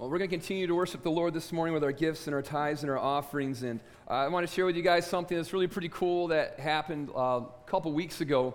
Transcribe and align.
Well, 0.00 0.08
we're 0.08 0.16
going 0.16 0.30
to 0.30 0.34
continue 0.34 0.66
to 0.66 0.74
worship 0.74 1.02
the 1.02 1.10
Lord 1.10 1.34
this 1.34 1.52
morning 1.52 1.74
with 1.74 1.84
our 1.84 1.92
gifts 1.92 2.26
and 2.26 2.34
our 2.34 2.40
tithes 2.40 2.80
and 2.80 2.90
our 2.90 2.96
offerings. 2.96 3.64
And 3.64 3.80
uh, 4.08 4.14
I 4.14 4.28
want 4.28 4.48
to 4.48 4.50
share 4.50 4.64
with 4.64 4.74
you 4.74 4.82
guys 4.82 5.06
something 5.06 5.36
that's 5.36 5.52
really 5.52 5.66
pretty 5.66 5.90
cool 5.90 6.28
that 6.28 6.58
happened 6.58 7.10
uh, 7.14 7.20
a 7.42 7.46
couple 7.66 7.92
weeks 7.92 8.22
ago. 8.22 8.54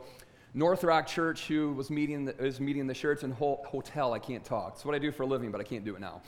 North 0.56 0.84
Rock 0.84 1.06
Church, 1.06 1.46
who 1.46 1.74
was 1.74 1.92
meeting 1.92 2.26
the, 2.26 2.58
meeting 2.60 2.88
the 2.88 2.96
Sheraton 2.96 3.30
Ho- 3.30 3.62
Hotel. 3.64 4.12
I 4.12 4.18
can't 4.18 4.44
talk. 4.44 4.74
It's 4.74 4.86
what 4.86 4.96
I 4.96 4.98
do 4.98 5.12
for 5.12 5.22
a 5.22 5.28
living, 5.28 5.52
but 5.52 5.62
I 5.62 5.64
can't 5.66 5.86
do 5.86 5.94
it 5.94 6.02
now. 6.02 6.24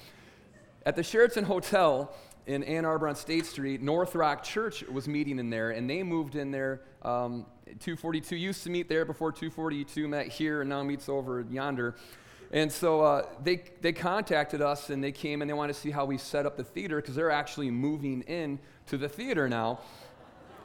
At 0.86 0.96
the 0.96 1.02
Sheraton 1.02 1.46
Hotel 1.46 2.14
in 2.46 2.64
Ann 2.66 2.86
Arbor 2.86 3.08
on 3.08 3.16
State 3.16 3.48
Street, 3.48 3.82
North 3.82 4.14
Rock 4.14 4.44
Church 4.44 4.84
was 4.84 5.08
meeting 5.08 5.40
in 5.40 5.50
there, 5.50 5.72
and 5.72 5.90
they 5.90 6.04
moved 6.04 6.36
in 6.36 6.52
there. 6.52 6.82
Um, 7.02 7.48
242 7.66 8.36
used 8.36 8.62
to 8.66 8.70
meet 8.70 8.88
there 8.88 9.04
before 9.04 9.32
242 9.32 10.08
met 10.08 10.28
here, 10.28 10.62
and 10.62 10.70
now 10.70 10.84
meets 10.84 11.10
over 11.10 11.44
yonder. 11.50 11.96
And 12.52 12.72
so 12.72 13.02
uh, 13.02 13.26
they, 13.44 13.62
they 13.82 13.92
contacted 13.92 14.62
us 14.62 14.90
and 14.90 15.04
they 15.04 15.12
came 15.12 15.42
and 15.42 15.50
they 15.50 15.54
wanted 15.54 15.74
to 15.74 15.80
see 15.80 15.92
how 15.92 16.06
we 16.06 16.18
set 16.18 16.46
up 16.46 16.56
the 16.56 16.64
theater 16.64 16.98
because 16.98 17.16
they're 17.16 17.32
actually 17.32 17.72
moving 17.72 18.22
in 18.22 18.60
to 18.88 18.98
the 18.98 19.10
theater 19.10 19.50
now. 19.50 19.80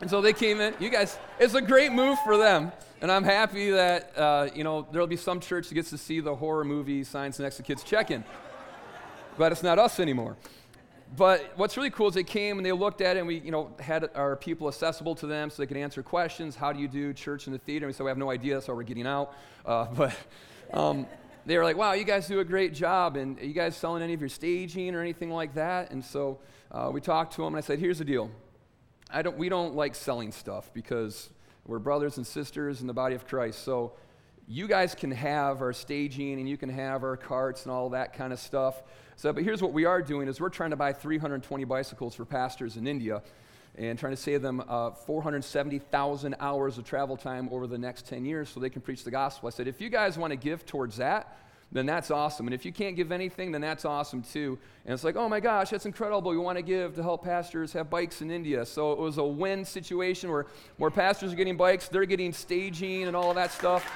And 0.01 0.11
so 0.11 0.21
they 0.21 0.33
came 0.33 0.61
in. 0.61 0.75
You 0.81 0.91
guys, 0.91 1.19
it's 1.39 1.55
a 1.55 1.63
great 1.63 1.93
move 1.93 2.19
for 2.25 2.37
them. 2.37 2.73
And 3.01 3.11
I'm 3.11 3.25
happy 3.25 3.71
that, 3.71 4.17
uh, 4.17 4.49
you 4.55 4.65
know, 4.65 4.87
there'll 4.93 5.07
be 5.07 5.17
some 5.17 5.41
church 5.41 5.69
that 5.69 5.75
gets 5.75 5.91
to 5.91 5.99
see 5.99 6.21
the 6.21 6.35
horror 6.35 6.65
movie 6.65 7.03
Science 7.05 7.39
Next 7.39 7.57
to 7.57 7.63
Kids 7.63 7.83
check-in. 7.83 8.25
But 9.37 9.53
it's 9.53 9.63
not 9.63 9.79
us 9.79 9.99
anymore. 9.99 10.37
But 11.17 11.53
what's 11.57 11.77
really 11.77 11.91
cool 11.91 12.09
is 12.09 12.15
they 12.15 12.25
came 12.25 12.59
and 12.59 12.65
they 12.65 12.73
looked 12.73 13.01
at 13.01 13.17
it 13.17 13.21
and 13.21 13.27
we, 13.27 13.39
you 13.39 13.51
know, 13.51 13.71
had 13.81 14.09
our 14.15 14.35
people 14.37 14.69
accessible 14.69 15.15
to 15.17 15.27
them 15.27 15.51
so 15.51 15.63
they 15.63 15.67
could 15.67 15.77
answer 15.77 16.03
questions. 16.03 16.57
How 16.57 16.73
do 16.73 16.81
you 16.81 16.89
do 16.89 17.13
church 17.13 17.47
in 17.47 17.53
the 17.53 17.59
theater? 17.59 17.87
And 17.87 17.91
we 17.91 17.93
said, 17.93 18.05
we 18.05 18.11
have 18.11 18.19
no 18.19 18.31
idea, 18.31 18.61
so 18.61 18.75
we're 18.75 18.85
getting 18.85 19.07
out. 19.07 19.35
Uh, 19.67 19.85
but... 19.97 20.17
Um, 20.73 21.07
they 21.45 21.57
were 21.57 21.65
like, 21.65 21.77
wow, 21.77 21.93
you 21.93 22.05
guys 22.05 22.29
do 22.29 22.41
a 22.41 22.45
great 22.45 22.75
job. 22.75 23.17
And 23.17 23.39
are 23.39 23.45
you 23.45 23.53
guys 23.53 23.77
selling 23.77 24.03
any 24.03 24.15
of 24.15 24.21
your 24.21 24.29
staging 24.29 24.95
or 24.95 25.01
anything 25.01 25.31
like 25.31 25.55
that? 25.55 25.91
And 25.91 26.05
so 26.05 26.39
uh, 26.71 26.91
we 26.93 27.01
talked 27.01 27.35
to 27.35 27.43
them, 27.43 27.55
and 27.55 27.57
I 27.57 27.61
said, 27.61 27.79
here's 27.79 27.99
the 27.99 28.05
deal. 28.05 28.31
I 29.11 29.23
don't, 29.23 29.37
we 29.37 29.49
don't 29.49 29.75
like 29.75 29.95
selling 29.95 30.33
stuff 30.33 30.73
because 30.73 31.31
we're 31.67 31.79
brothers 31.79 32.17
and 32.17 32.27
sisters 32.27 32.81
in 32.81 32.87
the 32.87 32.95
body 32.95 33.15
of 33.15 33.27
Christ. 33.27 33.63
So 33.63 33.93
you 34.49 34.67
guys 34.67 34.95
can 34.95 35.11
have 35.11 35.61
our 35.61 35.73
staging 35.73 36.39
and 36.39 36.49
you 36.49 36.57
can 36.57 36.69
have 36.69 37.05
our 37.05 37.17
carts 37.17 37.65
and 37.65 37.73
all 37.73 37.91
that 37.91 38.13
kind 38.15 38.33
of 38.33 38.39
stuff. 38.39 38.83
So, 39.17 39.33
but 39.33 39.45
here's 39.45 39.63
what 39.63 39.73
we 39.73 39.85
are 39.85 40.03
doing 40.03 40.29
is 40.29 40.41
we're 40.41 40.49
trying 40.49 40.71
to 40.71 40.77
buy 40.77 40.93
320 40.93 41.65
bicycles 41.65 42.15
for 42.15 42.25
pastors 42.25 42.77
in 42.77 42.87
India 42.87 43.23
and 43.77 43.99
trying 43.99 44.13
to 44.13 44.21
save 44.21 44.43
them 44.43 44.63
uh, 44.69 44.91
470,000 44.91 46.35
hours 46.41 46.79
of 46.79 46.85
travel 46.85 47.17
time 47.17 47.49
over 47.51 47.67
the 47.67 47.79
next 47.79 48.07
10 48.07 48.25
years 48.25 48.49
so 48.49 48.61
they 48.61 48.71
can 48.71 48.83
preach 48.83 49.05
the 49.05 49.11
gospel. 49.11 49.47
I 49.47 49.51
said, 49.51 49.67
if 49.67 49.81
you 49.81 49.89
guys 49.89 50.19
want 50.19 50.31
to 50.31 50.37
give 50.37 50.67
towards 50.67 50.97
that, 50.97 51.39
then 51.73 51.87
that's 51.87 52.11
awesome. 52.11 52.47
And 52.47 52.55
if 52.55 52.67
you 52.67 52.73
can't 52.73 52.97
give 52.97 53.11
anything, 53.11 53.51
then 53.51 53.63
that's 53.63 53.87
awesome 53.87 54.23
too. 54.23 54.59
And 54.85 54.93
it's 54.93 55.05
like, 55.05 55.17
oh 55.17 55.27
my 55.27 55.41
gosh, 55.41 55.71
that's 55.71 55.87
incredible. 55.87 56.31
We 56.31 56.37
want 56.37 56.59
to 56.59 56.63
give 56.63 56.95
to 56.97 57.03
help 57.03 57.25
pastors 57.25 57.73
have 57.73 57.89
bikes 57.89 58.21
in 58.21 58.31
India. 58.31 58.67
So 58.67 58.93
it 58.93 58.99
was 58.99 59.17
a 59.17 59.25
win 59.25 59.65
situation 59.65 60.31
where, 60.31 60.47
where 60.77 60.91
pastors 60.91 61.33
are 61.33 61.37
getting 61.37 61.57
bikes, 61.57 61.89
they're 61.89 62.05
getting 62.05 62.35
staging 62.35 63.05
and 63.05 63.17
all 63.17 63.31
of 63.31 63.37
that 63.37 63.53
stuff. 63.53 63.91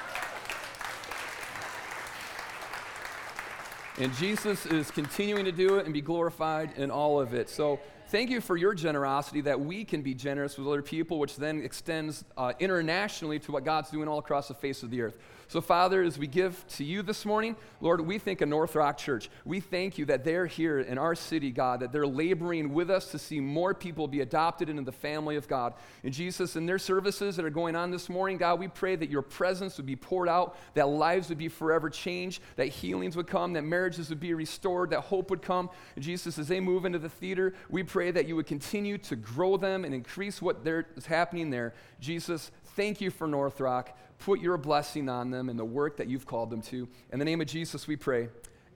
And 3.98 4.14
Jesus 4.16 4.66
is 4.66 4.90
continuing 4.90 5.44
to 5.44 5.52
do 5.52 5.76
it 5.76 5.84
and 5.84 5.92
be 5.92 6.02
glorified 6.02 6.72
in 6.76 6.90
all 6.90 7.20
of 7.20 7.34
it. 7.34 7.48
So 7.48 7.80
thank 8.08 8.30
you 8.30 8.40
for 8.40 8.56
your 8.56 8.74
generosity 8.74 9.40
that 9.42 9.60
we 9.60 9.84
can 9.84 10.02
be 10.02 10.14
generous 10.14 10.56
with 10.56 10.66
other 10.66 10.82
people, 10.82 11.18
which 11.18 11.36
then 11.36 11.62
extends 11.62 12.24
uh, 12.36 12.52
internationally 12.58 13.38
to 13.40 13.52
what 13.52 13.64
God's 13.64 13.90
doing 13.90 14.08
all 14.08 14.18
across 14.18 14.48
the 14.48 14.54
face 14.54 14.82
of 14.82 14.90
the 14.90 15.02
earth. 15.02 15.18
So, 15.48 15.60
Father, 15.60 16.02
as 16.02 16.18
we 16.18 16.26
give 16.26 16.66
to 16.70 16.84
you 16.84 17.02
this 17.02 17.24
morning, 17.24 17.54
Lord, 17.80 18.00
we 18.00 18.18
think 18.18 18.40
of 18.40 18.48
North 18.48 18.74
Rock 18.74 18.98
Church. 18.98 19.30
We 19.44 19.60
thank 19.60 19.96
you 19.96 20.04
that 20.06 20.24
they're 20.24 20.46
here 20.46 20.80
in 20.80 20.98
our 20.98 21.14
city, 21.14 21.52
God, 21.52 21.80
that 21.80 21.92
they're 21.92 22.06
laboring 22.06 22.74
with 22.74 22.90
us 22.90 23.12
to 23.12 23.18
see 23.18 23.38
more 23.38 23.72
people 23.72 24.08
be 24.08 24.22
adopted 24.22 24.68
into 24.68 24.82
the 24.82 24.90
family 24.90 25.36
of 25.36 25.46
God. 25.46 25.74
And 26.02 26.12
Jesus, 26.12 26.56
in 26.56 26.66
their 26.66 26.80
services 26.80 27.36
that 27.36 27.44
are 27.44 27.50
going 27.50 27.76
on 27.76 27.92
this 27.92 28.08
morning, 28.08 28.38
God, 28.38 28.58
we 28.58 28.66
pray 28.66 28.96
that 28.96 29.08
your 29.08 29.22
presence 29.22 29.76
would 29.76 29.86
be 29.86 29.94
poured 29.94 30.28
out, 30.28 30.56
that 30.74 30.88
lives 30.88 31.28
would 31.28 31.38
be 31.38 31.48
forever 31.48 31.90
changed, 31.90 32.42
that 32.56 32.66
healings 32.66 33.16
would 33.16 33.28
come, 33.28 33.52
that 33.52 33.62
marriages 33.62 34.10
would 34.10 34.18
be 34.18 34.34
restored, 34.34 34.90
that 34.90 35.02
hope 35.02 35.30
would 35.30 35.42
come. 35.42 35.70
And 35.94 36.04
Jesus, 36.04 36.40
as 36.40 36.48
they 36.48 36.58
move 36.58 36.84
into 36.84 36.98
the 36.98 37.08
theater, 37.08 37.54
we 37.70 37.84
pray 37.84 38.10
that 38.10 38.26
you 38.26 38.34
would 38.34 38.48
continue 38.48 38.98
to 38.98 39.14
grow 39.14 39.56
them 39.56 39.84
and 39.84 39.94
increase 39.94 40.42
what 40.42 40.66
is 40.66 41.06
happening 41.06 41.50
there. 41.50 41.72
Jesus, 42.00 42.50
thank 42.74 43.00
you 43.00 43.12
for 43.12 43.28
North 43.28 43.60
Rock. 43.60 43.96
Put 44.18 44.40
your 44.40 44.56
blessing 44.56 45.08
on 45.08 45.30
them 45.30 45.48
and 45.48 45.58
the 45.58 45.64
work 45.64 45.96
that 45.98 46.08
you've 46.08 46.26
called 46.26 46.50
them 46.50 46.62
to. 46.62 46.88
In 47.12 47.18
the 47.18 47.24
name 47.24 47.40
of 47.40 47.46
Jesus, 47.46 47.86
we 47.86 47.96
pray. 47.96 48.28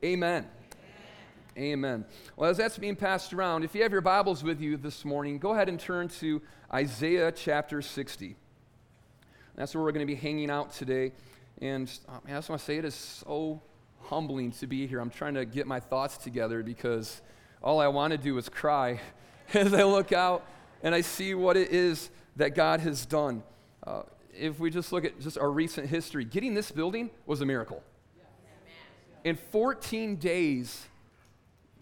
Amen. 0.05 0.47
Amen. 1.57 1.73
Amen. 1.73 2.05
Well, 2.37 2.51
as 2.51 2.57
that's 2.57 2.79
being 2.79 2.97
passed 2.97 3.33
around, 3.33 3.65
if 3.65 3.75
you 3.75 3.83
have 3.83 3.93
your 3.93 4.01
Bibles 4.01 4.45
with 4.45 4.61
you 4.61 4.77
this 4.77 5.05
morning, 5.05 5.39
go 5.39 5.53
ahead 5.53 5.69
and 5.69 5.79
turn 5.79 6.09
to 6.21 6.41
Isaiah 6.73 7.33
chapter 7.33 7.83
60. 7.83 8.37
That's 9.57 9.75
where 9.75 9.83
we're 9.83 9.93
going 9.93 10.07
to 10.07 10.13
be 10.13 10.19
hanging 10.19 10.51
out 10.51 10.73
today. 10.73 11.13
And 11.61 11.91
oh, 12.09 12.21
I 12.27 12.31
just 12.31 12.49
want 12.49 12.61
to 12.61 12.65
say 12.65 12.79
it 12.79 12.85
is 12.85 12.95
so 12.95 13.61
humbling 14.03 14.53
to 14.53 14.67
be 14.67 14.87
here. 14.87 15.01
I'm 15.01 15.11
trying 15.11 15.35
to 15.35 15.45
get 15.45 15.67
my 15.67 15.81
thoughts 15.81 16.17
together 16.17 16.63
because 16.63 17.21
all 17.63 17.81
I 17.81 17.89
want 17.89 18.13
to 18.13 18.19
do 18.19 18.39
is 18.39 18.49
cry 18.49 19.01
as 19.55 19.75
I 19.75 19.83
look 19.83 20.13
out 20.13 20.47
and 20.83 20.95
I 20.95 21.03
see 21.03 21.35
what 21.35 21.57
it 21.57 21.71
is 21.71 22.11
that 22.37 22.55
God 22.55 22.81
has 22.81 23.05
done. 23.05 23.43
Uh, 23.87 24.03
if 24.41 24.59
we 24.59 24.71
just 24.71 24.93
look 24.93 25.05
at 25.05 25.21
just 25.21 25.39
our 25.39 25.51
recent 25.51 25.89
history, 25.89 26.25
getting 26.25 26.55
this 26.55 26.71
building 26.71 27.11
was 27.27 27.41
a 27.41 27.47
miracle. 27.47 27.83
In 29.23 29.37
14 29.37 30.17
days, 30.17 30.87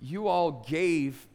you 0.00 0.26
all 0.26 0.64
gave 0.68 1.26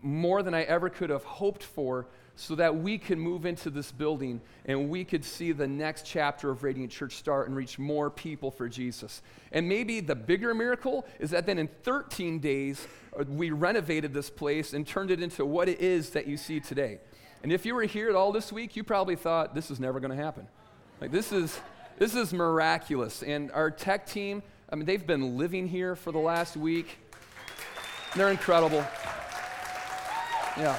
more 0.00 0.42
than 0.42 0.54
I 0.54 0.62
ever 0.62 0.88
could 0.88 1.10
have 1.10 1.24
hoped 1.24 1.62
for 1.62 2.06
so 2.34 2.54
that 2.54 2.76
we 2.76 2.96
could 2.98 3.18
move 3.18 3.44
into 3.44 3.70
this 3.70 3.92
building 3.92 4.40
and 4.64 4.88
we 4.88 5.04
could 5.04 5.24
see 5.24 5.52
the 5.52 5.66
next 5.66 6.06
chapter 6.06 6.50
of 6.50 6.62
Radiant 6.62 6.90
Church 6.90 7.16
start 7.16 7.48
and 7.48 7.56
reach 7.56 7.78
more 7.78 8.10
people 8.10 8.50
for 8.50 8.68
Jesus. 8.68 9.22
And 9.52 9.68
maybe 9.68 10.00
the 10.00 10.14
bigger 10.14 10.54
miracle 10.54 11.06
is 11.18 11.30
that 11.30 11.46
then 11.46 11.58
in 11.58 11.68
13 11.82 12.38
days, 12.38 12.86
uh, 13.18 13.24
we 13.28 13.50
renovated 13.50 14.14
this 14.14 14.30
place 14.30 14.72
and 14.72 14.86
turned 14.86 15.10
it 15.10 15.20
into 15.20 15.44
what 15.44 15.68
it 15.68 15.80
is 15.80 16.10
that 16.10 16.26
you 16.26 16.36
see 16.36 16.58
today. 16.58 17.00
And 17.42 17.52
if 17.52 17.66
you 17.66 17.74
were 17.74 17.82
here 17.82 18.08
at 18.08 18.14
all 18.14 18.30
this 18.30 18.52
week, 18.52 18.76
you 18.76 18.84
probably 18.84 19.16
thought 19.16 19.54
this 19.54 19.70
is 19.70 19.80
never 19.80 19.98
going 19.98 20.16
to 20.16 20.22
happen. 20.22 20.46
Like 21.00 21.10
this 21.10 21.32
is 21.32 21.60
this 21.98 22.14
is 22.14 22.32
miraculous. 22.32 23.22
And 23.22 23.50
our 23.52 23.70
tech 23.70 24.06
team, 24.06 24.42
I 24.70 24.76
mean, 24.76 24.86
they've 24.86 25.06
been 25.06 25.36
living 25.36 25.66
here 25.66 25.94
for 25.96 26.12
the 26.12 26.18
last 26.18 26.56
week. 26.56 26.98
They're 28.14 28.30
incredible. 28.30 28.84
Yeah. 30.56 30.78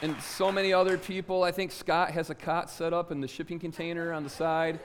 And 0.00 0.20
so 0.22 0.52
many 0.52 0.72
other 0.72 0.96
people. 0.96 1.42
I 1.42 1.50
think 1.50 1.72
Scott 1.72 2.12
has 2.12 2.30
a 2.30 2.34
cot 2.34 2.70
set 2.70 2.92
up 2.92 3.10
in 3.10 3.20
the 3.20 3.28
shipping 3.28 3.58
container 3.58 4.12
on 4.12 4.22
the 4.22 4.30
side. 4.30 4.78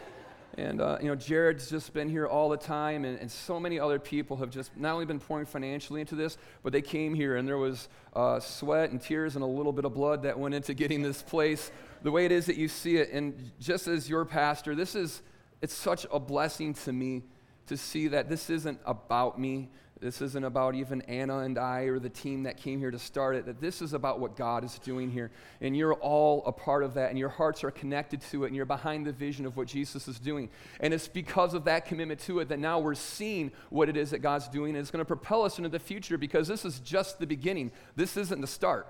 And, 0.55 0.81
uh, 0.81 0.97
you 1.01 1.07
know, 1.07 1.15
Jared's 1.15 1.69
just 1.69 1.93
been 1.93 2.09
here 2.09 2.27
all 2.27 2.47
the 2.49 2.57
time, 2.57 3.05
and, 3.05 3.17
and, 3.19 3.31
so 3.31 3.59
many 3.59 3.79
other 3.79 3.97
people 3.97 4.37
have 4.37 4.51
just 4.51 4.75
not 4.77 4.93
only 4.93 5.05
been 5.05 5.19
pouring 5.19 5.47
financially 5.47 5.99
into 5.99 6.13
this, 6.13 6.37
but 6.61 6.71
they 6.71 6.81
came 6.81 7.15
here, 7.15 7.37
and 7.37 7.47
there 7.47 7.57
was 7.57 7.89
uh, 8.15 8.39
sweat 8.39 8.91
and 8.91 9.01
tears 9.01 9.35
and 9.35 9.43
a 9.43 9.47
little 9.47 9.73
bit 9.73 9.83
of 9.83 9.95
blood 9.95 10.21
that 10.23 10.37
went 10.37 10.53
into 10.53 10.75
getting 10.75 11.01
this 11.01 11.23
place 11.23 11.71
the 12.03 12.11
way 12.11 12.25
it 12.25 12.31
is 12.31 12.45
that 12.45 12.57
you 12.57 12.67
see 12.67 12.97
it. 12.97 13.11
And 13.11 13.51
just 13.59 13.87
as 13.87 14.07
your 14.07 14.25
pastor, 14.25 14.75
this 14.75 14.93
is, 14.93 15.23
it's 15.61 15.73
such 15.73 16.05
a 16.11 16.19
blessing 16.19 16.75
to 16.75 16.93
me 16.93 17.23
to 17.67 17.77
see 17.77 18.09
that 18.09 18.29
this 18.29 18.49
isn't 18.49 18.79
about 18.85 19.39
me. 19.39 19.69
This 20.03 20.21
isn't 20.21 20.43
about 20.43 20.75
even 20.75 21.01
Anna 21.03 21.39
and 21.39 21.57
I 21.57 21.83
or 21.83 21.97
the 21.97 22.09
team 22.09 22.43
that 22.43 22.57
came 22.57 22.79
here 22.79 22.91
to 22.91 22.99
start 22.99 23.37
it, 23.37 23.45
that 23.45 23.61
this 23.61 23.81
is 23.81 23.93
about 23.93 24.19
what 24.19 24.35
God 24.35 24.65
is 24.65 24.77
doing 24.79 25.09
here. 25.09 25.31
And 25.61 25.77
you're 25.77 25.93
all 25.93 26.43
a 26.45 26.51
part 26.51 26.83
of 26.83 26.95
that, 26.95 27.09
and 27.09 27.17
your 27.17 27.29
hearts 27.29 27.63
are 27.63 27.71
connected 27.71 28.19
to 28.31 28.43
it, 28.43 28.47
and 28.47 28.55
you're 28.55 28.65
behind 28.65 29.05
the 29.05 29.13
vision 29.13 29.45
of 29.45 29.55
what 29.55 29.69
Jesus 29.69 30.09
is 30.09 30.19
doing. 30.19 30.49
And 30.81 30.93
it's 30.93 31.07
because 31.07 31.53
of 31.53 31.63
that 31.63 31.85
commitment 31.85 32.19
to 32.21 32.41
it 32.41 32.49
that 32.49 32.59
now 32.59 32.79
we're 32.79 32.95
seeing 32.95 33.53
what 33.69 33.87
it 33.87 33.95
is 33.95 34.11
that 34.11 34.19
God's 34.19 34.49
doing, 34.49 34.71
and 34.71 34.79
it's 34.79 34.91
going 34.91 34.99
to 34.99 35.05
propel 35.05 35.43
us 35.43 35.57
into 35.57 35.69
the 35.69 35.79
future 35.79 36.17
because 36.17 36.49
this 36.49 36.65
is 36.65 36.81
just 36.81 37.19
the 37.19 37.25
beginning. 37.25 37.71
This 37.95 38.17
isn't 38.17 38.41
the 38.41 38.47
start. 38.47 38.85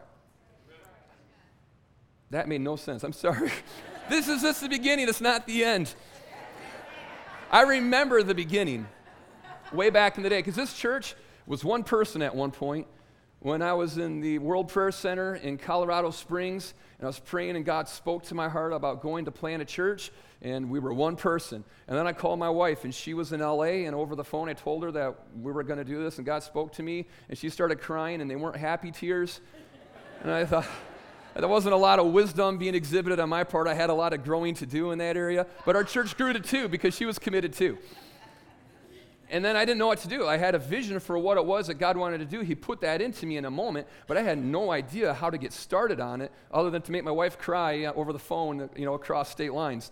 That 2.32 2.48
made 2.48 2.62
no 2.62 2.76
sense. 2.76 3.04
I'm 3.04 3.14
sorry. 3.14 3.52
this 4.10 4.28
is 4.28 4.42
just 4.42 4.62
the 4.62 4.70
beginning, 4.70 5.08
it's 5.08 5.22
not 5.22 5.46
the 5.46 5.64
end. 5.64 5.94
I 7.52 7.62
remember 7.62 8.24
the 8.24 8.34
beginning 8.34 8.88
way 9.74 9.90
back 9.90 10.18
in 10.18 10.24
the 10.24 10.30
day, 10.30 10.40
because 10.40 10.56
this 10.56 10.74
church 10.74 11.16
was 11.46 11.64
one 11.64 11.84
person 11.84 12.22
at 12.22 12.36
one 12.36 12.52
point. 12.52 12.88
When 13.40 13.62
I 13.62 13.74
was 13.74 13.98
in 13.98 14.22
the 14.22 14.40
World 14.40 14.70
Prayer 14.70 14.92
Center 14.92 15.36
in 15.36 15.58
Colorado 15.58 16.12
Springs, 16.12 16.74
and 16.98 17.06
I 17.06 17.08
was 17.08 17.20
praying, 17.20 17.58
and 17.58 17.66
God 17.66 17.90
spoke 17.90 18.24
to 18.24 18.36
my 18.36 18.48
heart 18.48 18.72
about 18.72 19.02
going 19.02 19.26
to 19.26 19.32
plant 19.32 19.62
a 19.62 19.66
church, 19.66 20.12
and 20.42 20.70
we 20.70 20.80
were 20.80 20.94
one 20.94 21.18
person. 21.18 21.66
And 21.90 21.98
then 21.98 22.08
I 22.08 22.14
called 22.14 22.40
my 22.40 22.50
wife, 22.50 22.86
and 22.86 22.96
she 22.96 23.14
was 23.14 23.34
in 23.34 23.42
LA, 23.42 23.84
and 23.84 23.94
over 23.94 24.16
the 24.16 24.24
phone, 24.24 24.48
I 24.48 24.54
told 24.54 24.84
her 24.84 24.92
that 24.92 25.16
we 25.42 25.52
were 25.52 25.64
going 25.64 25.80
to 25.80 25.84
do 25.84 26.02
this, 26.02 26.18
and 26.18 26.26
God 26.26 26.42
spoke 26.44 26.72
to 26.74 26.84
me, 26.84 27.06
and 27.28 27.38
she 27.38 27.50
started 27.50 27.82
crying, 27.82 28.22
and 28.22 28.32
they 28.32 28.38
weren't 28.38 28.56
happy 28.56 28.92
tears. 28.92 29.42
And 30.22 30.32
I 30.32 30.46
thought, 30.46 30.66
there 31.36 31.48
wasn't 31.48 31.74
a 31.74 31.78
lot 31.78 32.00
of 32.00 32.14
wisdom 32.14 32.58
being 32.58 32.76
exhibited 32.76 33.20
on 33.20 33.28
my 33.28 33.44
part. 33.44 33.68
I 33.68 33.74
had 33.74 33.90
a 33.90 33.94
lot 33.94 34.14
of 34.14 34.24
growing 34.24 34.54
to 34.56 34.66
do 34.66 34.92
in 34.92 35.00
that 35.00 35.18
area. 35.18 35.48
But 35.66 35.76
our 35.76 35.84
church 35.84 36.16
grew 36.16 36.32
to 36.32 36.40
two 36.40 36.70
because 36.70 36.96
she 36.96 37.04
was 37.04 37.20
committed 37.20 37.52
too. 37.52 37.78
And 39.34 39.44
then 39.44 39.56
I 39.56 39.66
didn't 39.66 39.80
know 39.80 39.88
what 39.88 39.98
to 40.02 40.08
do. 40.08 40.28
I 40.28 40.38
had 40.38 40.54
a 40.54 40.60
vision 40.60 41.00
for 41.00 41.18
what 41.18 41.38
it 41.38 41.46
was 41.46 41.66
that 41.66 41.80
God 41.80 41.98
wanted 41.98 42.20
to 42.20 42.26
do. 42.26 42.42
He 42.42 42.54
put 42.54 42.82
that 42.82 43.02
into 43.02 43.26
me 43.26 43.38
in 43.38 43.46
a 43.46 43.52
moment, 43.52 43.88
but 44.06 44.16
I 44.16 44.22
had 44.22 44.38
no 44.38 44.72
idea 44.72 45.12
how 45.12 45.32
to 45.32 45.40
get 45.40 45.52
started 45.52 46.00
on 46.00 46.22
it 46.22 46.32
other 46.52 46.70
than 46.70 46.84
to 46.84 46.92
make 46.92 47.04
my 47.04 47.10
wife 47.10 47.40
cry 47.40 47.86
uh, 47.86 47.94
over 47.94 48.14
the 48.14 48.20
phone, 48.20 48.70
you 48.76 48.86
know, 48.86 48.94
across 48.94 49.32
state 49.32 49.52
lines. 49.52 49.92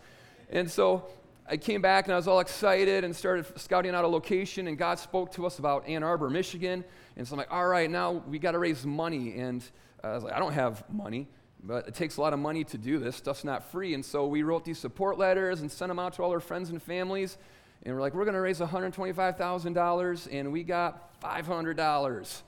And 0.52 0.70
so 0.70 1.08
I 1.48 1.58
came 1.58 1.82
back 1.82 2.06
and 2.06 2.14
I 2.14 2.18
was 2.18 2.28
all 2.28 2.40
excited 2.40 3.04
and 3.04 3.16
started 3.16 3.48
scouting 3.60 3.96
out 3.96 4.06
a 4.06 4.08
location, 4.08 4.68
and 4.68 4.78
God 4.78 5.00
spoke 5.00 5.32
to 5.32 5.48
us 5.48 5.58
about 5.58 5.88
Ann 5.88 6.04
Arbor, 6.04 6.30
Michigan. 6.30 6.86
And 7.18 7.28
so 7.28 7.34
I'm 7.34 7.40
like, 7.40 7.52
all 7.52 7.68
right, 7.68 7.90
now 7.90 8.12
we 8.12 8.38
got 8.38 8.52
to 8.52 8.60
raise 8.60 8.86
money. 8.86 9.40
And 9.40 9.64
I 10.04 10.14
was 10.14 10.24
like, 10.24 10.34
I 10.34 10.40
don't 10.40 10.54
have 10.54 10.88
money, 10.88 11.28
but 11.64 11.88
it 11.88 11.96
takes 11.96 12.18
a 12.18 12.22
lot 12.22 12.34
of 12.34 12.40
money 12.40 12.64
to 12.66 12.78
do 12.78 13.00
this. 13.00 13.16
Stuff's 13.16 13.44
not 13.44 13.72
free. 13.72 13.96
And 13.96 14.06
so 14.06 14.28
we 14.28 14.44
wrote 14.44 14.66
these 14.66 14.78
support 14.78 15.18
letters 15.18 15.62
and 15.62 15.72
sent 15.72 15.90
them 15.90 15.98
out 15.98 16.14
to 16.14 16.22
all 16.22 16.30
our 16.30 16.40
friends 16.40 16.70
and 16.70 16.80
families. 16.80 17.40
And 17.84 17.96
we're 17.96 18.02
like, 18.02 18.14
we're 18.14 18.26
going 18.26 18.36
to 18.36 18.42
raise 18.42 18.60
$125,000, 18.60 20.28
and 20.32 20.52
we 20.52 20.64
got 20.64 21.20
$500. 21.22 22.42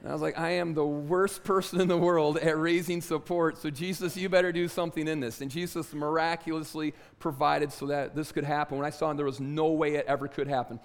And 0.00 0.08
I 0.08 0.12
was 0.12 0.22
like, 0.22 0.38
I 0.38 0.50
am 0.52 0.74
the 0.74 0.86
worst 0.86 1.44
person 1.44 1.80
in 1.80 1.88
the 1.88 1.96
world 1.96 2.38
at 2.38 2.56
raising 2.56 3.00
support. 3.00 3.58
So, 3.58 3.68
Jesus, 3.68 4.16
you 4.16 4.28
better 4.28 4.52
do 4.52 4.68
something 4.68 5.08
in 5.08 5.20
this. 5.20 5.40
And 5.40 5.50
Jesus 5.50 5.92
miraculously 5.92 6.94
provided 7.18 7.72
so 7.72 7.86
that 7.88 8.14
this 8.14 8.30
could 8.30 8.44
happen. 8.44 8.78
When 8.78 8.86
I 8.86 8.90
saw 8.90 9.10
him, 9.10 9.16
there 9.16 9.26
was 9.26 9.40
no 9.40 9.66
way 9.68 9.96
it 9.96 10.06
ever 10.06 10.28
could 10.28 10.46
happen. 10.46 10.78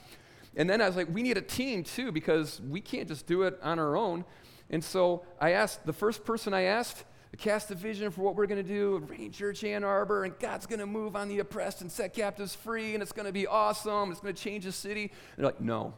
And 0.55 0.69
then 0.69 0.81
I 0.81 0.87
was 0.87 0.95
like, 0.95 1.07
we 1.13 1.21
need 1.21 1.37
a 1.37 1.41
team 1.41 1.83
too, 1.83 2.11
because 2.11 2.59
we 2.61 2.81
can't 2.81 3.07
just 3.07 3.27
do 3.27 3.43
it 3.43 3.59
on 3.61 3.79
our 3.79 3.95
own. 3.95 4.25
And 4.69 4.83
so 4.83 5.25
I 5.39 5.51
asked, 5.51 5.85
the 5.85 5.93
first 5.93 6.25
person 6.25 6.53
I 6.53 6.63
asked, 6.63 7.05
cast 7.37 7.71
a 7.71 7.75
vision 7.75 8.11
for 8.11 8.21
what 8.21 8.35
we're 8.35 8.45
going 8.45 8.63
to 8.63 8.67
do 8.67 8.97
at 8.97 9.09
Radiant 9.09 9.33
Church 9.33 9.63
Ann 9.63 9.83
Arbor, 9.83 10.23
and 10.23 10.37
God's 10.39 10.65
going 10.65 10.79
to 10.79 10.85
move 10.85 11.15
on 11.15 11.29
the 11.29 11.39
oppressed 11.39 11.81
and 11.81 11.91
set 11.91 12.13
captives 12.13 12.53
free, 12.53 12.93
and 12.93 13.01
it's 13.01 13.11
going 13.11 13.25
to 13.25 13.31
be 13.31 13.47
awesome. 13.47 14.11
It's 14.11 14.19
going 14.19 14.33
to 14.33 14.41
change 14.41 14.65
the 14.65 14.71
city. 14.71 15.03
And 15.03 15.11
they're 15.37 15.45
like, 15.47 15.61
no. 15.61 15.93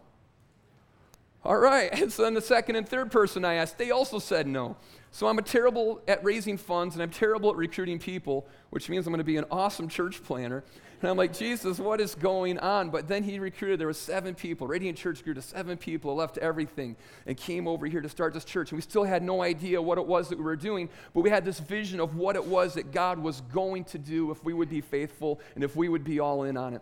All 1.44 1.58
right. 1.58 1.92
And 2.02 2.12
so 2.12 2.24
then 2.24 2.34
the 2.34 2.42
second 2.42 2.76
and 2.76 2.88
third 2.88 3.12
person 3.12 3.46
I 3.46 3.56
asked, 3.56 3.78
they 3.78 3.92
also 3.92 4.20
said 4.20 4.48
no. 4.48 4.78
So 5.12 5.28
I'm 5.28 5.38
a 5.38 5.42
terrible 5.42 6.02
at 6.08 6.24
raising 6.24 6.58
funds, 6.58 6.96
and 6.96 7.04
I'm 7.04 7.10
terrible 7.10 7.50
at 7.50 7.56
recruiting 7.56 8.00
people, 8.00 8.48
which 8.70 8.90
means 8.90 9.06
I'm 9.08 9.12
going 9.12 9.20
to 9.20 9.24
be 9.24 9.38
an 9.38 9.46
awesome 9.52 9.88
church 9.88 10.24
planner. 10.24 10.64
And 11.02 11.10
I'm 11.10 11.18
like, 11.18 11.34
Jesus, 11.34 11.80
what 11.80 12.00
is 12.00 12.16
going 12.16 12.58
on? 12.60 12.90
But 12.90 13.08
then 13.08 13.24
he 13.24 13.40
recruited, 13.40 13.80
there 13.80 13.88
were 13.88 13.94
seven 13.94 14.34
people. 14.34 14.68
Radiant 14.68 14.98
Church 14.98 15.24
grew 15.24 15.34
to 15.34 15.42
seven 15.42 15.78
people, 15.78 16.16
left 16.16 16.38
everything, 16.38 16.96
and 17.26 17.36
came 17.36 17.68
over 17.68 17.86
here 17.86 18.02
to 18.02 18.10
start 18.10 18.34
this 18.34 18.46
church. 18.46 18.72
And 18.72 18.78
we 18.78 18.82
still 18.82 19.04
had 19.04 19.22
no 19.22 19.42
idea 19.42 19.82
what 19.82 19.98
it 19.98 20.06
was 20.06 20.30
that 20.30 20.38
we 20.38 20.44
were 20.44 20.56
doing, 20.56 20.90
but 21.14 21.22
we 21.22 21.30
had 21.30 21.46
this 21.46 21.60
vision 21.60 22.00
of 22.00 22.16
what 22.16 22.36
it 22.36 22.46
was 22.46 22.76
that 22.76 22.92
God 22.92 23.20
was 23.20 23.42
going 23.42 23.84
to 23.86 23.98
do 23.98 24.32
if 24.32 24.44
we 24.44 24.54
would 24.54 24.70
be 24.70 24.82
faithful 24.82 25.40
and 25.56 25.64
if 25.64 25.76
we 25.76 25.90
would 25.90 26.04
be 26.04 26.20
all 26.20 26.44
in 26.44 26.58
on 26.58 26.74
it. 26.74 26.82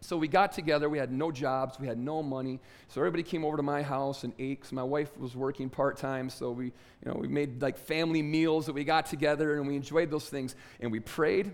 So 0.00 0.16
we 0.16 0.28
got 0.28 0.52
together. 0.52 0.88
We 0.88 0.98
had 0.98 1.10
no 1.10 1.32
jobs. 1.32 1.80
We 1.80 1.86
had 1.86 1.98
no 1.98 2.22
money. 2.22 2.60
So 2.88 3.00
everybody 3.00 3.22
came 3.22 3.44
over 3.44 3.56
to 3.56 3.62
my 3.62 3.82
house 3.82 4.24
and 4.24 4.32
ate. 4.38 4.60
Cause 4.60 4.72
my 4.72 4.82
wife 4.82 5.16
was 5.18 5.34
working 5.34 5.70
part 5.70 5.96
time. 5.96 6.30
So 6.30 6.50
we, 6.50 6.66
you 6.66 6.72
know, 7.06 7.14
we 7.14 7.28
made 7.28 7.62
like 7.62 7.78
family 7.78 8.22
meals 8.22 8.66
that 8.66 8.74
we 8.74 8.84
got 8.84 9.06
together 9.06 9.56
and 9.56 9.66
we 9.66 9.74
enjoyed 9.74 10.10
those 10.10 10.28
things. 10.28 10.54
And 10.80 10.92
we 10.92 11.00
prayed 11.00 11.52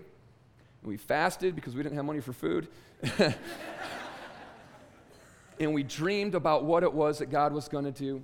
and 0.83 0.91
we 0.91 0.97
fasted 0.97 1.55
because 1.55 1.75
we 1.75 1.83
didn't 1.83 1.95
have 1.95 2.05
money 2.05 2.19
for 2.19 2.33
food. 2.33 2.67
and 5.59 5.73
we 5.73 5.81
dreamed 5.81 6.35
about 6.35 6.65
what 6.65 6.83
it 6.83 6.93
was 6.93 7.19
that 7.19 7.27
God 7.27 7.53
was 7.53 7.69
going 7.69 7.85
to 7.85 7.91
do. 7.91 8.21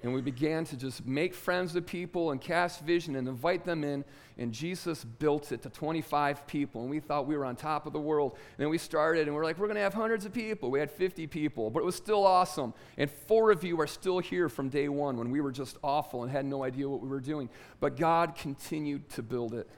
And 0.00 0.14
we 0.14 0.20
began 0.20 0.64
to 0.66 0.76
just 0.76 1.04
make 1.04 1.34
friends 1.34 1.74
with 1.74 1.84
people 1.84 2.30
and 2.30 2.40
cast 2.40 2.82
vision 2.82 3.16
and 3.16 3.26
invite 3.26 3.64
them 3.64 3.82
in. 3.82 4.04
And 4.38 4.52
Jesus 4.52 5.02
built 5.02 5.50
it 5.50 5.60
to 5.62 5.70
25 5.70 6.46
people. 6.46 6.82
And 6.82 6.90
we 6.90 7.00
thought 7.00 7.26
we 7.26 7.36
were 7.36 7.44
on 7.44 7.56
top 7.56 7.84
of 7.84 7.92
the 7.92 7.98
world. 7.98 8.34
And 8.34 8.58
then 8.58 8.68
we 8.68 8.78
started 8.78 9.26
and 9.26 9.34
we 9.34 9.40
are 9.40 9.44
like, 9.44 9.58
we're 9.58 9.66
going 9.66 9.74
to 9.74 9.82
have 9.82 9.94
hundreds 9.94 10.24
of 10.24 10.32
people. 10.32 10.70
We 10.70 10.78
had 10.78 10.90
50 10.90 11.26
people, 11.26 11.68
but 11.68 11.80
it 11.80 11.84
was 11.84 11.96
still 11.96 12.24
awesome. 12.24 12.74
And 12.96 13.10
four 13.10 13.50
of 13.50 13.64
you 13.64 13.80
are 13.80 13.88
still 13.88 14.20
here 14.20 14.48
from 14.48 14.68
day 14.68 14.88
one 14.88 15.16
when 15.16 15.32
we 15.32 15.40
were 15.40 15.50
just 15.50 15.76
awful 15.82 16.22
and 16.22 16.30
had 16.30 16.46
no 16.46 16.62
idea 16.62 16.88
what 16.88 17.00
we 17.00 17.08
were 17.08 17.20
doing. 17.20 17.50
But 17.80 17.96
God 17.96 18.36
continued 18.36 19.10
to 19.10 19.22
build 19.22 19.52
it. 19.52 19.68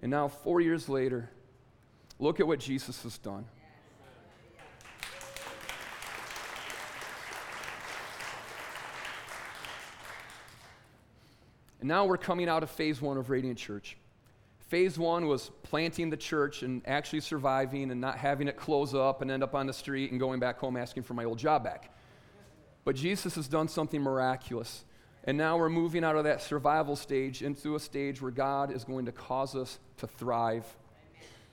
And 0.00 0.10
now, 0.10 0.28
four 0.28 0.60
years 0.60 0.88
later, 0.88 1.28
look 2.18 2.40
at 2.40 2.46
what 2.46 2.60
Jesus 2.60 3.02
has 3.02 3.18
done. 3.18 3.44
And 11.80 11.88
now 11.88 12.06
we're 12.06 12.16
coming 12.16 12.48
out 12.48 12.62
of 12.62 12.70
phase 12.70 13.00
one 13.00 13.16
of 13.16 13.30
Radiant 13.30 13.58
Church. 13.58 13.96
Phase 14.68 14.98
one 14.98 15.26
was 15.26 15.50
planting 15.62 16.10
the 16.10 16.16
church 16.16 16.62
and 16.62 16.82
actually 16.86 17.20
surviving 17.20 17.90
and 17.90 18.00
not 18.00 18.18
having 18.18 18.48
it 18.48 18.56
close 18.56 18.94
up 18.94 19.22
and 19.22 19.30
end 19.30 19.42
up 19.42 19.54
on 19.54 19.66
the 19.66 19.72
street 19.72 20.10
and 20.10 20.20
going 20.20 20.40
back 20.40 20.58
home 20.58 20.76
asking 20.76 21.04
for 21.04 21.14
my 21.14 21.24
old 21.24 21.38
job 21.38 21.64
back. 21.64 21.94
But 22.84 22.94
Jesus 22.94 23.34
has 23.36 23.48
done 23.48 23.68
something 23.68 24.02
miraculous. 24.02 24.84
And 25.24 25.36
now 25.36 25.58
we're 25.58 25.68
moving 25.68 26.04
out 26.04 26.16
of 26.16 26.24
that 26.24 26.42
survival 26.42 26.96
stage 26.96 27.42
into 27.42 27.74
a 27.74 27.80
stage 27.80 28.22
where 28.22 28.30
God 28.30 28.72
is 28.72 28.84
going 28.84 29.06
to 29.06 29.12
cause 29.12 29.54
us 29.54 29.78
to 29.98 30.06
thrive. 30.06 30.64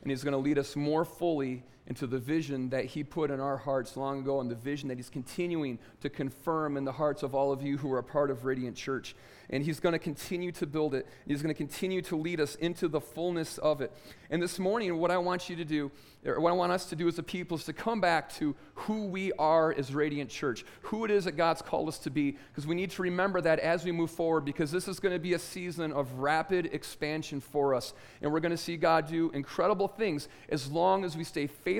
And 0.02 0.12
He's 0.12 0.24
going 0.24 0.34
to 0.34 0.38
lead 0.38 0.58
us 0.58 0.76
more 0.76 1.04
fully 1.04 1.64
into 1.88 2.08
the 2.08 2.20
vision 2.20 2.70
that 2.70 2.86
He 2.86 3.04
put 3.04 3.32
in 3.32 3.40
our 3.40 3.58
hearts 3.58 3.96
long 3.96 4.20
ago 4.20 4.40
and 4.40 4.50
the 4.50 4.56
vision 4.56 4.90
that 4.90 4.98
He's 4.98 5.10
continuing 5.10 5.80
to 6.02 6.10
confirm 6.10 6.78
in 6.78 6.86
the 6.86 6.92
hearts 6.92 7.24
of 7.24 7.36
all 7.36 7.52
of 7.52 7.62
you 7.62 7.78
who 7.78 7.92
are 7.92 8.00
a 8.00 8.04
part 8.04 8.32
of 8.32 8.46
Radiant 8.46 8.76
Church 8.76 9.16
and 9.50 9.64
He's 9.64 9.80
going 9.80 9.94
to 9.94 10.00
continue 10.00 10.52
to 10.54 10.66
build 10.66 10.96
it. 10.96 11.08
He's 11.28 11.42
going 11.42 11.54
to 11.54 11.58
continue 11.58 12.02
to 12.04 12.16
lead 12.16 12.40
us 12.40 12.56
into 12.56 12.88
the 12.88 13.00
fullness 13.00 13.58
of 13.60 13.82
it. 13.82 13.92
And 14.30 14.42
this 14.42 14.58
morning, 14.58 14.98
what 14.98 15.12
I 15.12 15.18
want 15.18 15.50
you 15.50 15.56
to 15.58 15.66
do, 15.66 15.92
or 16.26 16.40
what 16.40 16.50
I 16.50 16.54
want 16.54 16.72
us 16.72 16.88
to 16.88 16.96
do 16.96 17.08
as 17.08 17.20
a 17.20 17.24
people, 17.24 17.58
is 17.58 17.64
to 17.66 17.74
come 17.74 18.02
back 18.02 18.34
to 18.36 18.56
who 18.74 19.06
we 19.06 19.32
are 19.34 19.72
as 19.72 19.94
Radiant 19.94 20.32
Church, 20.32 20.66
who 20.82 21.06
it 21.06 21.12
is 21.12 21.26
that 21.26 21.34
God's 21.34 21.62
called 21.62 21.88
us 21.88 22.00
to 22.00 22.10
be, 22.10 22.32
because 22.32 22.66
we 22.66 22.76
need 22.76 22.90
to 22.92 23.04
remember 23.04 23.40
that 23.42 23.60
as 23.60 23.86
we 23.86 23.92
move 23.92 24.10
forward, 24.10 24.46
because 24.46 24.72
this 24.72 24.88
is 24.88 25.00
going 25.00 25.14
to 25.14 25.20
be 25.20 25.34
a 25.34 25.40
season 25.40 25.92
of 25.92 26.12
rapid 26.14 26.68
expansion 26.74 27.40
for 27.40 27.76
us. 27.76 27.94
And 28.22 28.32
we're 28.32 28.40
going 28.40 28.50
to 28.52 28.58
see 28.58 28.78
God 28.78 29.08
do 29.08 29.30
incredible 29.32 29.88
things 29.88 30.28
as 30.50 30.72
long 30.72 31.06
as 31.06 31.16
we 31.16 31.24
stay 31.24 31.46
faithful 31.46 31.75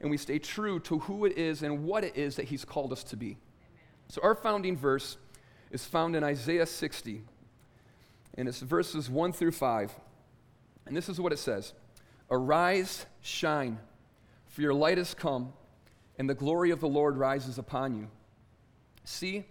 and 0.00 0.10
we 0.10 0.16
stay 0.16 0.38
true 0.38 0.80
to 0.80 1.00
who 1.00 1.24
it 1.24 1.36
is 1.36 1.62
and 1.62 1.84
what 1.84 2.04
it 2.04 2.16
is 2.16 2.36
that 2.36 2.46
He's 2.46 2.64
called 2.64 2.92
us 2.92 3.04
to 3.04 3.16
be. 3.16 3.36
So, 4.08 4.20
our 4.22 4.34
founding 4.34 4.76
verse 4.76 5.16
is 5.70 5.84
found 5.84 6.14
in 6.14 6.22
Isaiah 6.22 6.66
60, 6.66 7.22
and 8.36 8.48
it's 8.48 8.60
verses 8.60 9.08
1 9.08 9.32
through 9.32 9.52
5. 9.52 9.92
And 10.86 10.96
this 10.96 11.08
is 11.08 11.20
what 11.20 11.32
it 11.32 11.38
says 11.38 11.72
Arise, 12.30 13.06
shine, 13.20 13.78
for 14.46 14.60
your 14.60 14.74
light 14.74 14.98
has 14.98 15.14
come, 15.14 15.52
and 16.18 16.28
the 16.28 16.34
glory 16.34 16.70
of 16.70 16.80
the 16.80 16.88
Lord 16.88 17.16
rises 17.16 17.58
upon 17.58 17.96
you. 17.96 18.08
See, 19.04 19.44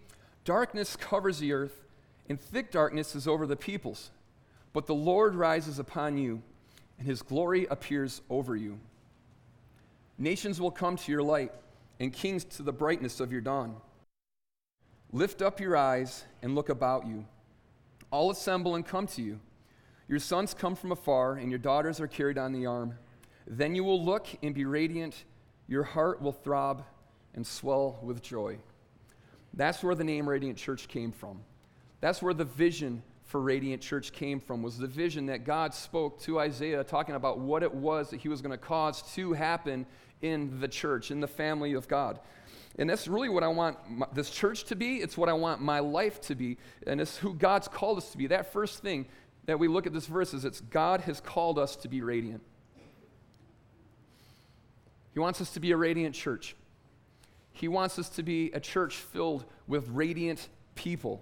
darkness 0.46 0.96
covers 0.96 1.40
the 1.40 1.54
earth, 1.54 1.84
and 2.30 2.40
thick 2.40 2.72
darkness 2.72 3.16
is 3.16 3.28
over 3.28 3.46
the 3.46 3.56
peoples. 3.56 4.12
But 4.74 4.88
the 4.88 4.96
Lord 4.96 5.36
rises 5.36 5.80
upon 5.80 6.18
you, 6.18 6.42
and 6.98 7.08
his 7.08 7.22
glory 7.22 7.66
appears 7.66 8.22
over 8.30 8.56
you. 8.56 8.80
Nations 10.22 10.62
will 10.62 10.70
come 10.70 10.98
to 10.98 11.12
your 11.12 11.24
light, 11.24 11.52
and 12.00 12.14
kings 12.14 12.44
to 12.44 12.62
the 12.62 12.72
brightness 12.72 13.20
of 13.20 13.32
your 13.32 13.42
dawn. 13.42 13.76
Lift 15.12 15.42
up 15.42 15.60
your 15.60 15.76
eyes 15.76 16.26
and 16.44 16.54
look 16.54 16.70
about 16.70 17.08
you. 17.08 17.26
All 18.12 18.30
assemble 18.30 18.76
and 18.76 18.86
come 18.86 19.08
to 19.08 19.24
you. 19.24 19.40
Your 20.08 20.20
sons 20.20 20.54
come 20.54 20.76
from 20.76 20.92
afar, 20.92 21.34
and 21.34 21.50
your 21.50 21.58
daughters 21.58 22.00
are 22.00 22.06
carried 22.06 22.38
on 22.38 22.52
the 22.52 22.68
arm. 22.68 23.00
Then 23.48 23.74
you 23.74 23.84
will 23.84 24.06
look 24.06 24.28
and 24.44 24.54
be 24.54 24.64
radiant. 24.64 25.24
Your 25.68 25.82
heart 25.82 26.22
will 26.22 26.34
throb 26.34 26.84
and 27.34 27.46
swell 27.46 27.98
with 28.04 28.22
joy. 28.22 28.60
That's 29.56 29.84
where 29.84 29.96
the 29.96 30.04
name 30.04 30.30
Radiant 30.30 30.60
Church 30.60 30.88
came 30.88 31.12
from. 31.12 31.42
That's 32.00 32.22
where 32.22 32.36
the 32.36 32.46
vision 32.46 33.02
for 33.24 33.42
Radiant 33.42 33.82
Church 33.82 34.12
came 34.12 34.40
from, 34.40 34.62
was 34.62 34.78
the 34.78 34.88
vision 34.88 35.26
that 35.28 35.46
God 35.46 35.74
spoke 35.74 36.20
to 36.24 36.40
Isaiah, 36.40 36.84
talking 36.84 37.16
about 37.16 37.40
what 37.40 37.64
it 37.64 37.74
was 37.74 38.10
that 38.10 38.20
he 38.20 38.28
was 38.28 38.42
going 38.42 38.52
to 38.52 38.58
cause 38.58 39.02
to 39.16 39.32
happen 39.34 39.88
in 40.22 40.60
the 40.60 40.68
church, 40.68 41.12
in 41.12 41.20
the 41.20 41.28
family 41.28 41.74
of 41.74 41.88
God. 41.88 42.20
And 42.78 42.90
that's 42.90 43.08
really 43.08 43.30
what 43.30 43.44
I 43.44 43.48
want 43.48 43.78
my, 43.90 44.08
this 44.14 44.30
church 44.30 44.64
to 44.66 44.76
be. 44.76 44.98
It's 44.98 45.18
what 45.18 45.30
I 45.30 45.34
want 45.34 45.62
my 45.62 45.80
life 45.80 46.22
to 46.22 46.36
be. 46.36 46.58
And 46.88 47.02
it's 47.02 47.18
who 47.18 47.34
God's 47.34 47.68
called 47.68 47.98
us 47.98 48.12
to 48.12 48.18
be. 48.18 48.28
That 48.28 48.54
first 48.54 48.80
thing 48.80 49.08
that 49.46 49.60
we 49.60 49.68
look 49.68 49.86
at 49.86 49.94
this 49.94 50.06
verse 50.06 50.34
is 50.34 50.46
it's 50.46 50.62
God 50.62 51.02
has 51.02 51.20
called 51.20 51.60
us 51.60 51.76
to 51.78 51.88
be 51.88 52.02
radiant. 52.02 52.42
He 55.14 55.20
wants 55.20 55.42
us 55.42 55.52
to 55.52 55.60
be 55.60 55.72
a 55.72 55.78
radiant 55.78 56.16
church. 56.16 56.56
He 57.52 57.68
wants 57.68 58.00
us 58.00 58.08
to 58.10 58.24
be 58.24 58.52
a 58.54 58.60
church 58.60 58.96
filled 58.96 59.46
with 59.68 59.90
radiant 59.90 60.48
people. 60.76 61.22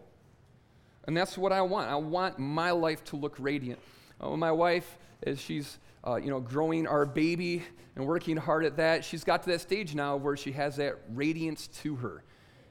And 1.06 1.18
that's 1.18 1.38
what 1.38 1.52
I 1.52 1.62
want. 1.62 1.90
I 1.90 1.96
want 1.96 2.38
my 2.38 2.70
life 2.72 3.04
to 3.06 3.16
look 3.16 3.36
radiant. 3.40 3.80
Uh, 4.22 4.36
my 4.36 4.52
wife, 4.52 4.98
as 5.24 5.42
she's 5.42 5.80
uh, 6.10 6.16
you 6.16 6.30
know, 6.30 6.40
growing 6.40 6.88
our 6.88 7.06
baby 7.06 7.64
and 7.96 8.06
working 8.06 8.38
hard 8.38 8.66
at 8.66 8.78
that. 8.78 9.06
She's 9.06 9.24
got 9.24 9.44
to 9.44 9.50
that 9.52 9.62
stage 9.62 9.94
now 9.94 10.16
where 10.16 10.36
she 10.36 10.52
has 10.54 10.78
that 10.78 10.96
radiance 11.14 11.68
to 11.84 11.98
her. 11.98 12.24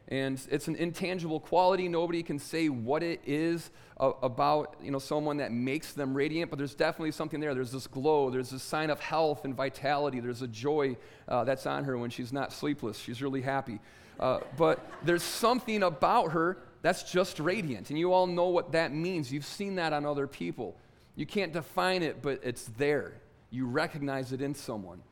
And 0.09 0.41
it's 0.51 0.69
an 0.69 0.77
intangible 0.77 1.39
quality. 1.39 1.87
Nobody 1.87 2.23
can 2.23 2.39
say 2.39 2.69
what 2.71 3.03
it 3.03 3.21
is 3.27 3.71
about 3.99 4.77
you 4.83 4.91
know, 4.91 4.99
someone 4.99 5.37
that 5.37 5.53
makes 5.53 5.93
them 5.93 6.15
radiant, 6.15 6.51
but 6.51 6.59
there's 6.59 6.75
definitely 6.75 7.13
something 7.13 7.41
there. 7.41 7.55
There's 7.55 7.73
this 7.73 7.87
glow, 7.87 8.31
there's 8.31 8.51
this 8.51 8.63
sign 8.63 8.91
of 8.91 9.01
health 9.01 9.45
and 9.45 9.55
vitality, 9.55 10.21
there's 10.21 10.41
a 10.41 10.49
joy 10.49 10.97
uh, 11.29 11.45
that's 11.45 11.67
on 11.67 11.85
her 11.85 11.99
when 11.99 12.11
she's 12.11 12.33
not 12.33 12.53
sleepless. 12.53 12.99
She's 12.99 13.21
really 13.21 13.43
happy. 13.43 13.81
Uh, 14.19 14.41
but 14.57 14.81
there's 15.05 15.23
something 15.23 15.83
about 15.83 16.33
her 16.33 16.59
that's 16.81 17.03
just 17.03 17.39
radiant. 17.39 17.91
And 17.91 17.99
you 17.99 18.13
all 18.13 18.27
know 18.27 18.49
what 18.49 18.73
that 18.73 18.93
means. 18.95 19.31
You've 19.33 19.45
seen 19.45 19.75
that 19.75 19.93
on 19.93 20.07
other 20.07 20.27
people. 20.27 20.77
You 21.17 21.27
can't 21.27 21.53
define 21.53 22.03
it, 22.03 22.23
but 22.23 22.41
it's 22.43 22.65
there. 22.79 23.15
You 23.51 23.67
recognize 23.67 24.33
it 24.33 24.41
in 24.41 24.55
someone. 24.55 25.03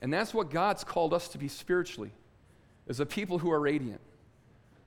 And 0.00 0.12
that's 0.12 0.34
what 0.34 0.50
God's 0.50 0.84
called 0.84 1.14
us 1.14 1.28
to 1.28 1.38
be 1.38 1.48
spiritually, 1.48 2.10
as 2.88 3.00
a 3.00 3.06
people 3.06 3.38
who 3.38 3.50
are 3.50 3.60
radiant. 3.60 4.00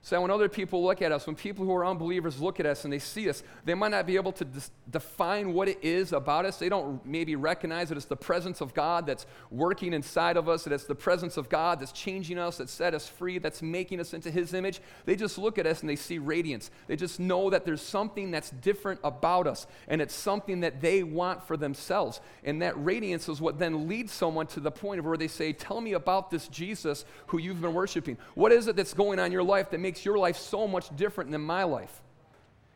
So 0.06 0.20
when 0.20 0.30
other 0.30 0.48
people 0.48 0.84
look 0.84 1.02
at 1.02 1.10
us, 1.10 1.26
when 1.26 1.34
people 1.34 1.64
who 1.64 1.74
are 1.74 1.84
unbelievers 1.84 2.40
look 2.40 2.60
at 2.60 2.66
us 2.66 2.84
and 2.84 2.92
they 2.92 3.00
see 3.00 3.28
us, 3.28 3.42
they 3.64 3.74
might 3.74 3.90
not 3.90 4.06
be 4.06 4.14
able 4.14 4.30
to 4.34 4.44
dis- 4.44 4.70
define 4.88 5.52
what 5.52 5.66
it 5.66 5.82
is 5.82 6.12
about 6.12 6.46
us. 6.46 6.58
They 6.58 6.68
don't 6.68 7.04
maybe 7.04 7.34
recognize 7.34 7.88
that 7.88 7.96
it's 7.96 8.06
the 8.06 8.14
presence 8.14 8.60
of 8.60 8.72
God 8.72 9.04
that's 9.04 9.26
working 9.50 9.92
inside 9.92 10.36
of 10.36 10.48
us, 10.48 10.62
that 10.62 10.72
it's 10.72 10.84
the 10.84 10.94
presence 10.94 11.36
of 11.36 11.48
God 11.48 11.80
that's 11.80 11.90
changing 11.90 12.38
us, 12.38 12.58
that 12.58 12.68
set 12.68 12.94
us 12.94 13.08
free, 13.08 13.38
that's 13.38 13.62
making 13.62 13.98
us 13.98 14.14
into 14.14 14.30
His 14.30 14.54
image. 14.54 14.80
They 15.06 15.16
just 15.16 15.38
look 15.38 15.58
at 15.58 15.66
us 15.66 15.80
and 15.80 15.90
they 15.90 15.96
see 15.96 16.18
radiance. 16.20 16.70
They 16.86 16.94
just 16.94 17.18
know 17.18 17.50
that 17.50 17.64
there's 17.64 17.82
something 17.82 18.30
that's 18.30 18.50
different 18.50 19.00
about 19.02 19.48
us, 19.48 19.66
and 19.88 20.00
it's 20.00 20.14
something 20.14 20.60
that 20.60 20.80
they 20.80 21.02
want 21.02 21.42
for 21.48 21.56
themselves. 21.56 22.20
And 22.44 22.62
that 22.62 22.74
radiance 22.76 23.28
is 23.28 23.40
what 23.40 23.58
then 23.58 23.88
leads 23.88 24.12
someone 24.12 24.46
to 24.48 24.60
the 24.60 24.70
point 24.70 25.00
of 25.00 25.04
where 25.04 25.16
they 25.16 25.26
say, 25.26 25.52
Tell 25.52 25.80
me 25.80 25.94
about 25.94 26.30
this 26.30 26.46
Jesus 26.46 27.04
who 27.26 27.38
you've 27.38 27.60
been 27.60 27.74
worshiping. 27.74 28.16
What 28.36 28.52
is 28.52 28.68
it 28.68 28.76
that's 28.76 28.94
going 28.94 29.18
on 29.18 29.26
in 29.26 29.32
your 29.32 29.42
life 29.42 29.70
that 29.70 29.80
makes 29.80 29.95
makes 29.96 30.04
your 30.04 30.18
life 30.18 30.36
so 30.36 30.68
much 30.68 30.94
different 30.94 31.30
than 31.30 31.40
my 31.40 31.64
life. 31.64 32.02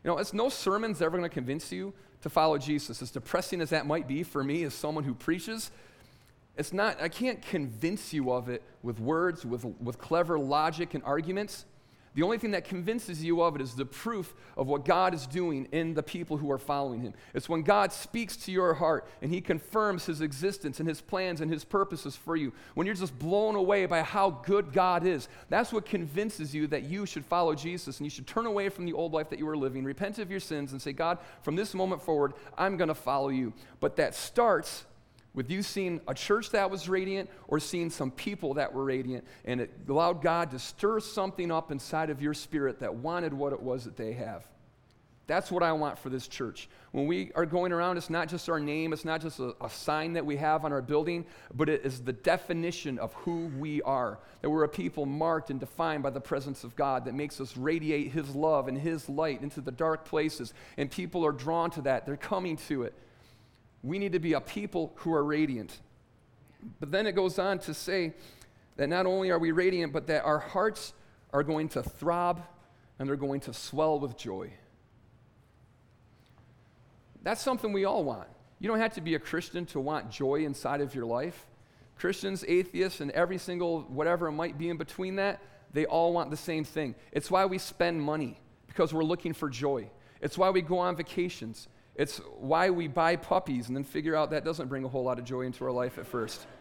You 0.03 0.11
know, 0.11 0.17
it's 0.17 0.33
no 0.33 0.49
sermon's 0.49 1.03
ever 1.03 1.19
going 1.19 1.29
to 1.29 1.35
convince 1.35 1.71
you 1.71 1.93
to 2.23 2.31
follow 2.31 2.57
Jesus. 2.57 3.03
As 3.03 3.11
depressing 3.11 3.61
as 3.61 3.69
that 3.71 3.87
might 3.87 4.09
be 4.09 4.23
for 4.23 4.43
me 4.43 4.63
as 4.63 4.73
someone 4.73 5.05
who 5.05 5.13
preaches, 5.13 5.71
it's 6.57 6.73
not, 6.73 6.99
I 6.99 7.11
can't 7.11 7.43
convince 7.43 8.15
you 8.15 8.33
of 8.33 8.49
it 8.49 8.63
with 8.83 8.99
words, 9.01 9.45
with, 9.45 9.67
with 9.67 9.99
clever 9.99 10.39
logic 10.39 10.95
and 10.95 11.05
arguments. 11.05 11.67
The 12.15 12.23
only 12.25 12.39
thing 12.39 12.51
that 12.51 12.65
convinces 12.65 13.23
you 13.23 13.41
of 13.41 13.55
it 13.55 13.63
is 13.63 13.75
the 13.75 13.87
proof 13.87 14.35
of 14.57 14.67
what 14.67 14.85
God 14.85 15.15
is 15.15 15.29
doing 15.29 15.69
in 15.71 15.95
the 15.95 16.03
people 16.03 16.37
who 16.37 16.51
are 16.51 16.59
following 16.59 17.03
Him. 17.03 17.15
It's 17.35 17.49
when 17.49 17.63
God 17.63 17.93
speaks 17.93 18.37
to 18.39 18.53
your 18.53 18.75
heart 18.75 19.07
and 19.23 19.33
He 19.33 19.41
confirms 19.41 20.07
His 20.07 20.21
existence 20.21 20.81
and 20.81 20.89
His 20.89 21.01
plans 21.01 21.41
and 21.41 21.49
His 21.49 21.65
purposes 21.65 22.17
for 22.17 22.35
you. 22.35 22.53
When 22.75 22.85
you're 22.85 22.97
just 22.97 23.17
blown 23.17 23.55
away 23.55 23.87
by 23.87 24.03
how 24.03 24.31
good 24.31 24.73
God 24.73 25.07
is, 25.07 25.29
that's 25.51 25.73
what 25.73 25.87
convinces 25.87 26.53
you 26.53 26.67
that 26.67 26.83
you 26.83 27.07
should 27.07 27.25
follow 27.25 27.55
Jesus 27.55 27.99
and 27.99 28.07
you 28.07 28.11
should 28.11 28.27
turn 28.27 28.47
away 28.47 28.71
from 28.71 28.87
the 28.87 28.93
old 28.93 29.13
life 29.13 29.31
that 29.31 29.39
you 29.39 29.47
were 29.47 29.57
living, 29.57 29.85
repent 29.85 30.19
of 30.19 30.33
your 30.33 30.41
sins, 30.41 30.73
and 30.73 30.83
say, 30.83 30.93
God, 30.93 31.19
from 31.43 31.55
this 31.55 31.75
moment 31.75 32.03
forward, 32.03 32.33
I'm 32.59 32.77
going 32.77 32.89
to 32.89 32.95
follow 32.95 33.29
you. 33.29 33.53
But 33.79 33.95
that 33.97 34.17
starts 34.17 34.85
with 35.35 35.51
you 35.51 35.63
seeing 35.63 36.01
a 36.09 36.15
church 36.15 36.51
that 36.51 36.71
was 36.71 36.89
radiant 36.89 37.31
or 37.49 37.61
seeing 37.61 37.91
some 37.91 38.11
people 38.11 38.55
that 38.55 38.73
were 38.73 38.85
radiant, 38.85 39.25
and 39.45 39.61
it 39.61 39.71
allowed 39.89 40.23
God 40.23 40.51
to 40.51 40.59
stir 40.59 41.01
something 41.01 41.53
up 41.53 41.71
inside 41.71 42.11
of 42.11 42.21
your 42.21 42.35
spirit 42.35 42.81
that 42.81 42.95
wanted 42.95 43.33
what 43.33 43.53
it 43.53 43.61
was 43.61 43.85
that 43.85 43.97
they 43.97 44.13
have. 44.15 44.45
That's 45.31 45.53
what 45.53 45.63
I 45.63 45.71
want 45.71 45.97
for 45.97 46.09
this 46.09 46.27
church. 46.27 46.69
When 46.91 47.07
we 47.07 47.31
are 47.37 47.47
going 47.47 47.71
around, 47.71 47.99
it's 47.99 48.11
not 48.11 48.29
just 48.29 48.49
our 48.49 48.59
name, 48.59 48.93
it's 48.93 49.05
not 49.05 49.21
just 49.21 49.39
a, 49.39 49.55
a, 49.61 49.71
sign 49.71 50.15
that 50.15 50.27
we 50.27 50.37
have 50.39 50.65
on 50.65 50.73
our 50.73 50.83
building, 50.83 51.25
but 51.55 51.69
it 51.69 51.87
is 51.87 52.01
the 52.01 52.13
definition 52.13 52.99
of 52.99 53.13
who 53.13 53.47
we 53.57 53.81
are. 53.83 54.19
That 54.43 54.51
we're 54.51 54.65
a 54.65 54.69
people 54.69 55.07
marked 55.07 55.51
and 55.51 55.61
defined 55.61 56.03
by 56.03 56.11
the 56.11 56.21
presence 56.21 56.65
of 56.65 56.75
God 56.75 57.05
that 57.05 57.15
makes 57.15 57.41
us 57.41 57.57
radiate 57.57 58.11
His 58.11 58.35
love 58.35 58.67
and 58.67 58.77
His 58.77 59.09
light 59.09 59.41
into 59.41 59.61
the 59.61 59.71
dark 59.71 60.05
places. 60.05 60.53
And 60.77 60.91
people 60.91 61.25
are 61.25 61.31
drawn 61.31 61.71
to 61.71 61.83
that, 61.83 62.07
they're 62.07 62.17
coming 62.17 62.57
to 62.67 62.83
it. 62.83 62.95
We 63.83 63.99
need 63.99 64.13
to 64.13 64.19
be 64.19 64.35
a 64.35 64.41
people 64.41 64.93
who 64.97 65.13
are 65.13 65.25
radiant. 65.25 65.79
But 66.79 66.91
then 66.91 67.07
it 67.07 67.13
goes 67.13 67.39
on 67.39 67.59
to 67.61 67.75
say 67.75 68.15
that 68.77 68.89
not 68.89 69.07
only 69.07 69.31
are 69.31 69.39
we 69.39 69.53
radiant, 69.53 69.93
but 69.93 70.07
that 70.09 70.25
our 70.25 70.39
hearts 70.39 70.93
are 71.33 71.43
going 71.43 71.69
to 71.71 71.83
throb 71.83 72.43
and 72.99 73.09
they're 73.09 73.17
going 73.17 73.41
to 73.41 73.55
swell 73.55 73.99
with 73.99 74.17
joy. 74.17 74.53
That's 77.23 77.41
something 77.41 77.73
we 77.73 77.85
all 77.85 78.05
want. 78.05 78.29
You 78.59 78.69
don't 78.69 78.79
have 78.79 78.95
to 78.95 79.01
be 79.01 79.15
a 79.15 79.19
Christian 79.19 79.65
to 79.67 79.81
want 79.81 80.11
joy 80.11 80.45
inside 80.45 80.81
of 80.81 80.95
your 80.95 81.07
life. 81.07 81.47
Christians, 81.97 82.45
atheists, 82.47 83.01
and 83.01 83.11
every 83.13 83.39
single 83.39 83.83
whatever 83.83 84.29
it 84.29 84.33
might 84.33 84.59
be 84.59 84.69
in 84.69 84.77
between 84.77 85.17
that, 85.17 85.41
they 85.73 85.87
all 85.87 86.13
want 86.13 86.31
the 86.31 86.37
same 86.37 86.65
thing. 86.65 86.95
It's 87.13 87.31
why 87.31 87.47
we 87.47 87.59
spend 87.59 88.03
money, 88.03 88.41
because 88.67 88.93
we're 88.93 89.05
looking 89.05 89.33
for 89.33 89.49
joy. 89.49 89.91
It's 90.21 90.37
why 90.37 90.51
we 90.51 90.63
go 90.63 90.79
on 90.79 90.97
vacations. 90.97 91.69
It's 92.01 92.17
why 92.39 92.71
we 92.71 92.89
buy 92.89 93.17
puppies 93.17 93.69
and 93.69 93.77
then 93.77 93.85
figure 93.85 94.17
out 94.17 94.31
that 94.31 94.43
doesn't 94.43 94.69
bring 94.69 94.85
a 94.85 94.89
whole 94.89 95.05
lot 95.05 95.19
of 95.19 95.27
joy 95.27 95.43
into 95.43 95.67
our 95.67 95.71
life 95.71 95.99
at 95.99 96.07
first. 96.07 96.47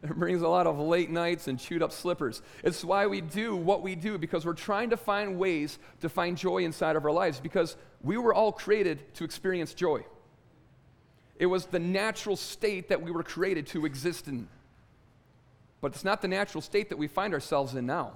It 0.00 0.14
brings 0.14 0.42
a 0.42 0.48
lot 0.48 0.68
of 0.68 0.78
late 0.78 1.10
nights 1.10 1.48
and 1.48 1.58
chewed 1.58 1.82
up 1.82 1.90
slippers. 1.90 2.40
It's 2.62 2.84
why 2.84 3.08
we 3.08 3.20
do 3.20 3.56
what 3.56 3.82
we 3.82 3.96
do 3.96 4.16
because 4.16 4.46
we're 4.46 4.52
trying 4.52 4.90
to 4.90 4.96
find 4.96 5.40
ways 5.40 5.76
to 6.02 6.08
find 6.08 6.38
joy 6.38 6.58
inside 6.58 6.94
of 6.94 7.04
our 7.04 7.10
lives 7.10 7.40
because 7.40 7.76
we 8.00 8.16
were 8.16 8.32
all 8.32 8.52
created 8.52 9.12
to 9.16 9.24
experience 9.24 9.74
joy. 9.74 10.04
It 11.36 11.46
was 11.46 11.66
the 11.66 11.80
natural 11.80 12.36
state 12.36 12.90
that 12.90 13.02
we 13.02 13.10
were 13.10 13.24
created 13.24 13.66
to 13.68 13.86
exist 13.86 14.28
in. 14.28 14.48
But 15.80 15.94
it's 15.94 16.04
not 16.04 16.22
the 16.22 16.28
natural 16.28 16.62
state 16.62 16.90
that 16.90 16.96
we 16.96 17.08
find 17.08 17.34
ourselves 17.34 17.74
in 17.74 17.84
now. 17.84 18.12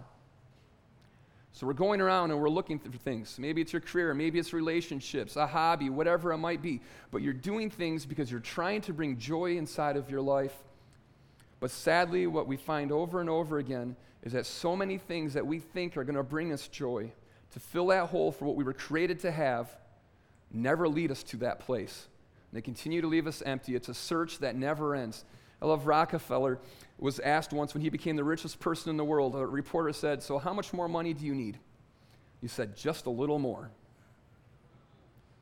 So 1.52 1.66
we're 1.66 1.74
going 1.74 2.00
around 2.00 2.30
and 2.30 2.40
we're 2.40 2.48
looking 2.48 2.78
for 2.78 2.90
things. 2.90 3.38
Maybe 3.38 3.60
it's 3.60 3.72
your 3.72 3.82
career, 3.82 4.14
maybe 4.14 4.38
it's 4.38 4.52
relationships, 4.54 5.36
a 5.36 5.46
hobby, 5.46 5.90
whatever 5.90 6.32
it 6.32 6.38
might 6.38 6.62
be. 6.62 6.80
But 7.10 7.20
you're 7.20 7.34
doing 7.34 7.68
things 7.68 8.06
because 8.06 8.30
you're 8.30 8.40
trying 8.40 8.80
to 8.82 8.92
bring 8.94 9.18
joy 9.18 9.56
inside 9.58 9.96
of 9.96 10.10
your 10.10 10.22
life. 10.22 10.54
But 11.60 11.70
sadly, 11.70 12.26
what 12.26 12.46
we 12.46 12.56
find 12.56 12.90
over 12.90 13.20
and 13.20 13.28
over 13.28 13.58
again 13.58 13.96
is 14.22 14.32
that 14.32 14.46
so 14.46 14.74
many 14.74 14.96
things 14.96 15.34
that 15.34 15.46
we 15.46 15.58
think 15.58 15.96
are 15.96 16.04
going 16.04 16.16
to 16.16 16.22
bring 16.22 16.52
us 16.52 16.68
joy, 16.68 17.12
to 17.52 17.60
fill 17.60 17.88
that 17.88 18.06
hole 18.06 18.32
for 18.32 18.46
what 18.46 18.56
we 18.56 18.64
were 18.64 18.72
created 18.72 19.20
to 19.20 19.30
have, 19.30 19.68
never 20.50 20.88
lead 20.88 21.10
us 21.10 21.22
to 21.24 21.36
that 21.38 21.60
place. 21.60 22.08
And 22.50 22.56
they 22.56 22.62
continue 22.62 23.02
to 23.02 23.06
leave 23.06 23.26
us 23.26 23.42
empty. 23.44 23.74
It's 23.74 23.88
a 23.88 23.94
search 23.94 24.38
that 24.38 24.56
never 24.56 24.94
ends. 24.94 25.24
I 25.62 25.66
love 25.66 25.86
Rockefeller 25.86 26.58
was 26.98 27.20
asked 27.20 27.52
once 27.52 27.72
when 27.72 27.82
he 27.82 27.88
became 27.88 28.16
the 28.16 28.24
richest 28.24 28.58
person 28.58 28.90
in 28.90 28.96
the 28.96 29.04
world. 29.04 29.36
A 29.36 29.46
reporter 29.46 29.92
said, 29.92 30.20
So, 30.20 30.38
how 30.38 30.52
much 30.52 30.72
more 30.72 30.88
money 30.88 31.14
do 31.14 31.24
you 31.24 31.36
need? 31.36 31.56
He 32.40 32.48
said, 32.48 32.76
Just 32.76 33.06
a 33.06 33.10
little 33.10 33.38
more. 33.38 33.70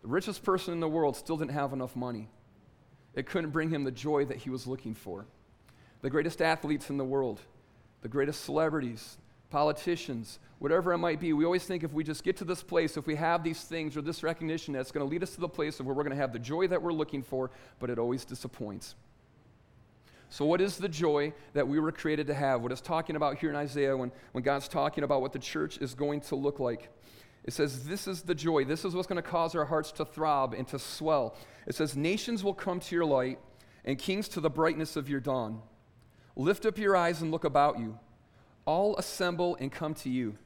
The 0.02 0.08
richest 0.08 0.42
person 0.42 0.74
in 0.74 0.80
the 0.80 0.88
world 0.88 1.16
still 1.16 1.38
didn't 1.38 1.52
have 1.52 1.72
enough 1.72 1.96
money. 1.96 2.28
It 3.14 3.26
couldn't 3.26 3.50
bring 3.50 3.70
him 3.70 3.84
the 3.84 3.90
joy 3.90 4.26
that 4.26 4.36
he 4.36 4.50
was 4.50 4.66
looking 4.66 4.94
for. 4.94 5.24
The 6.02 6.10
greatest 6.10 6.42
athletes 6.42 6.90
in 6.90 6.98
the 6.98 7.04
world, 7.04 7.40
the 8.02 8.08
greatest 8.08 8.44
celebrities, 8.44 9.16
politicians, 9.48 10.38
whatever 10.58 10.92
it 10.92 10.98
might 10.98 11.18
be, 11.18 11.32
we 11.32 11.46
always 11.46 11.64
think 11.64 11.82
if 11.82 11.92
we 11.94 12.04
just 12.04 12.24
get 12.24 12.36
to 12.38 12.44
this 12.44 12.62
place, 12.62 12.98
if 12.98 13.06
we 13.06 13.16
have 13.16 13.42
these 13.42 13.62
things 13.62 13.96
or 13.96 14.02
this 14.02 14.22
recognition, 14.22 14.74
that's 14.74 14.92
going 14.92 15.04
to 15.04 15.10
lead 15.10 15.22
us 15.22 15.34
to 15.34 15.40
the 15.40 15.48
place 15.48 15.80
of 15.80 15.86
where 15.86 15.94
we're 15.94 16.04
going 16.04 16.16
to 16.16 16.20
have 16.20 16.32
the 16.32 16.38
joy 16.38 16.66
that 16.68 16.80
we're 16.80 16.92
looking 16.92 17.22
for, 17.22 17.50
but 17.78 17.88
it 17.88 17.98
always 17.98 18.24
disappoints. 18.24 18.94
So, 20.30 20.44
what 20.44 20.60
is 20.60 20.76
the 20.76 20.88
joy 20.88 21.32
that 21.54 21.66
we 21.66 21.80
were 21.80 21.90
created 21.90 22.28
to 22.28 22.34
have? 22.34 22.62
What 22.62 22.70
it's 22.70 22.80
talking 22.80 23.16
about 23.16 23.38
here 23.38 23.50
in 23.50 23.56
Isaiah 23.56 23.96
when, 23.96 24.12
when 24.30 24.44
God's 24.44 24.68
talking 24.68 25.02
about 25.02 25.22
what 25.22 25.32
the 25.32 25.40
church 25.40 25.78
is 25.78 25.92
going 25.94 26.20
to 26.22 26.36
look 26.36 26.60
like. 26.60 26.88
It 27.44 27.52
says, 27.52 27.84
This 27.84 28.06
is 28.06 28.22
the 28.22 28.34
joy. 28.34 28.64
This 28.64 28.84
is 28.84 28.94
what's 28.94 29.08
going 29.08 29.20
to 29.20 29.28
cause 29.28 29.56
our 29.56 29.64
hearts 29.64 29.90
to 29.92 30.04
throb 30.04 30.54
and 30.54 30.68
to 30.68 30.78
swell. 30.78 31.36
It 31.66 31.74
says, 31.74 31.96
Nations 31.96 32.44
will 32.44 32.54
come 32.54 32.78
to 32.78 32.94
your 32.94 33.04
light, 33.04 33.40
and 33.84 33.98
kings 33.98 34.28
to 34.28 34.40
the 34.40 34.48
brightness 34.48 34.94
of 34.94 35.08
your 35.08 35.20
dawn. 35.20 35.62
Lift 36.36 36.64
up 36.64 36.78
your 36.78 36.96
eyes 36.96 37.20
and 37.22 37.32
look 37.32 37.44
about 37.44 37.80
you. 37.80 37.98
All 38.66 38.96
assemble 38.98 39.56
and 39.56 39.72
come 39.72 39.94
to 39.94 40.08
you. 40.08 40.38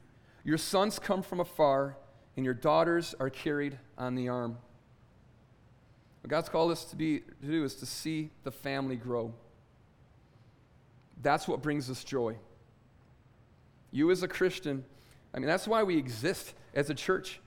Your 0.43 0.57
sons 0.57 0.97
come 0.97 1.21
from 1.21 1.39
afar, 1.39 1.95
and 2.35 2.43
your 2.43 2.55
daughters 2.55 3.13
are 3.19 3.29
carried 3.29 3.77
on 3.99 4.15
the 4.15 4.29
arm. 4.29 4.57
What 6.21 6.31
God's 6.31 6.49
called 6.49 6.71
us 6.71 6.85
to, 6.85 6.95
be, 6.95 7.19
to 7.19 7.47
do 7.47 7.63
is 7.63 7.75
to 7.75 7.85
see 7.85 8.31
the 8.43 8.51
family 8.51 8.95
grow. 8.95 9.31
That's 11.21 11.47
what 11.47 11.61
brings 11.61 11.89
us 11.89 12.03
joy. 12.03 12.35
You, 13.91 14.11
as 14.11 14.23
a 14.23 14.27
Christian, 14.27 14.83
I 15.33 15.39
mean, 15.39 15.47
that's 15.47 15.67
why 15.67 15.83
we 15.83 15.97
exist 15.97 16.53
as 16.73 16.89
a 16.89 16.93
church. 16.93 17.39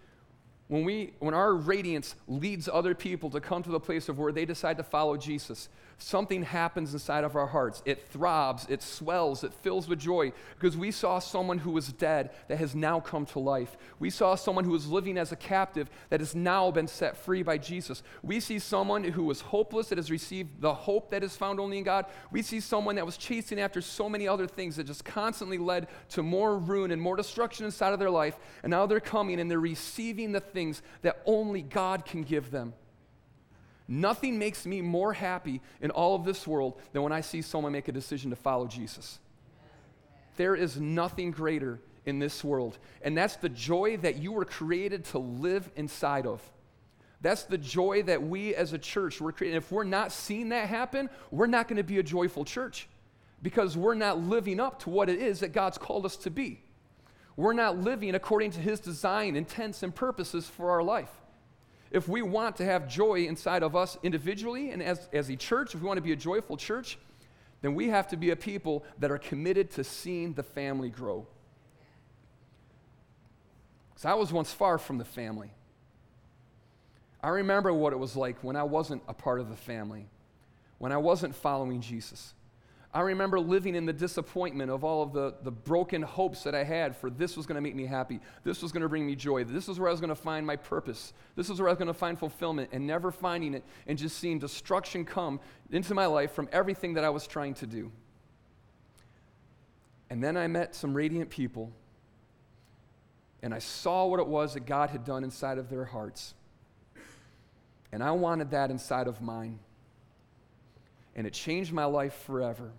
When, 0.69 0.85
we, 0.85 1.15
when 1.19 1.35
our 1.35 1.55
radiance 1.55 2.15
leads 2.27 2.69
other 2.69 2.95
people 2.95 3.31
to 3.31 3.41
come 3.41 3.63
to 3.63 3.71
the 3.71 3.81
place 3.81 4.09
of 4.09 4.19
where 4.19 4.33
they 4.33 4.45
decide 4.45 4.77
to 4.77 4.83
follow 4.83 5.17
Jesus, 5.17 5.69
something 5.99 6.45
happens 6.45 6.93
inside 6.93 7.25
of 7.25 7.35
our 7.35 7.47
hearts. 7.47 7.83
It 7.85 8.09
throbs, 8.09 8.67
it 8.69 8.83
swells, 8.83 9.43
it 9.43 9.53
fills 9.53 9.89
with 9.89 9.99
joy 9.99 10.33
because 10.55 10.77
we 10.77 10.93
saw 10.93 11.19
someone 11.19 11.59
who 11.59 11.73
was 11.73 11.93
dead 11.93 12.31
that 12.47 12.59
has 12.59 12.75
now 12.75 13.01
come 13.01 13.27
to 13.27 13.41
life. 13.41 13.77
We 13.99 14.11
saw 14.11 14.37
someone 14.37 14.65
who 14.65 14.71
was 14.71 14.87
living 14.87 15.19
as 15.19 15.33
a 15.33 15.37
captive 15.37 15.91
that 16.11 16.21
has 16.21 16.37
now 16.37 16.71
been 16.71 16.87
set 16.87 17.17
free 17.17 17.43
by 17.43 17.59
Jesus. 17.59 18.03
We 18.23 18.39
see 18.39 18.61
someone 18.61 19.03
who 19.03 19.25
was 19.25 19.41
hopeless 19.41 19.89
that 19.89 19.99
has 19.99 20.11
received 20.11 20.61
the 20.61 20.73
hope 20.73 21.11
that 21.11 21.25
is 21.25 21.37
found 21.37 21.59
only 21.59 21.79
in 21.79 21.85
God. 21.85 22.07
We 22.31 22.43
see 22.43 22.61
someone 22.61 22.95
that 22.95 23.07
was 23.07 23.17
chasing 23.17 23.59
after 23.59 23.81
so 23.81 24.09
many 24.09 24.29
other 24.29 24.47
things 24.47 24.77
that 24.77 24.85
just 24.85 25.05
constantly 25.05 25.59
led 25.59 25.89
to 26.11 26.23
more 26.23 26.57
ruin 26.57 26.93
and 26.93 27.03
more 27.03 27.17
destruction 27.17 27.67
inside 27.67 27.93
of 27.93 27.99
their 27.99 28.11
life. 28.11 28.39
And 28.63 28.71
now 28.71 28.87
they're 28.87 29.01
coming 29.01 29.41
and 29.41 29.51
they're 29.51 29.59
receiving 29.59 30.31
the 30.31 30.41
things 30.41 30.81
that 31.03 31.23
only 31.27 31.63
God 31.63 32.05
can 32.05 32.23
give 32.23 32.53
them. 32.53 32.75
Nothing 33.89 34.39
makes 34.39 34.67
me 34.67 34.83
more 34.83 35.15
happy 35.15 35.63
in 35.81 35.91
all 35.91 36.15
of 36.15 36.25
this 36.25 36.47
world 36.47 36.79
than 36.93 37.03
when 37.03 37.13
I 37.13 37.23
see 37.23 37.41
someone 37.41 37.73
make 37.73 37.89
a 37.89 37.93
decision 37.93 38.31
to 38.31 38.37
follow 38.37 38.67
Jesus. 38.67 39.19
There 40.37 40.55
is 40.55 40.79
nothing 40.79 41.31
greater 41.31 41.81
in 42.05 42.19
this 42.19 42.45
world. 42.45 42.79
And 43.03 43.17
that's 43.17 43.37
the 43.37 43.49
joy 43.49 43.97
that 43.99 44.17
you 44.17 44.33
were 44.33 44.45
created 44.45 45.05
to 45.07 45.19
live 45.19 45.71
inside 45.75 46.27
of. 46.27 46.43
That's 47.21 47.45
the 47.45 47.59
joy 47.59 48.03
that 48.05 48.23
we 48.23 48.55
as 48.55 48.73
a 48.73 48.79
church 48.79 49.21
were 49.21 49.33
created. 49.33 49.57
If 49.57 49.73
we're 49.73 49.85
not 49.85 50.13
seeing 50.13 50.51
that 50.51 50.69
happen, 50.69 51.11
we're 51.31 51.47
not 51.47 51.67
going 51.67 51.79
to 51.79 51.83
be 51.83 51.99
a 51.99 52.03
joyful 52.03 52.45
church 52.45 52.89
because 53.43 53.77
we're 53.77 53.95
not 53.95 54.21
living 54.21 54.61
up 54.61 54.81
to 54.81 54.91
what 54.91 55.09
it 55.09 55.19
is 55.19 55.41
that 55.41 55.53
God's 55.53 55.79
called 55.79 56.05
us 56.05 56.17
to 56.19 56.31
be. 56.31 56.63
We're 57.37 57.53
not 57.53 57.79
living 57.79 58.15
according 58.15 58.53
to 58.53 58.61
His 58.61 58.81
design, 58.81 59.37
intents, 59.37 59.83
and 59.83 59.95
purposes 59.95 60.49
for 60.49 60.71
our 60.71 60.83
life. 60.83 61.11
If 61.91 62.09
we 62.09 62.23
want 62.23 62.57
to 62.57 62.65
have 62.65 62.89
joy 62.89 63.27
inside 63.27 63.63
of 63.63 63.75
us 63.75 63.97
individually 64.03 64.71
and 64.71 64.83
as, 64.83 65.09
as 65.13 65.31
a 65.31 65.37
church, 65.37 65.75
if 65.75 65.81
we 65.81 65.87
want 65.87 65.99
to 65.99 66.03
be 66.03 66.13
a 66.13 66.17
joyful 66.17 66.57
church, 66.57 66.99
then 67.63 67.75
we 67.75 67.89
have 67.89 68.09
to 68.09 68.17
be 68.17 68.31
a 68.31 68.37
people 68.37 68.85
that 68.99 69.11
are 69.11 69.19
committed 69.19 69.71
to 69.73 69.85
seeing 69.85 70.35
the 70.35 70.43
family 70.43 70.91
grow. 70.91 71.27
Because 73.91 74.05
I 74.05 74.15
was 74.15 74.33
once 74.33 74.53
far 74.53 74.79
from 74.79 74.99
the 74.99 75.05
family. 75.05 75.51
I 77.23 77.31
remember 77.31 77.73
what 77.73 77.93
it 77.93 77.99
was 77.99 78.15
like 78.15 78.45
when 78.45 78.55
I 78.55 78.63
wasn't 78.63 79.03
a 79.09 79.15
part 79.15 79.41
of 79.41 79.49
the 79.49 79.57
family, 79.57 80.07
when 80.79 80.93
I 80.93 80.99
wasn't 80.99 81.35
following 81.35 81.81
Jesus. 81.81 82.35
I 82.93 83.03
remember 83.03 83.39
living 83.39 83.75
in 83.75 83.85
the 83.85 83.93
disappointment 83.93 84.71
of 84.71 84.83
all 84.83 85.03
of 85.03 85.13
the, 85.13 85.35
the 85.43 85.51
broken 85.51 86.01
hopes 86.01 86.43
that 86.45 86.55
I 86.55 86.65
had 86.65 86.97
for 86.97 87.11
this 87.11 87.37
was 87.37 87.45
going 87.45 87.57
to 87.57 87.61
make 87.61 87.75
me 87.75 87.85
happy. 87.85 88.19
This 88.45 88.63
was 88.63 88.73
going 88.73 88.83
to 88.83 88.89
bring 88.89 89.07
me 89.07 89.15
joy. 89.15 89.45
This 89.45 89.69
is 89.69 89.79
where 89.79 89.89
I 89.89 89.93
was 89.93 90.01
going 90.01 90.09
to 90.09 90.15
find 90.15 90.47
my 90.47 90.57
purpose. 90.57 91.13
This 91.37 91.51
is 91.51 91.61
where 91.61 91.69
I 91.69 91.73
was 91.73 91.79
going 91.79 91.89
to 91.89 91.95
find 91.95 92.19
fulfillment 92.19 92.71
and 92.73 92.87
never 92.87 93.11
finding 93.11 93.53
it 93.53 93.63
and 93.87 93.99
just 93.99 94.19
seeing 94.19 94.39
destruction 94.39 95.05
come 95.05 95.39
into 95.71 95.93
my 95.95 96.07
life 96.07 96.33
from 96.33 96.49
everything 96.51 96.95
that 96.95 97.05
I 97.05 97.11
was 97.11 97.27
trying 97.27 97.53
to 97.55 97.67
do. 97.67 97.93
And 100.09 100.25
then 100.25 100.39
I 100.39 100.47
met 100.47 100.75
some 100.75 100.95
radiant 100.95 101.29
people 101.29 101.71
and 103.43 103.53
I 103.53 103.59
saw 103.59 104.07
what 104.07 104.19
it 104.19 104.27
was 104.27 104.55
that 104.55 104.65
God 104.65 104.89
had 104.89 105.05
done 105.05 105.25
inside 105.25 105.59
of 105.59 105.69
their 105.69 105.85
hearts. 105.85 106.35
And 107.93 108.03
I 108.03 108.13
wanted 108.13 108.51
that 108.53 108.71
inside 108.71 109.07
of 109.07 109.21
mine 109.21 109.59
and 111.19 111.27
it 111.27 111.33
changed 111.33 111.73
my 111.73 111.85
life 111.85 112.15
forever. 112.27 112.71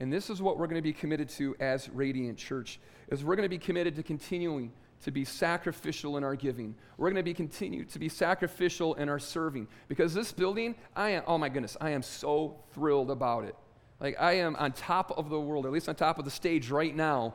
And 0.00 0.12
this 0.12 0.28
is 0.28 0.42
what 0.42 0.58
we're 0.58 0.66
going 0.66 0.74
to 0.74 0.82
be 0.82 0.92
committed 0.92 1.28
to 1.30 1.54
as 1.60 1.88
Radiant 1.88 2.36
Church 2.36 2.80
is 3.08 3.24
we're 3.24 3.36
going 3.36 3.46
to 3.46 3.48
be 3.48 3.58
committed 3.58 3.94
to 3.94 4.02
continuing 4.02 4.72
to 5.04 5.12
be 5.12 5.24
sacrificial 5.24 6.16
in 6.16 6.24
our 6.24 6.34
giving. 6.34 6.74
We're 6.98 7.10
going 7.10 7.16
to 7.16 7.22
be 7.22 7.32
continue 7.32 7.84
to 7.84 7.98
be 8.00 8.08
sacrificial 8.08 8.94
in 8.94 9.08
our 9.08 9.20
serving 9.20 9.68
because 9.86 10.12
this 10.12 10.32
building, 10.32 10.74
I 10.96 11.10
am 11.10 11.22
oh 11.28 11.38
my 11.38 11.48
goodness, 11.48 11.76
I 11.80 11.90
am 11.90 12.02
so 12.02 12.56
thrilled 12.74 13.12
about 13.12 13.44
it. 13.44 13.54
Like 14.00 14.16
I 14.18 14.32
am 14.32 14.56
on 14.56 14.72
top 14.72 15.16
of 15.16 15.30
the 15.30 15.40
world, 15.40 15.66
at 15.66 15.72
least 15.72 15.88
on 15.88 15.94
top 15.94 16.18
of 16.18 16.24
the 16.24 16.30
stage 16.32 16.72
right 16.72 16.94
now 16.94 17.34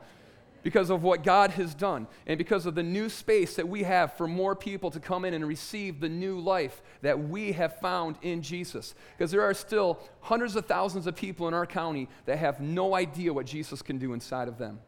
because 0.66 0.90
of 0.90 1.04
what 1.04 1.24
God 1.24 1.52
has 1.52 1.76
done 1.76 2.08
and 2.26 2.40
because 2.40 2.66
of 2.66 2.74
the 2.74 2.82
new 2.82 3.08
space 3.08 3.56
that 3.56 3.70
we 3.70 3.84
have 3.84 4.14
for 4.18 4.28
more 4.28 4.56
people 4.56 4.90
to 4.90 5.00
come 5.00 5.24
in 5.24 5.36
and 5.36 5.48
receive 5.48 6.00
the 6.00 6.10
new 6.10 6.40
life 6.40 6.82
that 7.04 7.20
we 7.30 7.52
have 7.52 7.78
found 7.78 8.16
in 8.24 8.42
Jesus. 8.42 8.96
Because 9.16 9.30
there 9.30 9.44
are 9.44 9.54
still 9.54 10.00
hundreds 10.22 10.56
of 10.56 10.66
thousands 10.66 11.06
of 11.06 11.16
people 11.16 11.48
in 11.48 11.54
our 11.54 11.68
county 11.68 12.10
that 12.26 12.40
have 12.40 12.62
no 12.62 12.96
idea 12.96 13.32
what 13.32 13.46
Jesus 13.46 13.84
can 13.84 14.00
do 14.00 14.14
inside 14.14 14.48
of 14.48 14.58
them. 14.58 14.80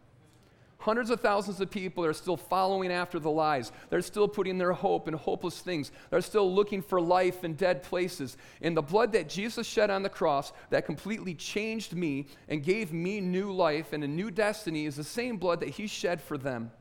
Hundreds 0.79 1.09
of 1.09 1.19
thousands 1.19 1.59
of 1.59 1.71
people 1.71 2.05
are 2.05 2.13
still 2.13 2.37
following 2.37 2.91
after 2.91 3.19
the 3.19 3.31
lies. 3.31 3.71
They're 3.89 4.01
still 4.01 4.27
putting 4.27 4.57
their 4.57 4.73
hope 4.73 5.07
in 5.07 5.15
hopeless 5.15 5.59
things. 5.59 5.91
They're 6.11 6.21
still 6.21 6.53
looking 6.53 6.83
for 6.83 7.01
life 7.01 7.43
in 7.43 7.55
dead 7.55 7.81
places. 7.81 8.37
And 8.61 8.77
the 8.77 8.83
blood 8.83 9.11
that 9.13 9.27
Jesus 9.27 9.65
shed 9.65 9.89
on 9.89 10.03
the 10.03 10.09
cross 10.09 10.53
that 10.69 10.85
completely 10.85 11.33
changed 11.33 11.95
me 11.95 12.27
and 12.47 12.63
gave 12.63 12.93
me 12.93 13.19
new 13.19 13.51
life 13.51 13.91
and 13.91 14.03
a 14.03 14.07
new 14.07 14.29
destiny 14.29 14.85
is 14.85 14.95
the 14.95 15.03
same 15.03 15.37
blood 15.37 15.61
that 15.61 15.69
He 15.69 15.87
shed 15.87 16.21
for 16.21 16.37
them. 16.37 16.71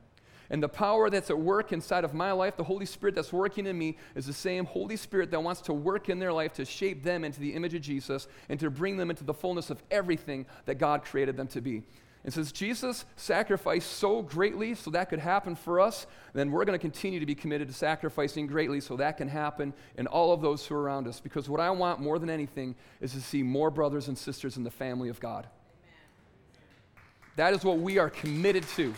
And 0.50 0.62
the 0.62 0.68
power 0.68 1.10
that's 1.10 1.30
at 1.30 1.38
work 1.38 1.72
inside 1.72 2.04
of 2.04 2.14
my 2.14 2.32
life, 2.32 2.56
the 2.56 2.64
Holy 2.64 2.86
Spirit 2.86 3.14
that's 3.14 3.32
working 3.32 3.66
in 3.66 3.76
me, 3.76 3.96
is 4.14 4.26
the 4.26 4.32
same 4.32 4.66
Holy 4.66 4.96
Spirit 4.96 5.30
that 5.30 5.42
wants 5.42 5.62
to 5.62 5.72
work 5.72 6.08
in 6.08 6.18
their 6.18 6.32
life 6.32 6.52
to 6.54 6.64
shape 6.64 7.02
them 7.02 7.24
into 7.24 7.40
the 7.40 7.54
image 7.54 7.74
of 7.74 7.80
Jesus 7.80 8.28
and 8.48 8.60
to 8.60 8.70
bring 8.70 8.96
them 8.96 9.10
into 9.10 9.24
the 9.24 9.34
fullness 9.34 9.70
of 9.70 9.82
everything 9.90 10.46
that 10.66 10.76
God 10.76 11.02
created 11.02 11.36
them 11.36 11.48
to 11.48 11.60
be. 11.60 11.82
And 12.26 12.34
since 12.34 12.50
Jesus 12.50 13.04
sacrificed 13.14 13.88
so 13.88 14.20
greatly 14.20 14.74
so 14.74 14.90
that 14.90 15.08
could 15.10 15.20
happen 15.20 15.54
for 15.54 15.78
us, 15.78 16.08
then 16.32 16.50
we're 16.50 16.64
going 16.64 16.76
to 16.76 16.82
continue 16.82 17.20
to 17.20 17.24
be 17.24 17.36
committed 17.36 17.68
to 17.68 17.74
sacrificing 17.74 18.48
greatly 18.48 18.80
so 18.80 18.96
that 18.96 19.16
can 19.16 19.28
happen 19.28 19.72
in 19.96 20.08
all 20.08 20.32
of 20.32 20.42
those 20.42 20.66
who 20.66 20.74
are 20.74 20.82
around 20.82 21.06
us. 21.06 21.20
Because 21.20 21.48
what 21.48 21.60
I 21.60 21.70
want 21.70 22.00
more 22.00 22.18
than 22.18 22.28
anything 22.28 22.74
is 23.00 23.12
to 23.12 23.20
see 23.20 23.44
more 23.44 23.70
brothers 23.70 24.08
and 24.08 24.18
sisters 24.18 24.56
in 24.56 24.64
the 24.64 24.72
family 24.72 25.08
of 25.08 25.20
God. 25.20 25.46
Amen. 25.84 27.04
That 27.36 27.54
is 27.54 27.64
what 27.64 27.78
we 27.78 27.98
are 27.98 28.10
committed 28.10 28.66
to. 28.70 28.92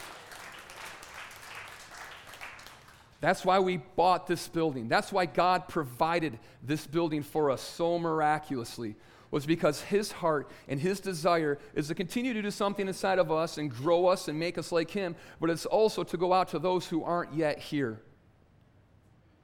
That's 3.21 3.45
why 3.45 3.59
we 3.59 3.77
bought 3.77 4.27
this 4.27 4.49
building. 4.49 4.89
That's 4.89 5.13
why 5.13 5.27
God 5.27 5.69
provided 5.69 6.39
this 6.63 6.87
building 6.87 7.23
for 7.23 7.51
us 7.51 7.61
so 7.61 7.99
miraculously 7.99 8.97
was 9.31 9.47
because 9.47 9.83
his 9.83 10.13
heart 10.13 10.51
and 10.69 10.81
his 10.81 11.01
desire 11.01 11.59
is 11.75 11.89
to 11.89 11.95
continue 11.95 12.33
to 12.33 12.43
do 12.43 12.51
something 12.51 12.89
inside 12.89 13.19
of 13.19 13.31
us 13.31 13.59
and 13.59 13.71
grow 13.71 14.07
us 14.07 14.29
and 14.29 14.39
make 14.39 14.57
us 14.57 14.73
like 14.73 14.91
him, 14.91 15.15
but 15.41 15.51
it's 15.51 15.67
also 15.67 16.03
to 16.03 16.17
go 16.17 16.33
out 16.33 16.49
to 16.49 16.59
those 16.59 16.87
who 16.87 17.05
aren't 17.05 17.35
yet 17.35 17.59
here. 17.59 18.01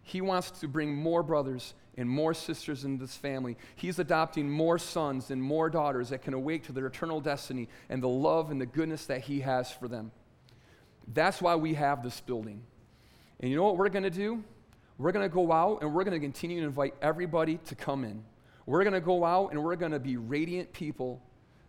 He 0.02 0.20
wants 0.20 0.50
to 0.60 0.68
bring 0.68 0.94
more 0.94 1.22
brothers 1.22 1.74
and 1.96 2.08
more 2.08 2.34
sisters 2.34 2.84
into 2.84 3.04
this 3.04 3.16
family. 3.16 3.56
He's 3.76 3.98
adopting 3.98 4.50
more 4.50 4.78
sons 4.78 5.30
and 5.30 5.42
more 5.42 5.70
daughters 5.70 6.10
that 6.10 6.22
can 6.22 6.34
awake 6.34 6.64
to 6.64 6.72
their 6.72 6.86
eternal 6.86 7.20
destiny 7.20 7.68
and 7.88 8.02
the 8.02 8.08
love 8.08 8.50
and 8.50 8.60
the 8.60 8.66
goodness 8.66 9.06
that 9.06 9.22
he 9.22 9.40
has 9.40 9.70
for 9.70 9.88
them. 9.88 10.10
That's 11.12 11.40
why 11.40 11.56
we 11.56 11.74
have 11.74 12.02
this 12.02 12.20
building. 12.20 12.62
And 13.40 13.50
you 13.50 13.56
know 13.56 13.64
what 13.64 13.76
we're 13.76 13.88
going 13.88 14.04
to 14.04 14.10
do? 14.10 14.42
We're 14.98 15.12
going 15.12 15.28
to 15.28 15.34
go 15.34 15.52
out 15.52 15.82
and 15.82 15.94
we're 15.94 16.04
going 16.04 16.18
to 16.18 16.24
continue 16.24 16.60
to 16.60 16.66
invite 16.66 16.94
everybody 17.02 17.58
to 17.66 17.74
come 17.74 18.04
in. 18.04 18.24
We're 18.66 18.82
going 18.82 18.94
to 18.94 19.00
go 19.00 19.24
out 19.24 19.50
and 19.52 19.62
we're 19.62 19.76
going 19.76 19.92
to 19.92 19.98
be 19.98 20.16
radiant 20.16 20.72
people 20.72 21.20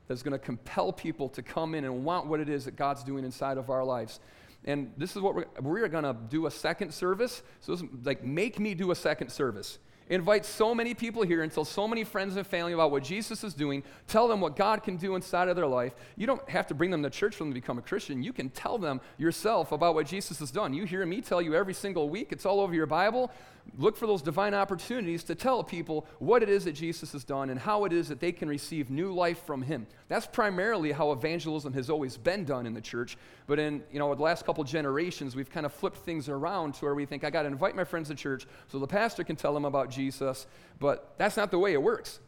that's 0.07 0.23
going 0.23 0.33
to 0.33 0.39
compel 0.39 0.93
people 0.93 1.29
to 1.29 1.41
come 1.41 1.75
in 1.75 1.83
and 1.83 2.05
want 2.05 2.27
what 2.27 2.39
it 2.39 2.49
is 2.49 2.65
that 2.65 2.75
God's 2.75 3.03
doing 3.03 3.25
inside 3.25 3.57
of 3.57 3.69
our 3.69 3.83
lives. 3.83 4.19
And 4.63 4.91
this 4.97 5.15
is 5.15 5.21
what 5.21 5.35
we're, 5.35 5.45
we're 5.61 5.87
going 5.87 6.03
to 6.03 6.15
do 6.29 6.45
a 6.45 6.51
second 6.51 6.93
service. 6.93 7.43
So, 7.59 7.75
this, 7.75 7.83
like, 8.03 8.23
make 8.23 8.59
me 8.59 8.73
do 8.73 8.91
a 8.91 8.95
second 8.95 9.31
service. 9.31 9.79
Invite 10.07 10.45
so 10.45 10.75
many 10.75 10.93
people 10.93 11.23
here 11.23 11.41
and 11.41 11.51
tell 11.51 11.65
so 11.65 11.87
many 11.87 12.03
friends 12.03 12.35
and 12.35 12.45
family 12.45 12.73
about 12.73 12.91
what 12.91 13.03
Jesus 13.03 13.43
is 13.43 13.55
doing. 13.55 13.83
Tell 14.07 14.27
them 14.27 14.39
what 14.39 14.55
God 14.55 14.83
can 14.83 14.97
do 14.97 15.15
inside 15.15 15.49
of 15.49 15.55
their 15.55 15.65
life. 15.65 15.95
You 16.15 16.27
don't 16.27 16.47
have 16.47 16.67
to 16.67 16.75
bring 16.75 16.91
them 16.91 17.01
to 17.01 17.09
church 17.09 17.35
for 17.35 17.43
them 17.43 17.51
to 17.51 17.59
become 17.59 17.79
a 17.79 17.81
Christian. 17.81 18.21
You 18.21 18.31
can 18.31 18.49
tell 18.49 18.77
them 18.77 19.01
yourself 19.17 19.71
about 19.71 19.95
what 19.95 20.05
Jesus 20.05 20.37
has 20.39 20.51
done. 20.51 20.75
You 20.75 20.85
hear 20.85 21.03
me 21.07 21.21
tell 21.21 21.41
you 21.41 21.55
every 21.55 21.73
single 21.73 22.07
week, 22.07 22.31
it's 22.31 22.45
all 22.45 22.59
over 22.59 22.75
your 22.75 22.85
Bible 22.85 23.31
look 23.77 23.97
for 23.97 24.07
those 24.07 24.21
divine 24.21 24.53
opportunities 24.53 25.23
to 25.25 25.35
tell 25.35 25.63
people 25.63 26.05
what 26.19 26.43
it 26.43 26.49
is 26.49 26.65
that 26.65 26.73
Jesus 26.73 27.11
has 27.11 27.23
done 27.23 27.49
and 27.49 27.59
how 27.59 27.85
it 27.85 27.93
is 27.93 28.07
that 28.09 28.19
they 28.19 28.31
can 28.31 28.47
receive 28.47 28.89
new 28.89 29.13
life 29.13 29.43
from 29.45 29.61
him. 29.61 29.87
That's 30.07 30.27
primarily 30.27 30.91
how 30.91 31.11
evangelism 31.11 31.73
has 31.73 31.89
always 31.89 32.17
been 32.17 32.45
done 32.45 32.65
in 32.65 32.73
the 32.73 32.81
church. 32.81 33.17
But 33.47 33.59
in, 33.59 33.83
you 33.91 33.99
know, 33.99 34.13
the 34.15 34.21
last 34.21 34.45
couple 34.45 34.63
generations, 34.63 35.35
we've 35.35 35.49
kind 35.49 35.65
of 35.65 35.73
flipped 35.73 35.97
things 35.97 36.29
around 36.29 36.75
to 36.75 36.85
where 36.85 36.95
we 36.95 37.05
think 37.05 37.23
I 37.23 37.29
got 37.29 37.43
to 37.43 37.47
invite 37.47 37.75
my 37.75 37.83
friends 37.83 38.07
to 38.09 38.15
church 38.15 38.47
so 38.67 38.79
the 38.79 38.87
pastor 38.87 39.23
can 39.23 39.35
tell 39.35 39.53
them 39.53 39.65
about 39.65 39.89
Jesus, 39.89 40.47
but 40.79 41.13
that's 41.17 41.37
not 41.37 41.51
the 41.51 41.59
way 41.59 41.73
it 41.73 41.81
works. 41.81 42.19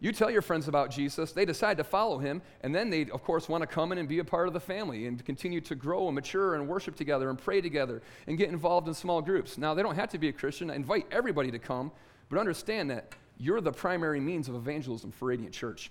You 0.00 0.12
tell 0.12 0.30
your 0.30 0.42
friends 0.42 0.68
about 0.68 0.90
Jesus, 0.90 1.32
they 1.32 1.44
decide 1.44 1.78
to 1.78 1.84
follow 1.84 2.18
him, 2.18 2.42
and 2.60 2.74
then 2.74 2.90
they, 2.90 3.06
of 3.10 3.22
course, 3.22 3.48
want 3.48 3.62
to 3.62 3.66
come 3.66 3.90
in 3.92 3.98
and 3.98 4.08
be 4.08 4.18
a 4.18 4.24
part 4.24 4.46
of 4.46 4.52
the 4.52 4.60
family 4.60 5.06
and 5.06 5.24
continue 5.24 5.60
to 5.62 5.74
grow 5.74 6.06
and 6.06 6.14
mature 6.14 6.56
and 6.56 6.68
worship 6.68 6.94
together 6.94 7.30
and 7.30 7.38
pray 7.38 7.60
together 7.60 8.02
and 8.26 8.36
get 8.36 8.50
involved 8.50 8.86
in 8.86 8.94
small 8.94 9.22
groups. 9.22 9.56
Now, 9.56 9.72
they 9.72 9.82
don't 9.82 9.94
have 9.94 10.10
to 10.10 10.18
be 10.18 10.28
a 10.28 10.32
Christian. 10.32 10.70
I 10.70 10.74
invite 10.74 11.06
everybody 11.10 11.50
to 11.52 11.58
come, 11.58 11.90
but 12.28 12.38
understand 12.38 12.90
that 12.90 13.14
you're 13.38 13.60
the 13.60 13.72
primary 13.72 14.20
means 14.20 14.48
of 14.48 14.54
evangelism 14.54 15.10
for 15.10 15.26
Radiant 15.26 15.54
Church. 15.54 15.90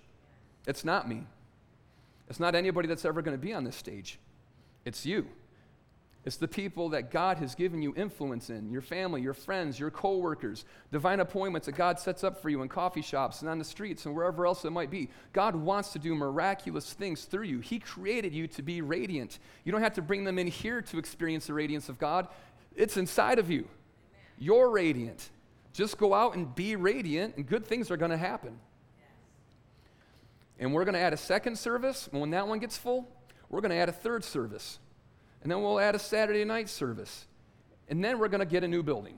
It's 0.67 0.85
not 0.85 1.09
me, 1.09 1.23
it's 2.29 2.39
not 2.39 2.55
anybody 2.55 2.87
that's 2.87 3.05
ever 3.05 3.21
going 3.21 3.37
to 3.37 3.41
be 3.43 3.53
on 3.53 3.63
this 3.63 3.75
stage. 3.75 4.19
It's 4.85 5.05
you. 5.05 5.27
It's 6.25 6.37
the 6.37 6.47
people 6.47 6.89
that 6.89 7.11
God 7.11 7.37
has 7.39 7.53
given 7.53 7.81
you 7.81 7.93
influence 7.97 8.49
in 8.49 8.69
your 8.69 8.81
family, 8.81 9.21
your 9.21 9.33
friends, 9.33 9.77
your 9.77 9.91
coworkers, 9.91 10.63
divine 10.89 11.19
appointments 11.19 11.65
that 11.65 11.73
God 11.73 11.99
sets 11.99 12.23
up 12.23 12.41
for 12.41 12.49
you 12.49 12.61
in 12.61 12.69
coffee 12.69 13.01
shops 13.01 13.41
and 13.41 13.49
on 13.49 13.59
the 13.59 13.65
streets 13.65 14.05
and 14.05 14.15
wherever 14.15 14.45
else 14.45 14.63
it 14.63 14.71
might 14.71 14.89
be. 14.89 15.09
God 15.33 15.53
wants 15.53 15.91
to 15.93 15.99
do 15.99 16.15
miraculous 16.15 16.93
things 16.93 17.25
through 17.25 17.43
you. 17.43 17.59
He 17.59 17.77
created 17.77 18.33
you 18.33 18.47
to 18.47 18.61
be 18.61 18.81
radiant. 18.81 19.39
You 19.65 19.73
don't 19.73 19.81
have 19.81 19.95
to 19.95 20.01
bring 20.01 20.23
them 20.23 20.39
in 20.39 20.47
here 20.47 20.81
to 20.83 20.97
experience 20.97 21.47
the 21.47 21.53
radiance 21.53 21.89
of 21.89 21.99
God, 21.99 22.29
it's 22.75 22.95
inside 22.95 23.37
of 23.37 23.51
you. 23.51 23.67
You're 24.39 24.69
radiant. 24.69 25.29
Just 25.73 25.97
go 25.97 26.13
out 26.13 26.35
and 26.35 26.53
be 26.55 26.75
radiant, 26.75 27.35
and 27.35 27.45
good 27.45 27.65
things 27.65 27.91
are 27.91 27.97
going 27.97 28.11
to 28.11 28.17
happen. 28.17 28.59
And 30.57 30.73
we're 30.73 30.85
going 30.85 30.93
to 30.93 30.99
add 30.99 31.13
a 31.13 31.17
second 31.17 31.57
service, 31.57 32.07
and 32.11 32.21
when 32.21 32.29
that 32.29 32.47
one 32.47 32.59
gets 32.59 32.77
full, 32.77 33.09
we're 33.49 33.61
going 33.61 33.71
to 33.71 33.75
add 33.75 33.89
a 33.89 33.93
third 33.93 34.23
service. 34.23 34.79
And 35.43 35.51
then 35.51 35.61
we'll 35.61 35.79
add 35.79 35.93
a 35.93 35.99
Saturday 35.99 36.45
night 36.45 36.69
service. 36.69 37.25
And 37.89 38.03
then 38.03 38.17
we're 38.17 38.29
going 38.29 38.39
to 38.39 38.45
get 38.45 38.63
a 38.63 38.67
new 38.67 38.81
building. 38.81 39.17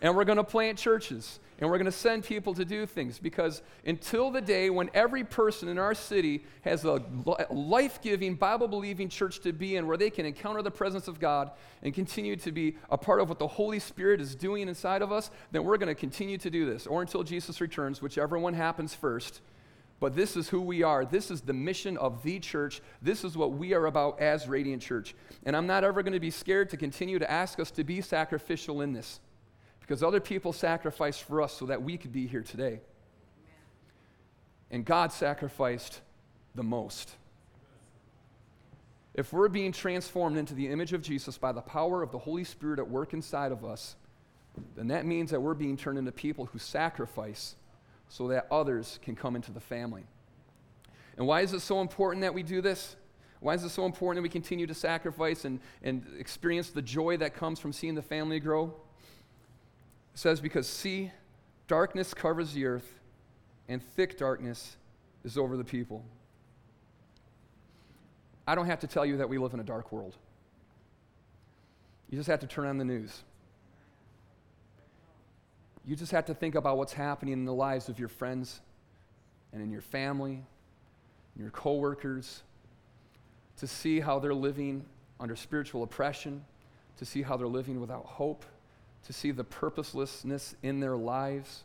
and 0.00 0.16
we're 0.16 0.24
going 0.24 0.38
to 0.38 0.44
plant 0.44 0.78
churches. 0.78 1.40
And 1.58 1.70
we're 1.70 1.78
going 1.78 1.86
to 1.86 1.92
send 1.92 2.24
people 2.24 2.54
to 2.54 2.64
do 2.64 2.84
things 2.84 3.18
because 3.18 3.62
until 3.86 4.30
the 4.30 4.40
day 4.40 4.70
when 4.70 4.90
every 4.92 5.22
person 5.22 5.68
in 5.68 5.78
our 5.78 5.94
city 5.94 6.44
has 6.62 6.84
a 6.84 7.00
life 7.48 8.02
giving, 8.02 8.34
Bible 8.34 8.66
believing 8.66 9.08
church 9.08 9.40
to 9.40 9.52
be 9.52 9.76
in 9.76 9.86
where 9.86 9.96
they 9.96 10.10
can 10.10 10.26
encounter 10.26 10.62
the 10.62 10.70
presence 10.70 11.06
of 11.06 11.20
God 11.20 11.52
and 11.82 11.94
continue 11.94 12.34
to 12.36 12.50
be 12.50 12.76
a 12.90 12.98
part 12.98 13.20
of 13.20 13.28
what 13.28 13.38
the 13.38 13.46
Holy 13.46 13.78
Spirit 13.78 14.20
is 14.20 14.34
doing 14.34 14.68
inside 14.68 15.00
of 15.00 15.12
us, 15.12 15.30
then 15.52 15.64
we're 15.64 15.78
going 15.78 15.88
to 15.88 15.94
continue 15.94 16.38
to 16.38 16.50
do 16.50 16.66
this 16.66 16.88
or 16.88 17.00
until 17.00 17.22
Jesus 17.22 17.60
returns, 17.60 18.02
whichever 18.02 18.36
one 18.36 18.54
happens 18.54 18.94
first. 18.94 19.40
But 20.04 20.14
this 20.14 20.36
is 20.36 20.50
who 20.50 20.60
we 20.60 20.82
are. 20.82 21.06
This 21.06 21.30
is 21.30 21.40
the 21.40 21.54
mission 21.54 21.96
of 21.96 22.22
the 22.22 22.38
church. 22.38 22.82
This 23.00 23.24
is 23.24 23.38
what 23.38 23.52
we 23.52 23.72
are 23.72 23.86
about 23.86 24.20
as 24.20 24.46
Radiant 24.46 24.82
Church. 24.82 25.14
And 25.46 25.56
I'm 25.56 25.66
not 25.66 25.82
ever 25.82 26.02
going 26.02 26.12
to 26.12 26.20
be 26.20 26.30
scared 26.30 26.68
to 26.68 26.76
continue 26.76 27.18
to 27.18 27.30
ask 27.30 27.58
us 27.58 27.70
to 27.70 27.84
be 27.84 28.02
sacrificial 28.02 28.82
in 28.82 28.92
this 28.92 29.18
because 29.80 30.02
other 30.02 30.20
people 30.20 30.52
sacrificed 30.52 31.22
for 31.22 31.40
us 31.40 31.54
so 31.54 31.64
that 31.64 31.82
we 31.82 31.96
could 31.96 32.12
be 32.12 32.26
here 32.26 32.42
today. 32.42 32.80
And 34.70 34.84
God 34.84 35.10
sacrificed 35.10 36.02
the 36.54 36.62
most. 36.62 37.12
If 39.14 39.32
we're 39.32 39.48
being 39.48 39.72
transformed 39.72 40.36
into 40.36 40.52
the 40.52 40.68
image 40.68 40.92
of 40.92 41.00
Jesus 41.00 41.38
by 41.38 41.52
the 41.52 41.62
power 41.62 42.02
of 42.02 42.12
the 42.12 42.18
Holy 42.18 42.44
Spirit 42.44 42.78
at 42.78 42.90
work 42.90 43.14
inside 43.14 43.52
of 43.52 43.64
us, 43.64 43.96
then 44.76 44.88
that 44.88 45.06
means 45.06 45.30
that 45.30 45.40
we're 45.40 45.54
being 45.54 45.78
turned 45.78 45.96
into 45.96 46.12
people 46.12 46.44
who 46.44 46.58
sacrifice 46.58 47.56
so 48.14 48.28
that 48.28 48.46
others 48.48 49.00
can 49.02 49.16
come 49.16 49.34
into 49.34 49.50
the 49.50 49.58
family. 49.58 50.04
And 51.16 51.26
why 51.26 51.40
is 51.40 51.52
it 51.52 51.58
so 51.58 51.80
important 51.80 52.22
that 52.22 52.32
we 52.32 52.44
do 52.44 52.60
this? 52.60 52.94
Why 53.40 53.54
is 53.54 53.64
it 53.64 53.70
so 53.70 53.86
important 53.86 54.18
that 54.18 54.22
we 54.22 54.28
continue 54.28 54.68
to 54.68 54.74
sacrifice 54.74 55.44
and, 55.44 55.58
and 55.82 56.06
experience 56.16 56.70
the 56.70 56.80
joy 56.80 57.16
that 57.16 57.34
comes 57.34 57.58
from 57.58 57.72
seeing 57.72 57.96
the 57.96 58.02
family 58.02 58.38
grow? 58.38 58.66
It 58.66 60.20
says, 60.20 60.40
Because 60.40 60.68
see, 60.68 61.10
darkness 61.66 62.14
covers 62.14 62.52
the 62.52 62.66
earth, 62.66 63.00
and 63.68 63.82
thick 63.82 64.16
darkness 64.16 64.76
is 65.24 65.36
over 65.36 65.56
the 65.56 65.64
people. 65.64 66.04
I 68.46 68.54
don't 68.54 68.66
have 68.66 68.78
to 68.80 68.86
tell 68.86 69.04
you 69.04 69.16
that 69.16 69.28
we 69.28 69.38
live 69.38 69.54
in 69.54 69.60
a 69.60 69.64
dark 69.64 69.90
world. 69.90 70.14
You 72.10 72.16
just 72.16 72.28
have 72.28 72.40
to 72.40 72.46
turn 72.46 72.66
on 72.66 72.78
the 72.78 72.84
news. 72.84 73.24
You 75.86 75.96
just 75.96 76.12
have 76.12 76.24
to 76.26 76.34
think 76.34 76.54
about 76.54 76.78
what's 76.78 76.94
happening 76.94 77.32
in 77.34 77.44
the 77.44 77.52
lives 77.52 77.88
of 77.88 77.98
your 77.98 78.08
friends 78.08 78.60
and 79.52 79.62
in 79.62 79.70
your 79.70 79.82
family, 79.82 80.42
and 81.34 81.42
your 81.42 81.50
coworkers, 81.50 82.42
to 83.58 83.66
see 83.66 84.00
how 84.00 84.18
they're 84.18 84.34
living 84.34 84.84
under 85.20 85.36
spiritual 85.36 85.82
oppression, 85.82 86.44
to 86.96 87.04
see 87.04 87.22
how 87.22 87.36
they're 87.36 87.46
living 87.46 87.80
without 87.80 88.04
hope, 88.04 88.44
to 89.04 89.12
see 89.12 89.30
the 89.30 89.44
purposelessness 89.44 90.56
in 90.62 90.80
their 90.80 90.96
lives. 90.96 91.64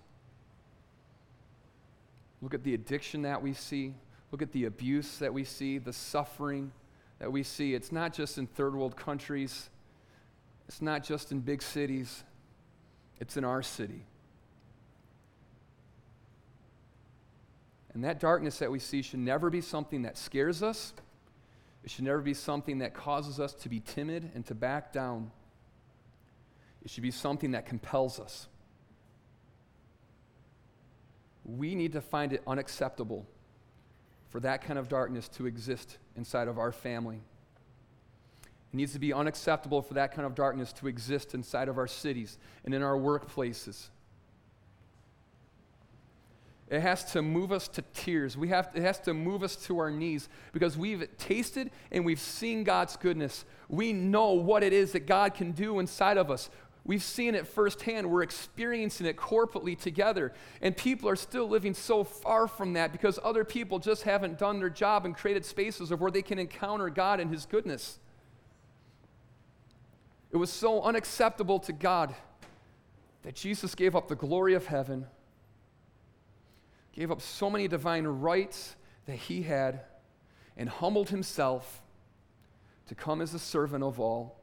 Look 2.41 2.53
at 2.53 2.63
the 2.63 2.73
addiction 2.73 3.23
that 3.23 3.41
we 3.41 3.53
see. 3.53 3.95
Look 4.31 4.41
at 4.41 4.51
the 4.51 4.65
abuse 4.65 5.17
that 5.17 5.33
we 5.33 5.43
see, 5.43 5.77
the 5.77 5.93
suffering 5.93 6.71
that 7.17 7.31
we 7.31 7.43
see. 7.43 7.73
It's 7.73 7.91
not 7.91 8.13
just 8.13 8.37
in 8.37 8.47
third 8.47 8.75
world 8.75 8.95
countries, 8.95 9.69
it's 10.67 10.81
not 10.81 11.03
just 11.03 11.31
in 11.31 11.39
big 11.39 11.63
cities, 11.63 12.23
it's 13.19 13.35
in 13.37 13.43
our 13.43 13.63
city. 13.63 14.05
And 17.99 18.05
that 18.05 18.21
darkness 18.21 18.59
that 18.59 18.71
we 18.71 18.79
see 18.79 19.01
should 19.01 19.19
never 19.19 19.49
be 19.49 19.59
something 19.59 20.03
that 20.03 20.17
scares 20.17 20.63
us. 20.63 20.93
It 21.83 21.91
should 21.91 22.05
never 22.05 22.21
be 22.21 22.33
something 22.33 22.77
that 22.77 22.93
causes 22.93 23.41
us 23.41 23.51
to 23.55 23.67
be 23.67 23.81
timid 23.81 24.31
and 24.33 24.45
to 24.45 24.55
back 24.55 24.93
down. 24.93 25.31
It 26.81 26.91
should 26.91 27.03
be 27.03 27.11
something 27.11 27.51
that 27.51 27.65
compels 27.65 28.17
us. 28.17 28.47
We 31.43 31.75
need 31.75 31.91
to 31.91 31.99
find 31.99 32.31
it 32.31 32.41
unacceptable 32.47 33.27
for 34.29 34.39
that 34.39 34.61
kind 34.61 34.79
of 34.79 34.87
darkness 34.87 35.27
to 35.35 35.45
exist 35.45 35.97
inside 36.15 36.47
of 36.47 36.57
our 36.57 36.71
family. 36.71 37.19
It 38.71 38.77
needs 38.77 38.93
to 38.93 38.99
be 38.99 39.11
unacceptable 39.11 39.81
for 39.81 39.95
that 39.95 40.13
kind 40.13 40.25
of 40.25 40.35
darkness 40.35 40.71
to 40.71 40.87
exist 40.87 41.33
inside 41.33 41.67
of 41.67 41.77
our 41.77 41.87
cities 41.87 42.37
and 42.63 42.73
in 42.73 42.81
our 42.81 42.95
workplaces. 42.95 43.89
It 46.69 46.81
has 46.81 47.03
to 47.13 47.21
move 47.21 47.51
us 47.51 47.67
to 47.69 47.81
tears. 47.93 48.37
We 48.37 48.49
have, 48.49 48.69
it 48.75 48.83
has 48.83 48.99
to 49.01 49.13
move 49.13 49.41
us 49.41 49.55
to 49.67 49.79
our 49.79 49.89
knees 49.89 50.29
because 50.53 50.77
we've 50.77 51.07
tasted 51.17 51.71
and 51.91 52.05
we've 52.05 52.19
seen 52.19 52.63
God's 52.63 52.95
goodness. 52.95 53.43
We 53.69 53.91
know 53.91 54.33
what 54.33 54.63
it 54.63 54.71
is 54.71 54.91
that 54.91 55.07
God 55.07 55.33
can 55.33 55.51
do 55.51 55.79
inside 55.79 56.17
of 56.17 56.29
us. 56.29 56.49
We've 56.85 57.03
seen 57.03 57.35
it 57.35 57.47
firsthand. 57.47 58.09
We're 58.09 58.23
experiencing 58.23 59.07
it 59.07 59.17
corporately 59.17 59.77
together. 59.77 60.33
And 60.61 60.75
people 60.77 61.09
are 61.09 61.15
still 61.15 61.47
living 61.47 61.73
so 61.73 62.03
far 62.03 62.47
from 62.47 62.73
that 62.73 62.91
because 62.91 63.19
other 63.23 63.43
people 63.43 63.79
just 63.79 64.03
haven't 64.03 64.37
done 64.37 64.59
their 64.59 64.69
job 64.69 65.05
and 65.05 65.15
created 65.15 65.45
spaces 65.45 65.91
of 65.91 66.01
where 66.01 66.11
they 66.11 66.21
can 66.21 66.39
encounter 66.39 66.89
God 66.89 67.19
and 67.19 67.31
His 67.31 67.45
goodness. 67.45 67.99
It 70.31 70.37
was 70.37 70.51
so 70.51 70.81
unacceptable 70.81 71.59
to 71.61 71.73
God 71.73 72.15
that 73.23 73.35
Jesus 73.35 73.75
gave 73.75 73.95
up 73.95 74.07
the 74.07 74.15
glory 74.15 74.53
of 74.53 74.67
heaven, 74.67 75.07
gave 76.93 77.11
up 77.11 77.21
so 77.21 77.49
many 77.49 77.67
divine 77.67 78.05
rights 78.05 78.75
that 79.05 79.15
He 79.15 79.43
had, 79.43 79.81
and 80.57 80.69
humbled 80.69 81.09
Himself 81.09 81.81
to 82.87 82.95
come 82.95 83.21
as 83.21 83.33
a 83.33 83.39
servant 83.39 83.83
of 83.83 83.99
all, 83.99 84.39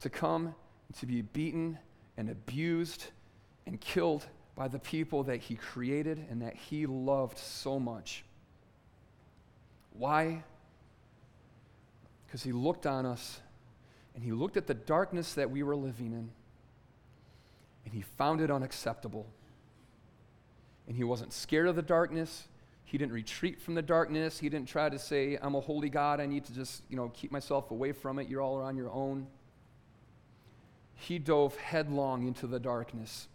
to 0.00 0.10
come 0.10 0.54
to 0.98 1.06
be 1.06 1.22
beaten 1.22 1.78
and 2.16 2.28
abused 2.28 3.06
and 3.66 3.80
killed 3.80 4.26
by 4.54 4.68
the 4.68 4.78
people 4.78 5.22
that 5.24 5.38
he 5.38 5.54
created 5.54 6.26
and 6.30 6.42
that 6.42 6.54
he 6.54 6.86
loved 6.86 7.38
so 7.38 7.78
much. 7.78 8.24
Why? 9.92 10.44
Because 12.26 12.42
he 12.42 12.52
looked 12.52 12.86
on 12.86 13.06
us 13.06 13.40
and 14.14 14.22
he 14.22 14.32
looked 14.32 14.56
at 14.56 14.66
the 14.66 14.74
darkness 14.74 15.34
that 15.34 15.50
we 15.50 15.62
were 15.62 15.76
living 15.76 16.12
in 16.12 16.30
and 17.84 17.94
he 17.94 18.02
found 18.02 18.40
it 18.40 18.50
unacceptable. 18.50 19.26
And 20.92 20.98
he 20.98 21.04
wasn't 21.04 21.32
scared 21.32 21.68
of 21.68 21.74
the 21.74 21.82
darkness. 21.82 22.48
He 22.84 22.98
didn't 22.98 23.14
retreat 23.14 23.62
from 23.62 23.74
the 23.74 23.80
darkness. 23.80 24.38
He 24.38 24.50
didn't 24.50 24.68
try 24.68 24.90
to 24.90 24.98
say, 24.98 25.38
I'm 25.40 25.54
a 25.54 25.60
holy 25.60 25.88
God. 25.88 26.20
I 26.20 26.26
need 26.26 26.44
to 26.44 26.54
just, 26.54 26.82
you 26.90 26.96
know, 26.96 27.08
keep 27.14 27.32
myself 27.32 27.70
away 27.70 27.92
from 27.92 28.18
it. 28.18 28.28
You're 28.28 28.42
all 28.42 28.60
on 28.60 28.76
your 28.76 28.90
own 28.90 29.26
he 31.02 31.18
dove 31.18 31.56
headlong 31.56 32.26
into 32.28 32.46
the 32.46 32.60
darkness 32.60 33.26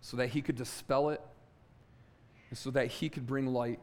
so 0.00 0.16
that 0.16 0.28
he 0.28 0.40
could 0.40 0.54
dispel 0.56 1.10
it, 1.10 1.20
and 2.48 2.58
so 2.58 2.70
that 2.70 2.86
he 2.86 3.08
could 3.08 3.26
bring 3.26 3.48
light, 3.48 3.80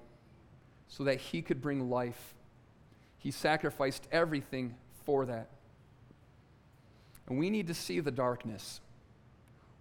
so 0.88 1.04
that 1.04 1.20
he 1.20 1.42
could 1.42 1.62
bring 1.62 1.90
life. 1.90 2.34
He 3.20 3.32
sacrificed 3.32 4.08
everything 4.12 4.76
for 5.06 5.26
that. 5.26 5.50
And 7.28 7.38
we 7.38 7.50
need 7.50 7.68
to 7.68 7.74
see 7.74 8.00
the 8.00 8.12
darkness. 8.12 8.80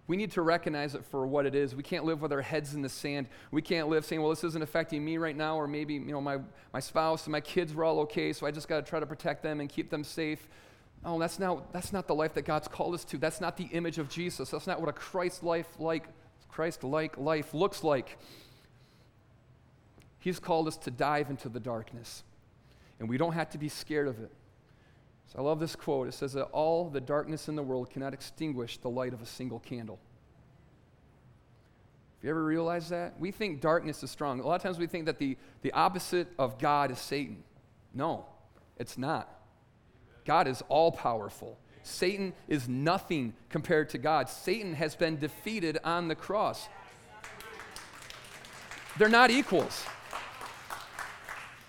We 0.09 0.17
need 0.17 0.31
to 0.33 0.43
recognize 0.43 0.95
it 0.95 1.05
for 1.05 1.27
what 1.27 1.47
it 1.47 1.55
is. 1.55 1.75
We 1.75 1.83
can't 1.83 2.05
live 2.05 2.23
with 2.23 2.33
our 2.33 2.41
heads 2.41 2.75
in 2.75 2.83
the 2.83 2.89
sand. 2.89 3.27
We 3.51 3.61
can't 3.61 3.89
live 3.89 4.05
saying, 4.05 4.21
well, 4.21 4.31
this 4.31 4.45
isn't 4.45 4.63
affecting 4.63 5.05
me 5.05 5.19
right 5.19 5.37
now, 5.37 5.57
or 5.57 5.67
maybe, 5.67 5.95
you 5.95 6.13
know, 6.13 6.21
my, 6.21 6.39
my 6.73 6.81
spouse 6.81 7.25
and 7.25 7.33
my 7.33 7.41
kids 7.41 7.75
were 7.75 7.85
all 7.85 7.99
okay, 8.01 8.33
so 8.33 8.47
I 8.47 8.53
just 8.53 8.69
got 8.69 8.85
to 8.85 8.89
try 8.89 9.01
to 9.01 9.07
protect 9.07 9.43
them 9.43 9.59
and 9.61 9.69
keep 9.69 9.91
them 9.91 10.05
safe. 10.05 10.49
Oh, 11.05 11.19
that's 11.19 11.39
not, 11.39 11.73
that's 11.73 11.93
not 11.93 12.07
the 12.07 12.15
life 12.15 12.35
that 12.35 12.45
God's 12.45 12.69
called 12.69 12.95
us 12.95 13.05
to. 13.07 13.19
That's 13.19 13.41
not 13.41 13.57
the 13.57 13.65
image 13.65 13.99
of 13.99 14.09
Jesus. 14.09 14.51
That's 14.51 14.67
not 14.67 14.81
what 14.81 14.89
a 14.89 14.93
Christ 14.93 15.43
life 15.43 15.69
like 15.79 16.09
Christ-like 16.49 17.19
life 17.19 17.53
looks 17.53 17.85
like. 17.85 18.17
He's 20.21 20.39
called 20.39 20.69
us 20.69 20.77
to 20.79 20.91
dive 20.91 21.29
into 21.29 21.51
the 21.51 21.61
darkness. 21.61 22.25
And 22.99 23.11
we 23.11 23.19
don't 23.19 23.35
have 23.35 23.51
to 23.51 23.59
be 23.59 23.69
scared 23.69 24.09
of 24.09 24.19
it. 24.21 24.31
So 25.27 25.39
I 25.39 25.43
love 25.43 25.59
this 25.61 25.75
quote. 25.75 26.09
It 26.09 26.15
says 26.15 26.33
that 26.35 26.45
all 26.47 26.89
the 26.89 27.01
darkness 27.01 27.49
in 27.49 27.57
the 27.57 27.63
world 27.63 27.91
cannot 27.91 28.15
extinguish 28.15 28.79
the 28.79 28.91
light 28.91 29.13
of 29.13 29.21
a 29.21 29.27
single 29.27 29.59
candle. 29.59 29.99
Have 32.19 32.25
You 32.25 32.31
ever 32.31 32.45
realized 32.45 32.91
that? 32.91 33.19
We 33.19 33.31
think 33.31 33.61
darkness 33.61 34.03
is 34.03 34.11
strong. 34.11 34.41
A 34.41 34.47
lot 34.47 34.55
of 34.55 34.63
times 34.63 34.79
we 34.79 34.87
think 34.87 35.07
that 35.07 35.19
the, 35.19 35.37
the 35.63 35.73
opposite 35.73 36.29
of 36.39 36.59
God 36.59 36.91
is 36.91 36.99
Satan. 36.99 37.43
No, 37.93 38.27
it's 38.79 38.97
not. 38.97 39.29
God 40.25 40.49
is 40.49 40.63
all 40.69 40.93
powerful. 40.93 41.59
Satan 41.83 42.33
is 42.49 42.69
nothing 42.69 43.33
compared 43.49 43.91
to 43.91 43.99
God. 43.99 44.29
Satan 44.29 44.75
has 44.75 44.97
been 44.97 45.19
defeated 45.19 45.79
on 45.85 46.09
the 46.09 46.15
cross. 46.15 46.69
They're 48.99 49.09
not 49.09 49.31
equals. 49.31 49.85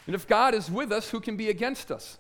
And 0.08 0.16
if 0.16 0.28
God 0.28 0.56
is 0.56 0.72
with 0.72 0.92
us, 0.92 1.10
who 1.10 1.20
can 1.20 1.36
be 1.36 1.50
against 1.50 1.92
us? 1.92 2.18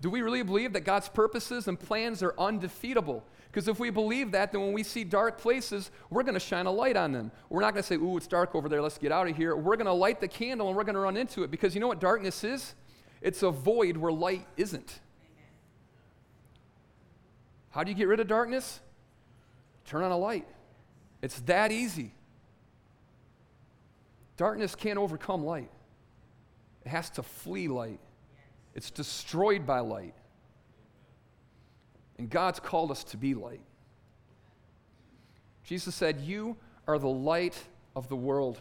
Do 0.00 0.10
we 0.10 0.22
really 0.22 0.42
believe 0.42 0.72
that 0.74 0.82
God's 0.82 1.08
purposes 1.08 1.68
and 1.68 1.78
plans 1.78 2.22
are 2.22 2.34
undefeatable? 2.38 3.24
Because 3.50 3.68
if 3.68 3.78
we 3.78 3.90
believe 3.90 4.32
that, 4.32 4.50
then 4.50 4.60
when 4.60 4.72
we 4.72 4.82
see 4.82 5.04
dark 5.04 5.38
places, 5.38 5.90
we're 6.10 6.24
going 6.24 6.34
to 6.34 6.40
shine 6.40 6.66
a 6.66 6.70
light 6.72 6.96
on 6.96 7.12
them. 7.12 7.30
We're 7.48 7.60
not 7.60 7.72
going 7.72 7.82
to 7.82 7.86
say, 7.86 7.94
ooh, 7.94 8.16
it's 8.16 8.26
dark 8.26 8.54
over 8.54 8.68
there, 8.68 8.82
let's 8.82 8.98
get 8.98 9.12
out 9.12 9.28
of 9.28 9.36
here. 9.36 9.54
We're 9.54 9.76
going 9.76 9.86
to 9.86 9.92
light 9.92 10.20
the 10.20 10.28
candle 10.28 10.68
and 10.68 10.76
we're 10.76 10.84
going 10.84 10.96
to 10.96 11.00
run 11.00 11.16
into 11.16 11.44
it. 11.44 11.50
Because 11.50 11.74
you 11.74 11.80
know 11.80 11.86
what 11.86 12.00
darkness 12.00 12.42
is? 12.42 12.74
It's 13.22 13.42
a 13.42 13.50
void 13.50 13.96
where 13.96 14.12
light 14.12 14.46
isn't. 14.56 15.00
How 17.70 17.84
do 17.84 17.90
you 17.90 17.96
get 17.96 18.08
rid 18.08 18.20
of 18.20 18.26
darkness? 18.26 18.80
Turn 19.86 20.02
on 20.02 20.10
a 20.10 20.18
light. 20.18 20.46
It's 21.22 21.40
that 21.40 21.72
easy. 21.72 22.12
Darkness 24.36 24.74
can't 24.74 24.98
overcome 24.98 25.44
light. 25.44 25.70
It 26.84 26.88
has 26.88 27.08
to 27.10 27.22
flee 27.22 27.68
light. 27.68 28.00
It's 28.74 28.90
destroyed 28.90 29.66
by 29.66 29.80
light. 29.80 30.14
And 32.18 32.30
God's 32.30 32.60
called 32.60 32.90
us 32.90 33.04
to 33.04 33.16
be 33.16 33.34
light. 33.34 33.62
Jesus 35.64 35.94
said, 35.94 36.20
You 36.20 36.56
are 36.86 36.98
the 36.98 37.08
light 37.08 37.60
of 37.96 38.08
the 38.08 38.16
world. 38.16 38.60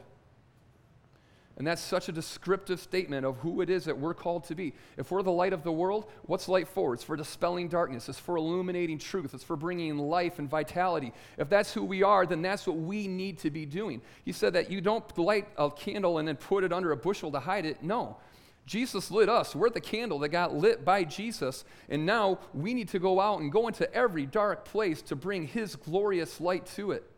And 1.56 1.68
that's 1.68 1.82
such 1.82 2.10
a 2.10 2.12
descriptive 2.12 2.80
statement 2.80 3.28
of 3.28 3.38
who 3.38 3.62
it 3.62 3.70
is 3.70 3.86
that 3.86 4.00
we're 4.00 4.16
called 4.16 4.46
to 4.46 4.56
be. 4.56 4.74
If 4.98 5.12
we're 5.12 5.22
the 5.22 5.32
light 5.32 5.54
of 5.54 5.64
the 5.64 5.72
world, 5.72 6.10
what's 6.24 6.48
light 6.48 6.68
for? 6.68 6.96
It's 6.96 7.04
for 7.04 7.16
dispelling 7.16 7.68
darkness, 7.68 8.10
it's 8.10 8.18
for 8.18 8.38
illuminating 8.38 8.98
truth, 8.98 9.36
it's 9.36 9.44
for 9.44 9.56
bringing 9.56 10.00
life 10.00 10.40
and 10.40 10.50
vitality. 10.50 11.14
If 11.38 11.50
that's 11.50 11.72
who 11.72 11.84
we 11.84 12.02
are, 12.02 12.26
then 12.26 12.42
that's 12.42 12.66
what 12.66 12.78
we 12.78 13.08
need 13.08 13.38
to 13.40 13.52
be 13.52 13.68
doing. 13.68 14.02
He 14.26 14.32
said 14.32 14.54
that 14.54 14.72
you 14.72 14.82
don't 14.82 15.16
light 15.16 15.48
a 15.56 15.70
candle 15.70 16.18
and 16.18 16.28
then 16.28 16.38
put 16.38 16.64
it 16.64 16.74
under 16.74 16.92
a 16.92 16.98
bushel 16.98 17.32
to 17.32 17.40
hide 17.40 17.68
it. 17.68 17.84
No. 17.84 18.18
Jesus 18.66 19.12
lit 19.12 19.28
us. 19.28 19.56
We're 19.56 19.70
the 19.70 19.82
candle 19.82 20.20
that 20.20 20.30
got 20.30 20.56
lit 20.56 20.86
by 20.86 21.04
Jesus. 21.04 21.66
And 21.90 22.06
now 22.06 22.40
we 22.54 22.74
need 22.74 22.90
to 22.90 23.00
go 23.00 23.20
out 23.20 23.42
and 23.42 23.52
go 23.52 23.68
into 23.68 23.92
every 23.94 24.26
dark 24.26 24.66
place 24.66 25.02
to 25.04 25.16
bring 25.16 25.48
his 25.48 25.76
glorious 25.76 26.40
light 26.40 26.66
to 26.76 26.92
it. 26.92 27.10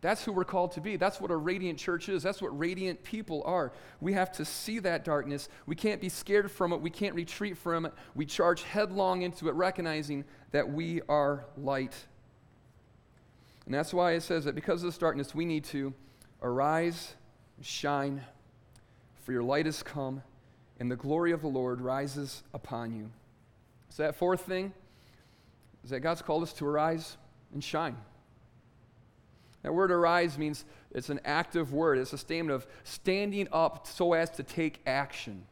That's 0.00 0.24
who 0.24 0.32
we're 0.32 0.44
called 0.44 0.72
to 0.72 0.80
be. 0.80 0.96
That's 0.96 1.20
what 1.20 1.32
a 1.32 1.36
radiant 1.36 1.76
church 1.76 2.08
is. 2.08 2.22
That's 2.22 2.40
what 2.40 2.56
radiant 2.56 3.02
people 3.02 3.42
are. 3.44 3.72
We 4.00 4.12
have 4.12 4.30
to 4.32 4.44
see 4.44 4.78
that 4.80 5.04
darkness. 5.04 5.48
We 5.66 5.74
can't 5.74 6.00
be 6.00 6.08
scared 6.08 6.52
from 6.52 6.72
it. 6.72 6.80
We 6.80 6.90
can't 6.90 7.16
retreat 7.16 7.58
from 7.58 7.86
it. 7.86 7.92
We 8.14 8.24
charge 8.24 8.62
headlong 8.62 9.22
into 9.22 9.48
it, 9.48 9.54
recognizing 9.54 10.24
that 10.52 10.70
we 10.70 11.02
are 11.08 11.46
light. 11.56 11.96
And 13.66 13.74
that's 13.74 13.92
why 13.92 14.12
it 14.12 14.22
says 14.22 14.44
that 14.44 14.54
because 14.54 14.84
of 14.84 14.88
this 14.88 14.98
darkness, 14.98 15.34
we 15.34 15.44
need 15.44 15.64
to 15.64 15.92
arise, 16.42 17.14
shine, 17.60 18.22
for 19.24 19.32
your 19.32 19.42
light 19.42 19.66
has 19.66 19.82
come, 19.82 20.22
and 20.80 20.90
the 20.90 20.96
glory 20.96 21.32
of 21.32 21.40
the 21.40 21.48
Lord 21.48 21.80
rises 21.80 22.42
upon 22.54 22.94
you. 22.94 23.10
So, 23.90 24.02
that 24.02 24.14
fourth 24.14 24.42
thing 24.42 24.72
is 25.84 25.90
that 25.90 26.00
God's 26.00 26.22
called 26.22 26.42
us 26.42 26.52
to 26.54 26.66
arise 26.66 27.16
and 27.52 27.62
shine. 27.62 27.96
That 29.62 29.74
word 29.74 29.90
arise 29.90 30.38
means 30.38 30.64
it's 30.92 31.10
an 31.10 31.20
active 31.24 31.72
word, 31.72 31.98
it's 31.98 32.12
a 32.12 32.18
statement 32.18 32.54
of 32.54 32.66
standing 32.84 33.48
up 33.52 33.86
so 33.86 34.12
as 34.12 34.30
to 34.32 34.42
take 34.42 34.80
action. 34.86 35.44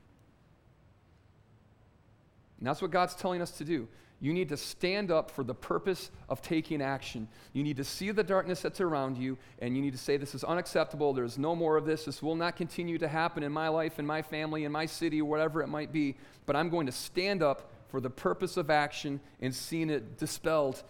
And 2.59 2.67
that's 2.67 2.81
what 2.81 2.91
God's 2.91 3.15
telling 3.15 3.43
us 3.43 3.51
to 3.53 3.65
do. 3.65 3.89
You 4.19 4.33
need 4.33 4.49
to 4.49 4.57
stand 4.57 5.11
up 5.11 5.31
for 5.31 5.45
the 5.45 5.55
purpose 5.55 6.11
of 6.31 6.41
taking 6.41 6.81
action. 6.81 7.29
You 7.53 7.63
need 7.63 7.77
to 7.77 7.85
see 7.85 8.11
the 8.13 8.25
darkness 8.25 8.63
that's 8.63 8.81
around 8.81 9.19
you, 9.19 9.37
and 9.59 9.77
you 9.77 9.83
need 9.83 9.93
to 9.93 9.99
say, 9.99 10.17
This 10.17 10.35
is 10.35 10.43
unacceptable. 10.43 11.13
There's 11.13 11.37
no 11.37 11.55
more 11.55 11.77
of 11.77 11.85
this. 11.85 12.07
This 12.07 12.23
will 12.23 12.35
not 12.35 12.57
continue 12.57 12.97
to 12.99 13.09
happen 13.09 13.43
in 13.43 13.53
my 13.53 13.69
life, 13.69 13.99
in 13.99 14.07
my 14.07 14.23
family, 14.23 14.65
in 14.65 14.73
my 14.73 14.87
city, 14.87 15.21
whatever 15.21 15.63
it 15.63 15.67
might 15.67 15.93
be. 15.93 16.17
But 16.47 16.57
I'm 16.57 16.71
going 16.71 16.87
to 16.87 16.93
stand 16.93 17.43
up 17.43 17.71
for 17.89 18.01
the 18.01 18.09
purpose 18.09 18.57
of 18.57 18.71
action 18.71 19.21
and 19.41 19.55
seeing 19.55 19.91
it 19.91 20.17
dispelled. 20.17 20.83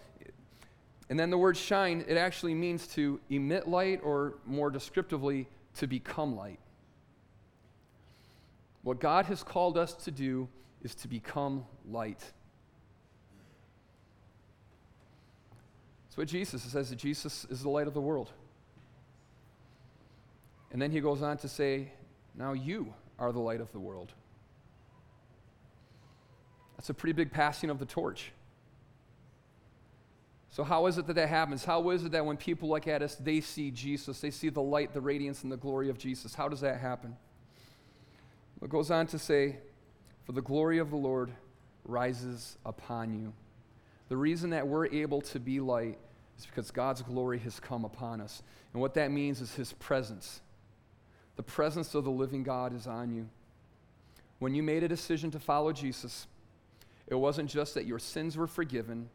And 1.10 1.18
then 1.18 1.30
the 1.30 1.38
word 1.38 1.56
shine, 1.56 2.04
it 2.06 2.16
actually 2.16 2.54
means 2.54 2.86
to 2.88 3.20
emit 3.28 3.66
light, 3.66 4.00
or 4.04 4.34
more 4.44 4.70
descriptively, 4.70 5.48
to 5.76 5.88
become 5.88 6.36
light. 6.36 6.60
What 8.82 9.00
God 9.00 9.26
has 9.26 9.42
called 9.42 9.76
us 9.76 9.94
to 9.94 10.12
do 10.12 10.48
is 10.82 10.94
to 10.96 11.08
become 11.08 11.64
light. 11.90 12.22
That's 16.16 16.32
what 16.32 16.38
Jesus 16.38 16.62
says 16.62 16.88
that 16.88 16.96
Jesus 16.96 17.46
is 17.50 17.60
the 17.60 17.68
light 17.68 17.86
of 17.86 17.92
the 17.92 18.00
world. 18.00 18.32
And 20.72 20.80
then 20.80 20.90
he 20.90 21.00
goes 21.00 21.20
on 21.20 21.36
to 21.38 21.48
say, 21.48 21.92
Now 22.34 22.54
you 22.54 22.94
are 23.18 23.32
the 23.32 23.38
light 23.38 23.60
of 23.60 23.70
the 23.72 23.78
world. 23.78 24.14
That's 26.78 26.88
a 26.88 26.94
pretty 26.94 27.12
big 27.12 27.30
passing 27.30 27.68
of 27.68 27.78
the 27.78 27.84
torch. 27.84 28.32
So, 30.48 30.64
how 30.64 30.86
is 30.86 30.96
it 30.96 31.06
that 31.06 31.16
that 31.16 31.28
happens? 31.28 31.66
How 31.66 31.90
is 31.90 32.02
it 32.02 32.12
that 32.12 32.24
when 32.24 32.38
people 32.38 32.70
look 32.70 32.88
at 32.88 33.02
us, 33.02 33.16
they 33.16 33.42
see 33.42 33.70
Jesus? 33.70 34.18
They 34.18 34.30
see 34.30 34.48
the 34.48 34.62
light, 34.62 34.94
the 34.94 35.02
radiance, 35.02 35.42
and 35.42 35.52
the 35.52 35.58
glory 35.58 35.90
of 35.90 35.98
Jesus. 35.98 36.34
How 36.34 36.48
does 36.48 36.62
that 36.62 36.80
happen? 36.80 37.14
It 38.62 38.70
goes 38.70 38.90
on 38.90 39.06
to 39.08 39.18
say, 39.18 39.58
For 40.24 40.32
the 40.32 40.40
glory 40.40 40.78
of 40.78 40.88
the 40.88 40.96
Lord 40.96 41.30
rises 41.84 42.56
upon 42.64 43.12
you. 43.12 43.34
The 44.08 44.16
reason 44.16 44.50
that 44.50 44.66
we're 44.66 44.86
able 44.86 45.20
to 45.20 45.38
be 45.38 45.60
light 45.60 45.98
is 46.38 46.46
because 46.46 46.70
God's 46.70 47.02
glory 47.02 47.38
has 47.40 47.58
come 47.60 47.84
upon 47.84 48.20
us. 48.20 48.42
And 48.72 48.80
what 48.80 48.94
that 48.94 49.10
means 49.10 49.40
is 49.40 49.54
His 49.54 49.72
presence. 49.72 50.40
The 51.36 51.42
presence 51.42 51.94
of 51.94 52.04
the 52.04 52.10
living 52.10 52.42
God 52.42 52.74
is 52.74 52.86
on 52.86 53.14
you. 53.14 53.28
When 54.38 54.54
you 54.54 54.62
made 54.62 54.82
a 54.82 54.88
decision 54.88 55.30
to 55.30 55.38
follow 55.38 55.72
Jesus, 55.72 56.26
it 57.06 57.14
wasn't 57.14 57.48
just 57.48 57.74
that 57.74 57.86
your 57.86 57.98
sins 57.98 58.36
were 58.36 58.46
forgiven, 58.46 59.08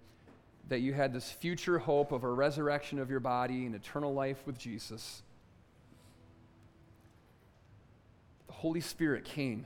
that 0.69 0.79
you 0.79 0.93
had 0.93 1.13
this 1.13 1.29
future 1.31 1.79
hope 1.79 2.12
of 2.12 2.23
a 2.23 2.29
resurrection 2.29 2.99
of 2.99 3.10
your 3.10 3.19
body 3.19 3.65
and 3.65 3.75
eternal 3.75 4.13
life 4.13 4.41
with 4.45 4.57
Jesus. 4.57 5.21
The 8.47 8.53
Holy 8.53 8.81
Spirit 8.81 9.25
came 9.25 9.65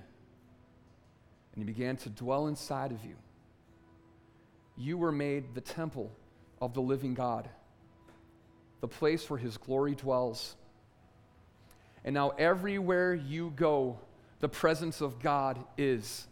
and 1.54 1.64
He 1.64 1.64
began 1.64 1.96
to 1.98 2.10
dwell 2.10 2.48
inside 2.48 2.92
of 2.92 3.04
you. 3.06 3.16
You 4.78 4.98
were 4.98 5.12
made 5.12 5.56
the 5.56 5.62
temple 5.62 6.12
of 6.62 6.74
the 6.74 6.82
living 6.82 7.14
God, 7.14 7.50
the 8.82 8.88
place 8.88 9.30
where 9.30 9.40
his 9.40 9.58
glory 9.58 9.96
dwells. 9.96 10.56
And 12.04 12.14
now, 12.14 12.32
everywhere 12.38 13.14
you 13.14 13.52
go, 13.56 13.98
the 14.40 14.50
presence 14.50 15.02
of 15.02 15.20
God 15.20 15.58
is. 15.78 16.28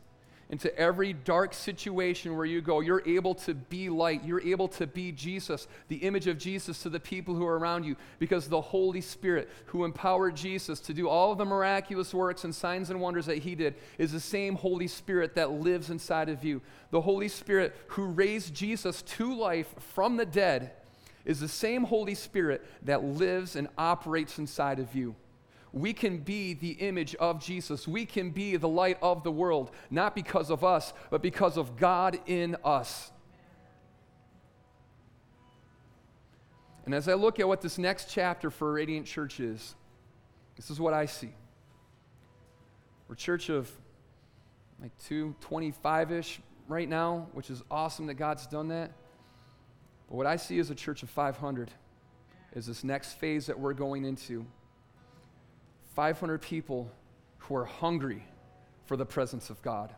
Into 0.49 0.77
every 0.77 1.13
dark 1.13 1.53
situation 1.53 2.35
where 2.37 2.45
you 2.45 2.61
go, 2.61 2.81
you're 2.81 3.01
able 3.07 3.33
to 3.35 3.53
be 3.53 3.89
light. 3.89 4.23
You're 4.23 4.41
able 4.41 4.67
to 4.69 4.85
be 4.85 5.11
Jesus, 5.11 5.67
the 5.87 5.97
image 5.97 6.27
of 6.27 6.37
Jesus 6.37 6.83
to 6.83 6.89
the 6.89 6.99
people 6.99 7.33
who 7.33 7.45
are 7.45 7.57
around 7.57 7.85
you, 7.85 7.95
because 8.19 8.47
the 8.47 8.61
Holy 8.61 9.01
Spirit, 9.01 9.49
who 9.67 9.83
empowered 9.83 10.35
Jesus 10.35 10.79
to 10.81 10.93
do 10.93 11.09
all 11.09 11.31
of 11.31 11.37
the 11.37 11.45
miraculous 11.45 12.13
works 12.13 12.43
and 12.43 12.53
signs 12.53 12.89
and 12.89 12.99
wonders 13.01 13.25
that 13.25 13.39
he 13.39 13.55
did, 13.55 13.75
is 13.97 14.11
the 14.11 14.19
same 14.19 14.55
Holy 14.55 14.87
Spirit 14.87 15.35
that 15.35 15.51
lives 15.51 15.89
inside 15.89 16.29
of 16.29 16.43
you. 16.43 16.61
The 16.91 17.01
Holy 17.01 17.29
Spirit 17.29 17.75
who 17.87 18.05
raised 18.05 18.53
Jesus 18.53 19.01
to 19.01 19.33
life 19.33 19.73
from 19.93 20.17
the 20.17 20.25
dead 20.25 20.73
is 21.25 21.39
the 21.39 21.47
same 21.47 21.85
Holy 21.85 22.15
Spirit 22.15 22.63
that 22.83 23.03
lives 23.03 23.55
and 23.55 23.69
operates 23.77 24.37
inside 24.37 24.79
of 24.79 24.93
you 24.93 25.15
we 25.73 25.91
can 25.91 26.19
be 26.19 26.53
the 26.53 26.73
image 26.73 27.15
of 27.15 27.43
Jesus. 27.43 27.87
We 27.87 28.05
can 28.05 28.29
be 28.29 28.57
the 28.57 28.67
light 28.67 28.99
of 29.01 29.23
the 29.23 29.31
world, 29.31 29.71
not 29.89 30.13
because 30.13 30.51
of 30.51 30.63
us, 30.63 30.93
but 31.09 31.23
because 31.23 31.57
of 31.57 31.77
God 31.77 32.19
in 32.27 32.55
us. 32.63 33.11
And 36.85 36.93
as 36.93 37.07
I 37.07 37.15
look 37.15 37.39
at 37.39 37.47
what 37.47 37.61
this 37.61 37.79
next 37.79 38.11
chapter 38.11 38.51
for 38.51 38.71
Radiant 38.71 39.07
Church 39.07 39.39
is, 39.39 39.73
this 40.55 40.69
is 40.69 40.79
what 40.79 40.93
I 40.93 41.07
see. 41.07 41.33
We're 43.07 43.15
church 43.15 43.49
of 43.49 43.71
like 44.79 44.91
225 45.05 46.11
ish 46.11 46.39
right 46.67 46.87
now, 46.87 47.29
which 47.33 47.49
is 47.49 47.63
awesome 47.71 48.05
that 48.07 48.15
God's 48.15 48.45
done 48.45 48.67
that. 48.67 48.91
But 50.07 50.17
what 50.17 50.27
I 50.27 50.35
see 50.35 50.59
is 50.59 50.69
a 50.69 50.75
church 50.75 51.01
of 51.01 51.09
500 51.09 51.71
is 52.53 52.67
this 52.67 52.83
next 52.83 53.13
phase 53.13 53.47
that 53.47 53.57
we're 53.57 53.73
going 53.73 54.05
into. 54.05 54.45
500 55.95 56.41
people 56.41 56.91
who 57.39 57.55
are 57.55 57.65
hungry 57.65 58.25
for 58.85 58.97
the 58.97 59.05
presence 59.05 59.49
of 59.49 59.61
God. 59.61 59.93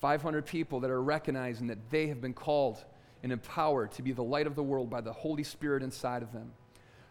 500 0.00 0.44
people 0.44 0.80
that 0.80 0.90
are 0.90 1.02
recognizing 1.02 1.68
that 1.68 1.90
they 1.90 2.08
have 2.08 2.20
been 2.20 2.34
called 2.34 2.84
and 3.22 3.32
empowered 3.32 3.92
to 3.92 4.02
be 4.02 4.12
the 4.12 4.22
light 4.22 4.46
of 4.46 4.54
the 4.54 4.62
world 4.62 4.90
by 4.90 5.00
the 5.00 5.12
Holy 5.12 5.44
Spirit 5.44 5.82
inside 5.82 6.22
of 6.22 6.32
them. 6.32 6.52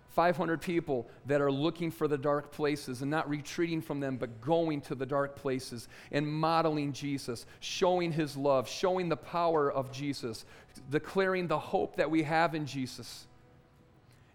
500 0.09 0.61
people 0.61 1.09
that 1.25 1.41
are 1.41 1.51
looking 1.51 1.89
for 1.89 2.07
the 2.07 2.19
dark 2.19 2.51
places 2.51 3.01
and 3.01 3.09
not 3.09 3.27
retreating 3.27 3.81
from 3.81 3.99
them, 3.99 4.17
but 4.17 4.41
going 4.41 4.79
to 4.81 4.93
the 4.93 5.07
dark 5.07 5.35
places 5.35 5.87
and 6.11 6.27
modeling 6.27 6.93
Jesus, 6.93 7.47
showing 7.61 8.11
his 8.11 8.37
love, 8.37 8.69
showing 8.69 9.09
the 9.09 9.17
power 9.17 9.71
of 9.71 9.91
Jesus, 9.91 10.45
declaring 10.91 11.47
the 11.47 11.57
hope 11.57 11.95
that 11.95 12.11
we 12.11 12.21
have 12.21 12.53
in 12.53 12.67
Jesus, 12.67 13.25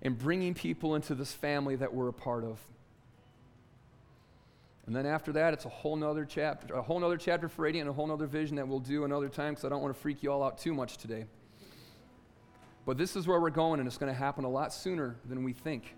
and 0.03 0.19
bringing 0.19 0.53
people 0.53 0.97
into 0.97 1.15
this 1.15 1.33
family 1.33 1.77
that 1.77 1.95
we're 1.95 2.09
a 2.09 2.13
part 2.13 2.43
of. 2.43 2.59
And 4.89 4.97
then 4.97 5.05
after 5.05 5.33
that, 5.33 5.53
it's 5.53 5.67
a 5.67 5.69
whole 5.69 5.97
nother 5.97 6.25
chapter, 6.25 6.73
a 6.73 6.81
whole 6.81 6.99
nother 6.99 7.19
chapter 7.19 7.47
for 7.47 7.61
Radiant, 7.61 7.87
and 7.87 7.91
a 7.91 7.93
whole 7.95 8.07
nother 8.07 8.27
vision 8.27 8.57
that 8.57 8.67
we'll 8.67 8.81
do 8.81 9.05
another 9.05 9.29
time 9.29 9.53
because 9.53 9.67
I 9.67 9.69
don't 9.69 9.83
want 9.83 9.95
to 9.95 10.01
freak 10.01 10.23
you 10.23 10.33
all 10.33 10.43
out 10.43 10.57
too 10.57 10.73
much 10.73 10.97
today. 10.97 11.27
But 12.87 12.97
this 12.97 13.15
is 13.15 13.27
where 13.27 13.39
we're 13.39 13.51
going, 13.51 13.81
and 13.81 13.87
it's 13.87 13.99
going 13.99 14.11
to 14.11 14.19
happen 14.19 14.45
a 14.47 14.49
lot 14.49 14.73
sooner 14.73 15.17
than 15.27 15.45
we 15.45 15.53
think. 15.53 15.95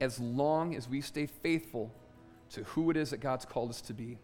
As 0.00 0.20
long 0.20 0.76
as 0.76 0.88
we 0.88 1.00
stay 1.00 1.26
faithful 1.26 1.92
to 2.50 2.62
who 2.62 2.92
it 2.92 2.96
is 2.96 3.10
that 3.10 3.18
God's 3.18 3.44
called 3.44 3.70
us 3.70 3.80
to 3.80 3.92
be, 3.92 4.18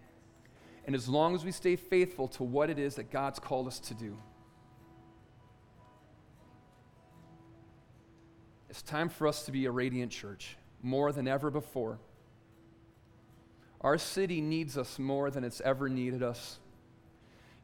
and 0.87 0.95
as 0.95 1.09
long 1.09 1.35
as 1.35 1.45
we 1.45 1.51
stay 1.51 1.75
faithful 1.75 2.29
to 2.29 2.45
what 2.45 2.71
it 2.71 2.79
is 2.79 2.95
that 2.95 3.11
God's 3.11 3.41
called 3.41 3.67
us 3.67 3.81
to 3.81 3.95
do. 3.95 4.17
It's 8.71 8.83
time 8.83 9.09
for 9.09 9.27
us 9.27 9.45
to 9.47 9.51
be 9.51 9.67
a 9.67 9.73
radiant 9.73 10.13
church 10.13 10.57
more 10.83 11.11
than 11.11 11.27
ever 11.27 11.51
before. 11.51 11.99
Our 13.81 13.99
city 13.99 14.41
needs 14.41 14.77
us 14.79 14.99
more 14.99 15.31
than 15.31 15.45
it's 15.45 15.61
ever 15.61 15.89
needed 15.89 16.23
us. 16.23 16.59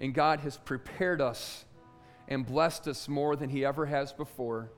And 0.01 0.15
God 0.15 0.41
has 0.41 0.57
prepared 0.57 1.21
us 1.21 1.65
and 2.29 2.47
blessed 2.47 2.89
us 2.89 3.09
more 3.09 3.37
than 3.37 3.51
He 3.51 3.65
ever 3.65 3.87
has 3.87 4.13
before. 4.13 4.71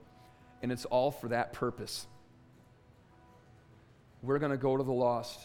And 0.62 0.72
it's 0.72 0.84
all 0.84 1.10
for 1.10 1.28
that 1.28 1.52
purpose. 1.52 2.06
We're 4.22 4.38
going 4.38 4.52
to 4.52 4.58
go 4.58 4.76
to 4.76 4.82
the 4.82 4.92
lost. 4.92 5.40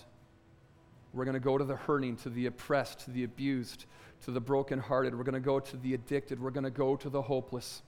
We're 1.13 1.25
going 1.25 1.34
to 1.34 1.39
go 1.39 1.58
to 1.58 1.65
the 1.65 1.75
hurting, 1.75 2.17
to 2.17 2.30
the 2.30 2.45
oppressed, 2.45 2.99
to 3.02 3.12
the 3.12 3.23
abused, 3.23 3.86
to 4.25 4.32
the 4.32 4.39
brokenhearted. 4.39 5.15
We're 5.15 5.23
going 5.23 5.34
to 5.34 5.39
go 5.39 5.60
to 5.60 5.78
the 5.78 5.93
addicted. 5.93 6.39
We're 6.39 6.52
going 6.52 6.63
to 6.63 6.69
go 6.69 6.95
to 6.95 7.10
the 7.10 7.21
hopeless. 7.21 7.82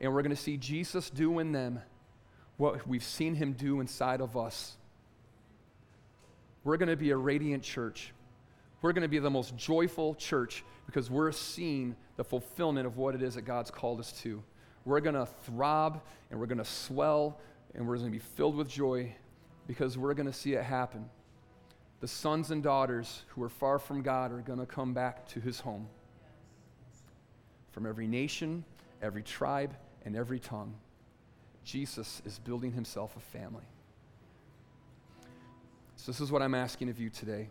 And 0.00 0.14
we're 0.14 0.22
going 0.22 0.34
to 0.34 0.40
see 0.40 0.56
Jesus 0.56 1.10
do 1.10 1.38
in 1.38 1.52
them 1.52 1.80
what 2.56 2.86
we've 2.86 3.04
seen 3.04 3.34
him 3.34 3.52
do 3.52 3.80
inside 3.80 4.20
of 4.20 4.36
us. 4.36 4.76
We're 6.64 6.76
going 6.76 6.88
to 6.88 6.96
be 6.96 7.10
a 7.10 7.16
radiant 7.16 7.62
church. 7.62 8.12
We're 8.82 8.92
going 8.92 9.02
to 9.02 9.08
be 9.08 9.18
the 9.18 9.30
most 9.30 9.56
joyful 9.56 10.14
church 10.14 10.64
because 10.86 11.10
we're 11.10 11.32
seeing 11.32 11.96
the 12.16 12.24
fulfillment 12.24 12.86
of 12.86 12.96
what 12.96 13.14
it 13.14 13.22
is 13.22 13.34
that 13.34 13.42
God's 13.42 13.70
called 13.70 14.00
us 14.00 14.12
to. 14.22 14.42
We're 14.84 15.00
going 15.00 15.14
to 15.14 15.26
throb 15.44 16.02
and 16.30 16.38
we're 16.40 16.46
going 16.46 16.58
to 16.58 16.64
swell 16.64 17.38
and 17.74 17.86
we're 17.86 17.96
going 17.96 18.08
to 18.08 18.12
be 18.12 18.24
filled 18.36 18.56
with 18.56 18.68
joy 18.68 19.14
because 19.66 19.96
we're 19.96 20.14
going 20.14 20.26
to 20.26 20.32
see 20.32 20.54
it 20.54 20.64
happen. 20.64 21.08
The 22.00 22.08
sons 22.08 22.50
and 22.50 22.62
daughters 22.62 23.22
who 23.28 23.42
are 23.44 23.48
far 23.48 23.78
from 23.78 24.02
God 24.02 24.32
are 24.32 24.40
going 24.40 24.58
to 24.58 24.66
come 24.66 24.92
back 24.92 25.28
to 25.28 25.40
his 25.40 25.60
home. 25.60 25.86
From 27.70 27.86
every 27.86 28.08
nation, 28.08 28.64
every 29.00 29.22
tribe, 29.22 29.74
and 30.04 30.16
every 30.16 30.40
tongue, 30.40 30.74
Jesus 31.64 32.20
is 32.24 32.40
building 32.40 32.72
himself 32.72 33.16
a 33.16 33.20
family. 33.20 33.62
So, 36.02 36.10
this 36.10 36.20
is 36.20 36.32
what 36.32 36.42
I'm 36.42 36.56
asking 36.56 36.88
of 36.88 36.98
you 36.98 37.10
today. 37.10 37.48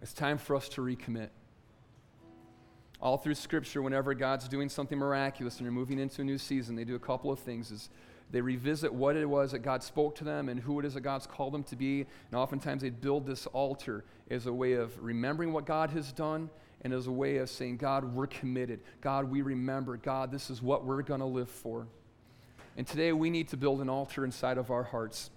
It's 0.00 0.14
time 0.14 0.38
for 0.38 0.56
us 0.56 0.70
to 0.70 0.80
recommit. 0.80 1.28
All 2.98 3.18
through 3.18 3.34
Scripture, 3.34 3.82
whenever 3.82 4.14
God's 4.14 4.48
doing 4.48 4.70
something 4.70 4.96
miraculous 4.96 5.58
and 5.58 5.64
you're 5.66 5.72
moving 5.72 5.98
into 5.98 6.22
a 6.22 6.24
new 6.24 6.38
season, 6.38 6.76
they 6.76 6.84
do 6.84 6.94
a 6.94 6.98
couple 6.98 7.30
of 7.30 7.40
things. 7.40 7.70
Is 7.70 7.90
they 8.30 8.40
revisit 8.40 8.90
what 8.90 9.16
it 9.16 9.26
was 9.26 9.52
that 9.52 9.58
God 9.58 9.82
spoke 9.82 10.14
to 10.14 10.24
them 10.24 10.48
and 10.48 10.58
who 10.58 10.80
it 10.80 10.86
is 10.86 10.94
that 10.94 11.02
God's 11.02 11.26
called 11.26 11.52
them 11.52 11.62
to 11.64 11.76
be. 11.76 12.06
And 12.30 12.40
oftentimes 12.40 12.80
they 12.80 12.88
build 12.88 13.26
this 13.26 13.44
altar 13.48 14.02
as 14.30 14.46
a 14.46 14.52
way 14.54 14.72
of 14.72 14.98
remembering 14.98 15.52
what 15.52 15.66
God 15.66 15.90
has 15.90 16.10
done 16.10 16.48
and 16.80 16.94
as 16.94 17.06
a 17.06 17.12
way 17.12 17.36
of 17.36 17.50
saying, 17.50 17.76
God, 17.76 18.14
we're 18.14 18.28
committed. 18.28 18.80
God, 19.02 19.30
we 19.30 19.42
remember. 19.42 19.98
God, 19.98 20.32
this 20.32 20.48
is 20.48 20.62
what 20.62 20.86
we're 20.86 21.02
going 21.02 21.20
to 21.20 21.26
live 21.26 21.50
for. 21.50 21.86
And 22.78 22.86
today 22.86 23.12
we 23.12 23.28
need 23.28 23.48
to 23.48 23.58
build 23.58 23.82
an 23.82 23.90
altar 23.90 24.24
inside 24.24 24.56
of 24.56 24.70
our 24.70 24.84
hearts. 24.84 25.28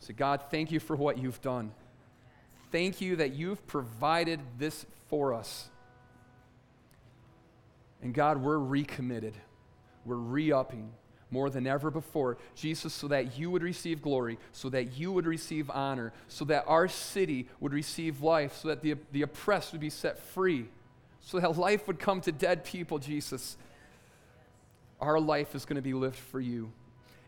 Say, 0.00 0.12
God, 0.12 0.42
thank 0.50 0.70
you 0.70 0.80
for 0.80 0.96
what 0.96 1.18
you've 1.18 1.40
done. 1.40 1.72
Thank 2.70 3.00
you 3.00 3.16
that 3.16 3.34
you've 3.34 3.66
provided 3.66 4.40
this 4.58 4.86
for 5.08 5.32
us. 5.32 5.68
And 8.02 8.12
God, 8.12 8.42
we're 8.42 8.58
recommitted. 8.58 9.34
We're 10.04 10.16
re 10.16 10.52
upping 10.52 10.92
more 11.30 11.50
than 11.50 11.66
ever 11.66 11.90
before. 11.90 12.38
Jesus, 12.54 12.92
so 12.92 13.08
that 13.08 13.38
you 13.38 13.50
would 13.50 13.62
receive 13.62 14.00
glory, 14.00 14.38
so 14.52 14.68
that 14.70 14.96
you 14.96 15.12
would 15.12 15.26
receive 15.26 15.70
honor, 15.70 16.12
so 16.28 16.44
that 16.44 16.64
our 16.66 16.88
city 16.88 17.48
would 17.60 17.72
receive 17.72 18.22
life, 18.22 18.56
so 18.56 18.68
that 18.68 18.82
the, 18.82 18.94
the 19.12 19.22
oppressed 19.22 19.72
would 19.72 19.80
be 19.80 19.90
set 19.90 20.18
free, 20.18 20.66
so 21.20 21.40
that 21.40 21.56
life 21.58 21.86
would 21.86 21.98
come 21.98 22.20
to 22.20 22.32
dead 22.32 22.64
people, 22.64 22.98
Jesus. 22.98 23.56
Our 25.00 25.18
life 25.18 25.54
is 25.54 25.64
going 25.64 25.76
to 25.76 25.82
be 25.82 25.94
lived 25.94 26.16
for 26.16 26.40
you. 26.40 26.72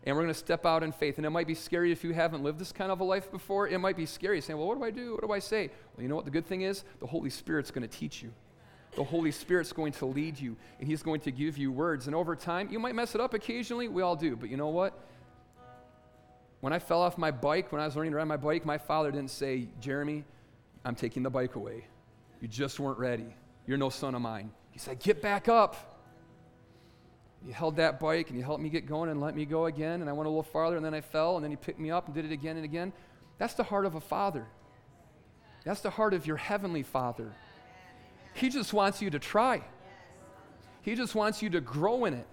And 0.05 0.15
we're 0.15 0.23
going 0.23 0.33
to 0.33 0.39
step 0.39 0.65
out 0.65 0.81
in 0.81 0.91
faith. 0.91 1.17
And 1.17 1.25
it 1.25 1.29
might 1.29 1.47
be 1.47 1.55
scary 1.55 1.91
if 1.91 2.03
you 2.03 2.13
haven't 2.13 2.43
lived 2.43 2.59
this 2.59 2.71
kind 2.71 2.91
of 2.91 3.01
a 3.01 3.03
life 3.03 3.31
before. 3.31 3.67
It 3.67 3.77
might 3.79 3.97
be 3.97 4.05
scary 4.05 4.39
saying, 4.41 4.57
well, 4.57 4.67
what 4.67 4.77
do 4.77 4.83
I 4.85 4.91
do? 4.91 5.13
What 5.13 5.23
do 5.23 5.31
I 5.31 5.39
say? 5.39 5.69
Well, 5.95 6.03
you 6.03 6.07
know 6.07 6.15
what 6.15 6.25
the 6.25 6.31
good 6.31 6.45
thing 6.45 6.61
is? 6.61 6.83
The 6.99 7.07
Holy 7.07 7.29
Spirit's 7.29 7.71
going 7.71 7.87
to 7.87 7.97
teach 7.97 8.23
you 8.23 8.31
the 8.95 9.03
Holy 9.03 9.31
Spirit's 9.31 9.71
going 9.71 9.93
to 9.93 10.05
lead 10.05 10.39
you 10.39 10.55
and 10.79 10.87
He's 10.87 11.03
going 11.03 11.21
to 11.21 11.31
give 11.31 11.57
you 11.57 11.71
words. 11.71 12.07
And 12.07 12.15
over 12.15 12.35
time, 12.35 12.69
you 12.71 12.79
might 12.79 12.95
mess 12.95 13.15
it 13.15 13.21
up 13.21 13.33
occasionally. 13.33 13.87
We 13.87 14.01
all 14.01 14.15
do. 14.15 14.35
But 14.35 14.49
you 14.49 14.57
know 14.57 14.69
what? 14.69 14.93
When 16.61 16.73
I 16.73 16.79
fell 16.79 17.01
off 17.01 17.17
my 17.17 17.31
bike, 17.31 17.71
when 17.71 17.81
I 17.81 17.85
was 17.85 17.95
learning 17.95 18.11
to 18.11 18.17
ride 18.17 18.25
my 18.25 18.37
bike, 18.37 18.65
my 18.65 18.77
father 18.77 19.11
didn't 19.11 19.31
say, 19.31 19.67
Jeremy, 19.79 20.25
I'm 20.83 20.95
taking 20.95 21.23
the 21.23 21.29
bike 21.29 21.55
away. 21.55 21.85
You 22.41 22.47
just 22.47 22.79
weren't 22.79 22.99
ready. 22.99 23.33
You're 23.65 23.77
no 23.77 23.89
son 23.89 24.15
of 24.15 24.21
mine. 24.21 24.51
He 24.71 24.79
said, 24.79 24.99
Get 24.99 25.21
back 25.21 25.47
up. 25.47 25.98
He 27.45 27.51
held 27.51 27.77
that 27.77 27.99
bike 27.99 28.27
and 28.27 28.35
he 28.35 28.43
helped 28.43 28.61
me 28.61 28.69
get 28.69 28.85
going 28.85 29.09
and 29.09 29.21
let 29.21 29.35
me 29.35 29.45
go 29.45 29.65
again. 29.65 30.01
And 30.01 30.09
I 30.09 30.13
went 30.13 30.27
a 30.27 30.29
little 30.29 30.43
farther 30.43 30.75
and 30.75 30.85
then 30.85 30.93
I 30.93 31.01
fell 31.01 31.35
and 31.35 31.43
then 31.43 31.51
he 31.51 31.57
picked 31.57 31.79
me 31.79 31.89
up 31.89 32.05
and 32.05 32.13
did 32.13 32.25
it 32.25 32.31
again 32.31 32.57
and 32.57 32.65
again. 32.65 32.91
That's 33.37 33.53
the 33.53 33.63
heart 33.63 33.85
of 33.85 33.95
a 33.95 34.01
father. 34.01 34.45
That's 35.63 35.81
the 35.81 35.89
heart 35.89 36.13
of 36.13 36.27
your 36.27 36.37
heavenly 36.37 36.83
father. 36.83 37.33
He 38.33 38.49
just 38.49 38.73
wants 38.73 39.01
you 39.01 39.09
to 39.09 39.19
try. 39.19 39.63
He 40.81 40.95
just 40.95 41.15
wants 41.15 41.41
you 41.41 41.49
to 41.51 41.61
grow 41.61 42.05
in 42.05 42.13
it. 42.13 42.27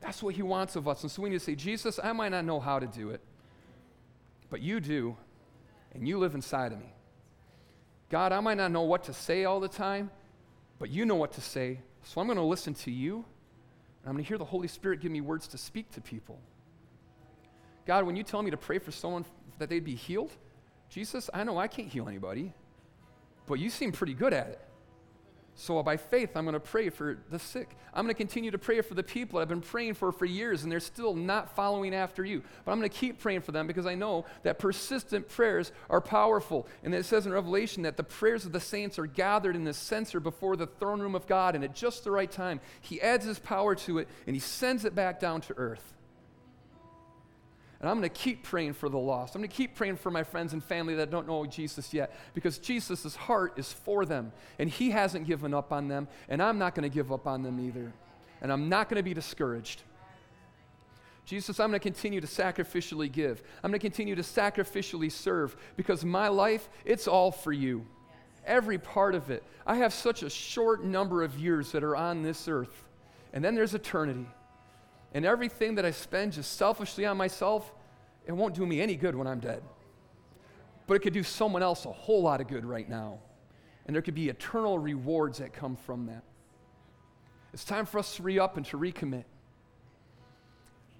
That's 0.00 0.22
what 0.22 0.34
He 0.34 0.42
wants 0.42 0.76
of 0.76 0.88
us. 0.88 1.02
And 1.02 1.10
so 1.10 1.22
we 1.22 1.30
need 1.30 1.38
to 1.38 1.44
say, 1.44 1.54
Jesus, 1.54 2.00
I 2.02 2.12
might 2.12 2.30
not 2.30 2.44
know 2.44 2.60
how 2.60 2.78
to 2.78 2.86
do 2.86 3.10
it, 3.10 3.20
but 4.48 4.62
you 4.62 4.80
do, 4.80 5.16
and 5.94 6.08
you 6.08 6.18
live 6.18 6.34
inside 6.34 6.72
of 6.72 6.78
me. 6.78 6.94
God, 8.08 8.32
I 8.32 8.40
might 8.40 8.56
not 8.56 8.70
know 8.70 8.82
what 8.82 9.04
to 9.04 9.12
say 9.12 9.44
all 9.44 9.60
the 9.60 9.68
time, 9.68 10.10
but 10.78 10.88
you 10.88 11.04
know 11.04 11.14
what 11.14 11.32
to 11.32 11.40
say. 11.40 11.80
So 12.02 12.20
I'm 12.20 12.26
going 12.26 12.38
to 12.38 12.44
listen 12.44 12.74
to 12.74 12.90
you, 12.90 13.16
and 13.16 14.06
I'm 14.06 14.12
going 14.12 14.24
to 14.24 14.28
hear 14.28 14.38
the 14.38 14.44
Holy 14.44 14.68
Spirit 14.68 15.00
give 15.00 15.12
me 15.12 15.20
words 15.20 15.46
to 15.48 15.58
speak 15.58 15.90
to 15.92 16.00
people. 16.00 16.40
God, 17.86 18.04
when 18.04 18.16
you 18.16 18.22
tell 18.22 18.42
me 18.42 18.50
to 18.50 18.56
pray 18.56 18.78
for 18.78 18.90
someone 18.90 19.24
that 19.58 19.68
they'd 19.68 19.84
be 19.84 19.94
healed, 19.94 20.30
Jesus, 20.88 21.30
I 21.32 21.44
know 21.44 21.58
I 21.58 21.68
can't 21.68 21.88
heal 21.88 22.08
anybody 22.08 22.54
but 23.50 23.58
you 23.58 23.68
seem 23.68 23.90
pretty 23.90 24.14
good 24.14 24.32
at 24.32 24.46
it. 24.46 24.60
So 25.60 25.82
by 25.82 25.98
faith, 25.98 26.36
I'm 26.36 26.44
going 26.44 26.54
to 26.54 26.60
pray 26.60 26.88
for 26.88 27.18
the 27.28 27.38
sick. 27.38 27.76
I'm 27.92 28.04
going 28.04 28.14
to 28.14 28.18
continue 28.18 28.50
to 28.50 28.58
pray 28.58 28.80
for 28.80 28.94
the 28.94 29.02
people 29.02 29.38
I've 29.38 29.48
been 29.50 29.60
praying 29.60 29.92
for 29.92 30.10
for 30.10 30.24
years, 30.24 30.62
and 30.62 30.72
they're 30.72 30.80
still 30.80 31.14
not 31.14 31.54
following 31.54 31.94
after 31.94 32.24
you. 32.24 32.42
But 32.64 32.72
I'm 32.72 32.78
going 32.78 32.88
to 32.88 32.96
keep 32.96 33.20
praying 33.20 33.42
for 33.42 33.52
them 33.52 33.66
because 33.66 33.84
I 33.84 33.94
know 33.94 34.24
that 34.42 34.58
persistent 34.58 35.28
prayers 35.28 35.70
are 35.90 36.00
powerful. 36.00 36.66
And 36.82 36.94
it 36.94 37.04
says 37.04 37.26
in 37.26 37.32
Revelation 37.32 37.82
that 37.82 37.98
the 37.98 38.02
prayers 38.02 38.46
of 38.46 38.52
the 38.52 38.60
saints 38.60 38.98
are 38.98 39.04
gathered 39.04 39.54
in 39.54 39.64
the 39.64 39.74
censer 39.74 40.18
before 40.18 40.56
the 40.56 40.66
throne 40.66 41.00
room 41.00 41.14
of 41.14 41.26
God, 41.26 41.54
and 41.54 41.62
at 41.62 41.74
just 41.74 42.04
the 42.04 42.10
right 42.10 42.30
time, 42.30 42.62
He 42.80 42.98
adds 43.02 43.26
His 43.26 43.38
power 43.38 43.74
to 43.74 43.98
it 43.98 44.08
and 44.26 44.34
He 44.34 44.40
sends 44.40 44.86
it 44.86 44.94
back 44.94 45.20
down 45.20 45.42
to 45.42 45.54
earth. 45.58 45.92
And 47.80 47.88
I'm 47.88 47.96
going 47.96 48.10
to 48.10 48.14
keep 48.14 48.42
praying 48.42 48.74
for 48.74 48.90
the 48.90 48.98
lost. 48.98 49.34
I'm 49.34 49.40
going 49.40 49.48
to 49.48 49.56
keep 49.56 49.74
praying 49.74 49.96
for 49.96 50.10
my 50.10 50.22
friends 50.22 50.52
and 50.52 50.62
family 50.62 50.94
that 50.96 51.10
don't 51.10 51.26
know 51.26 51.46
Jesus 51.46 51.94
yet 51.94 52.14
because 52.34 52.58
Jesus' 52.58 53.16
heart 53.16 53.58
is 53.58 53.72
for 53.72 54.04
them. 54.04 54.32
And 54.58 54.68
He 54.68 54.90
hasn't 54.90 55.26
given 55.26 55.54
up 55.54 55.72
on 55.72 55.88
them. 55.88 56.06
And 56.28 56.42
I'm 56.42 56.58
not 56.58 56.74
going 56.74 56.88
to 56.88 56.94
give 56.94 57.10
up 57.10 57.26
on 57.26 57.42
them 57.42 57.58
either. 57.58 57.90
And 58.42 58.52
I'm 58.52 58.68
not 58.68 58.90
going 58.90 58.98
to 58.98 59.02
be 59.02 59.14
discouraged. 59.14 59.82
Jesus, 61.24 61.58
I'm 61.58 61.70
going 61.70 61.80
to 61.80 61.82
continue 61.82 62.20
to 62.20 62.26
sacrificially 62.26 63.10
give. 63.10 63.42
I'm 63.62 63.70
going 63.70 63.80
to 63.80 63.86
continue 63.86 64.14
to 64.14 64.22
sacrificially 64.22 65.10
serve 65.10 65.56
because 65.76 66.04
my 66.04 66.28
life, 66.28 66.68
it's 66.84 67.08
all 67.08 67.30
for 67.30 67.52
you. 67.52 67.86
Every 68.44 68.78
part 68.78 69.14
of 69.14 69.30
it. 69.30 69.42
I 69.66 69.76
have 69.76 69.94
such 69.94 70.22
a 70.22 70.28
short 70.28 70.84
number 70.84 71.22
of 71.22 71.38
years 71.38 71.72
that 71.72 71.84
are 71.84 71.96
on 71.96 72.22
this 72.22 72.46
earth. 72.48 72.88
And 73.32 73.42
then 73.42 73.54
there's 73.54 73.74
eternity 73.74 74.26
and 75.12 75.24
everything 75.24 75.74
that 75.76 75.84
I 75.84 75.90
spend 75.90 76.32
just 76.32 76.56
selfishly 76.56 77.04
on 77.04 77.16
myself, 77.16 77.72
it 78.26 78.32
won't 78.32 78.54
do 78.54 78.64
me 78.64 78.80
any 78.80 78.96
good 78.96 79.14
when 79.14 79.26
I'm 79.26 79.40
dead. 79.40 79.62
But 80.86 80.94
it 80.94 81.00
could 81.00 81.12
do 81.12 81.22
someone 81.22 81.62
else 81.62 81.84
a 81.84 81.92
whole 81.92 82.22
lot 82.22 82.40
of 82.40 82.48
good 82.48 82.64
right 82.64 82.88
now. 82.88 83.18
And 83.86 83.94
there 83.94 84.02
could 84.02 84.14
be 84.14 84.28
eternal 84.28 84.78
rewards 84.78 85.38
that 85.38 85.52
come 85.52 85.76
from 85.76 86.06
that. 86.06 86.22
It's 87.52 87.64
time 87.64 87.86
for 87.86 87.98
us 87.98 88.16
to 88.16 88.22
re 88.22 88.38
up 88.38 88.56
and 88.56 88.66
to 88.66 88.78
recommit. 88.78 89.24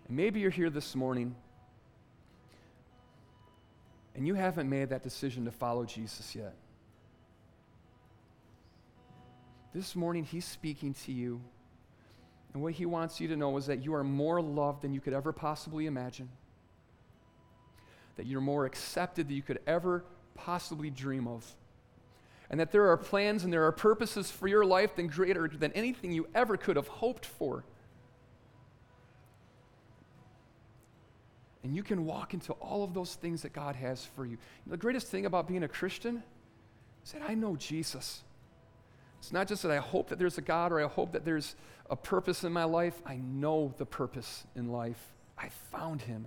And 0.08 0.16
maybe 0.16 0.40
you're 0.40 0.50
here 0.50 0.70
this 0.70 0.96
morning 0.96 1.36
and 4.16 4.26
you 4.26 4.34
haven't 4.34 4.68
made 4.68 4.90
that 4.90 5.02
decision 5.02 5.44
to 5.44 5.52
follow 5.52 5.84
Jesus 5.84 6.34
yet. 6.34 6.54
This 9.72 9.94
morning, 9.94 10.24
He's 10.24 10.44
speaking 10.44 10.94
to 11.04 11.12
you. 11.12 11.40
And 12.52 12.62
what 12.62 12.72
He 12.72 12.86
wants 12.86 13.20
you 13.20 13.28
to 13.28 13.36
know 13.36 13.56
is 13.56 13.66
that 13.66 13.84
you 13.84 13.94
are 13.94 14.04
more 14.04 14.40
loved 14.40 14.82
than 14.82 14.92
you 14.92 15.00
could 15.00 15.12
ever 15.12 15.32
possibly 15.32 15.86
imagine, 15.86 16.28
that 18.16 18.26
you're 18.26 18.40
more 18.40 18.66
accepted 18.66 19.28
than 19.28 19.36
you 19.36 19.42
could 19.42 19.60
ever 19.66 20.04
possibly 20.34 20.90
dream 20.90 21.28
of, 21.28 21.46
and 22.50 22.58
that 22.58 22.72
there 22.72 22.90
are 22.90 22.96
plans 22.96 23.44
and 23.44 23.52
there 23.52 23.64
are 23.66 23.72
purposes 23.72 24.30
for 24.30 24.48
your 24.48 24.64
life 24.64 24.96
than 24.96 25.06
greater 25.06 25.46
than 25.48 25.72
anything 25.72 26.12
you 26.12 26.26
ever 26.34 26.56
could 26.56 26.76
have 26.76 26.88
hoped 26.88 27.24
for. 27.24 27.64
And 31.62 31.76
you 31.76 31.82
can 31.82 32.06
walk 32.06 32.32
into 32.34 32.52
all 32.54 32.82
of 32.82 32.94
those 32.94 33.14
things 33.14 33.42
that 33.42 33.52
God 33.52 33.76
has 33.76 34.04
for 34.04 34.24
you. 34.24 34.38
The 34.66 34.78
greatest 34.78 35.08
thing 35.08 35.26
about 35.26 35.46
being 35.46 35.62
a 35.62 35.68
Christian 35.68 36.22
is 37.04 37.12
that 37.12 37.22
I 37.22 37.34
know 37.34 37.54
Jesus. 37.54 38.22
It's 39.20 39.32
not 39.32 39.46
just 39.46 39.62
that 39.62 39.70
I 39.70 39.76
hope 39.76 40.08
that 40.08 40.18
there's 40.18 40.38
a 40.38 40.42
God 40.42 40.72
or 40.72 40.82
I 40.82 40.88
hope 40.88 41.12
that 41.12 41.24
there's 41.24 41.54
a 41.90 41.96
purpose 41.96 42.42
in 42.42 42.52
my 42.52 42.64
life. 42.64 43.00
I 43.04 43.16
know 43.16 43.74
the 43.76 43.84
purpose 43.84 44.44
in 44.56 44.72
life. 44.72 45.12
I 45.38 45.50
found 45.70 46.00
him. 46.00 46.26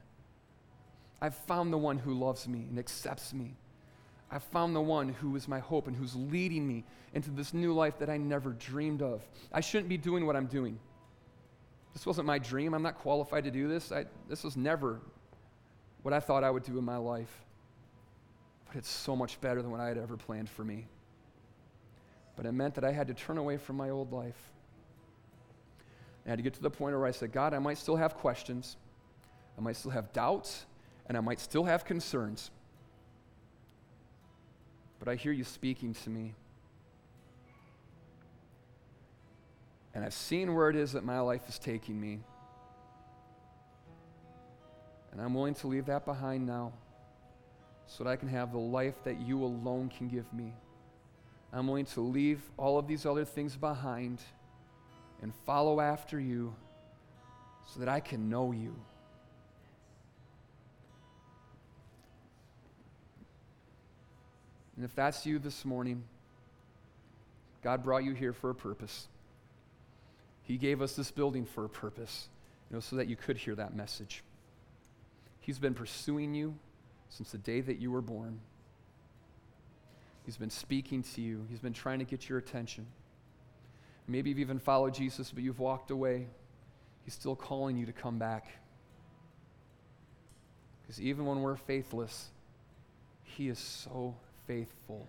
I've 1.20 1.36
found 1.36 1.74
the 1.74 1.78
one 1.78 1.98
who 1.98 2.14
loves 2.14 2.48
me 2.48 2.68
and 2.70 2.78
accepts 2.78 3.34
me. 3.34 3.56
I've 4.30 4.44
found 4.44 4.76
the 4.76 4.82
one 4.82 5.10
who 5.10 5.36
is 5.36 5.48
my 5.48 5.60
hope 5.60 5.88
and 5.88 5.96
who's 5.96 6.16
leading 6.16 6.68
me 6.68 6.84
into 7.14 7.32
this 7.32 7.54
new 7.54 7.74
life 7.74 7.98
that 8.00 8.10
I 8.10 8.18
never 8.18 8.52
dreamed 8.52 9.02
of. 9.02 9.22
I 9.52 9.62
shouldn't 9.62 9.90
be 9.90 9.98
doing 9.98 10.26
what 10.26 10.36
I'm 10.36 10.48
doing. 10.48 10.80
This 11.94 12.06
wasn't 12.06 12.28
my 12.28 12.40
dream. 12.40 12.74
I'm 12.74 12.82
not 12.84 13.00
qualified 13.00 13.44
to 13.46 13.52
do 13.52 13.68
this. 13.68 13.92
I, 13.92 14.06
this 14.28 14.44
was 14.44 14.56
never 14.56 15.00
what 16.04 16.14
I 16.14 16.20
thought 16.20 16.44
I 16.44 16.52
would 16.52 16.64
do 16.64 16.78
in 16.78 16.84
my 16.84 16.98
life. 16.98 17.44
But 18.68 18.78
it's 18.78 18.90
so 18.90 19.16
much 19.16 19.40
better 19.42 19.62
than 19.62 19.72
what 19.72 19.80
I 19.80 19.88
had 19.88 19.98
ever 19.98 20.18
planned 20.18 20.50
for 20.50 20.64
me. 20.64 20.88
But 22.36 22.46
it 22.46 22.52
meant 22.52 22.76
that 22.76 22.84
I 22.84 22.92
had 22.92 23.08
to 23.08 23.14
turn 23.14 23.38
away 23.38 23.58
from 23.58 23.78
my 23.78 23.90
old 23.90 24.12
life. 24.12 24.52
I 26.26 26.30
had 26.30 26.38
to 26.40 26.44
get 26.44 26.54
to 26.54 26.62
the 26.62 26.70
point 26.70 26.96
where 26.96 27.06
I 27.06 27.12
said, 27.12 27.32
God, 27.32 27.54
I 27.54 27.60
might 27.60 27.78
still 27.78 27.98
have 27.98 28.16
questions, 28.16 28.78
I 29.58 29.62
might 29.62 29.76
still 29.76 29.92
have 29.92 30.12
doubts, 30.14 30.66
and 31.08 31.18
I 31.18 31.20
might 31.22 31.40
still 31.40 31.66
have 31.66 31.86
concerns. 31.86 32.50
But 35.00 35.10
I 35.10 35.16
hear 35.16 35.34
you 35.34 35.44
speaking 35.44 35.94
to 35.96 36.10
me. 36.10 36.34
And 39.94 40.04
I've 40.04 40.14
seen 40.14 40.56
where 40.56 40.70
it 40.70 40.76
is 40.76 40.94
that 40.94 41.04
my 41.04 41.20
life 41.20 41.48
is 41.48 41.60
taking 41.60 42.00
me. 42.00 42.22
And 45.12 45.22
I'm 45.22 45.34
willing 45.34 45.54
to 45.56 45.68
leave 45.68 45.86
that 45.86 46.06
behind 46.06 46.48
now 46.48 46.72
so 47.86 48.04
that 48.04 48.10
I 48.10 48.16
can 48.16 48.30
have 48.30 48.52
the 48.52 48.58
life 48.58 48.96
that 49.04 49.22
you 49.22 49.44
alone 49.44 49.92
can 49.96 50.08
give 50.08 50.32
me. 50.34 50.54
I'm 51.54 51.68
willing 51.68 51.86
to 51.86 52.02
leave 52.02 52.42
all 52.58 52.80
of 52.80 52.88
these 52.88 53.06
other 53.06 53.26
things 53.26 53.56
behind 53.56 54.20
and 55.22 55.32
follow 55.46 55.80
after 55.80 56.20
you 56.20 56.56
so 57.72 57.80
that 57.80 57.88
I 57.88 58.00
can 58.00 58.28
know 58.28 58.52
you. 58.52 58.76
And 64.76 64.84
if 64.84 64.96
that's 64.96 65.26
you 65.28 65.38
this 65.38 65.64
morning, 65.64 66.04
God 67.64 67.84
brought 67.84 68.04
you 68.04 68.14
here 68.14 68.34
for 68.34 68.50
a 68.50 68.56
purpose. 68.56 69.08
He 70.42 70.58
gave 70.58 70.82
us 70.82 70.96
this 70.96 71.12
building 71.12 71.46
for 71.46 71.66
a 71.66 71.70
purpose, 71.70 72.28
you 72.70 72.76
know, 72.76 72.80
so 72.80 72.96
that 72.96 73.08
you 73.08 73.16
could 73.16 73.38
hear 73.38 73.54
that 73.56 73.76
message. 73.76 74.24
He's 75.40 75.60
been 75.60 75.76
pursuing 75.76 76.34
you 76.34 76.56
since 77.10 77.32
the 77.32 77.38
day 77.38 77.62
that 77.62 77.78
you 77.78 77.92
were 77.92 78.02
born. 78.02 78.40
He's 80.26 80.38
been 80.38 80.50
speaking 80.50 81.04
to 81.16 81.22
you, 81.22 81.46
He's 81.50 81.60
been 81.60 81.74
trying 81.74 82.00
to 82.00 82.06
get 82.06 82.30
your 82.30 82.38
attention. 82.38 82.86
Maybe 84.08 84.30
you've 84.30 84.40
even 84.40 84.60
followed 84.60 84.94
Jesus, 84.94 85.32
but 85.32 85.44
you've 85.44 85.60
walked 85.60 85.90
away. 85.92 86.28
He's 87.06 87.14
still 87.14 87.36
calling 87.36 87.78
you 87.78 87.86
to 87.86 87.94
come 87.94 88.18
back. 88.18 88.48
Because 90.82 91.02
even 91.02 91.26
when 91.26 91.42
we're 91.42 91.56
faithless, 91.56 92.30
He 93.24 93.48
is 93.48 93.60
so 93.60 94.16
faithful. 94.46 95.08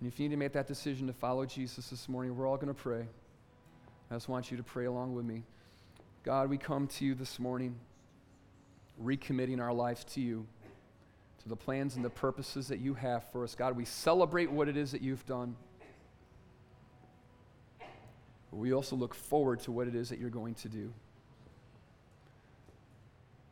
And 0.00 0.10
if 0.10 0.18
you 0.18 0.28
need 0.28 0.34
to 0.34 0.38
make 0.38 0.52
that 0.54 0.66
decision 0.66 1.06
to 1.06 1.12
follow 1.12 1.46
Jesus 1.46 1.90
this 1.90 2.08
morning, 2.08 2.36
we're 2.36 2.48
all 2.48 2.56
going 2.56 2.68
to 2.68 2.74
pray. 2.74 3.06
I 4.10 4.14
just 4.14 4.28
want 4.28 4.50
you 4.50 4.56
to 4.56 4.62
pray 4.62 4.86
along 4.86 5.14
with 5.14 5.24
me. 5.24 5.42
God, 6.24 6.50
we 6.50 6.58
come 6.58 6.86
to 6.88 7.04
you 7.04 7.14
this 7.14 7.38
morning 7.38 7.76
recommitting 9.02 9.60
our 9.60 9.72
lives 9.72 10.04
to 10.04 10.20
you, 10.20 10.46
to 11.42 11.48
the 11.48 11.56
plans 11.56 11.96
and 11.96 12.04
the 12.04 12.10
purposes 12.10 12.68
that 12.68 12.78
you 12.78 12.94
have 12.94 13.24
for 13.32 13.44
us. 13.44 13.54
God, 13.54 13.76
we 13.76 13.84
celebrate 13.84 14.50
what 14.50 14.68
it 14.68 14.76
is 14.76 14.92
that 14.92 15.02
you've 15.02 15.26
done. 15.26 15.56
But 18.50 18.58
we 18.58 18.72
also 18.72 18.96
look 18.96 19.14
forward 19.14 19.60
to 19.60 19.72
what 19.72 19.88
it 19.88 19.94
is 19.94 20.10
that 20.10 20.18
you're 20.18 20.30
going 20.30 20.54
to 20.56 20.68
do. 20.68 20.92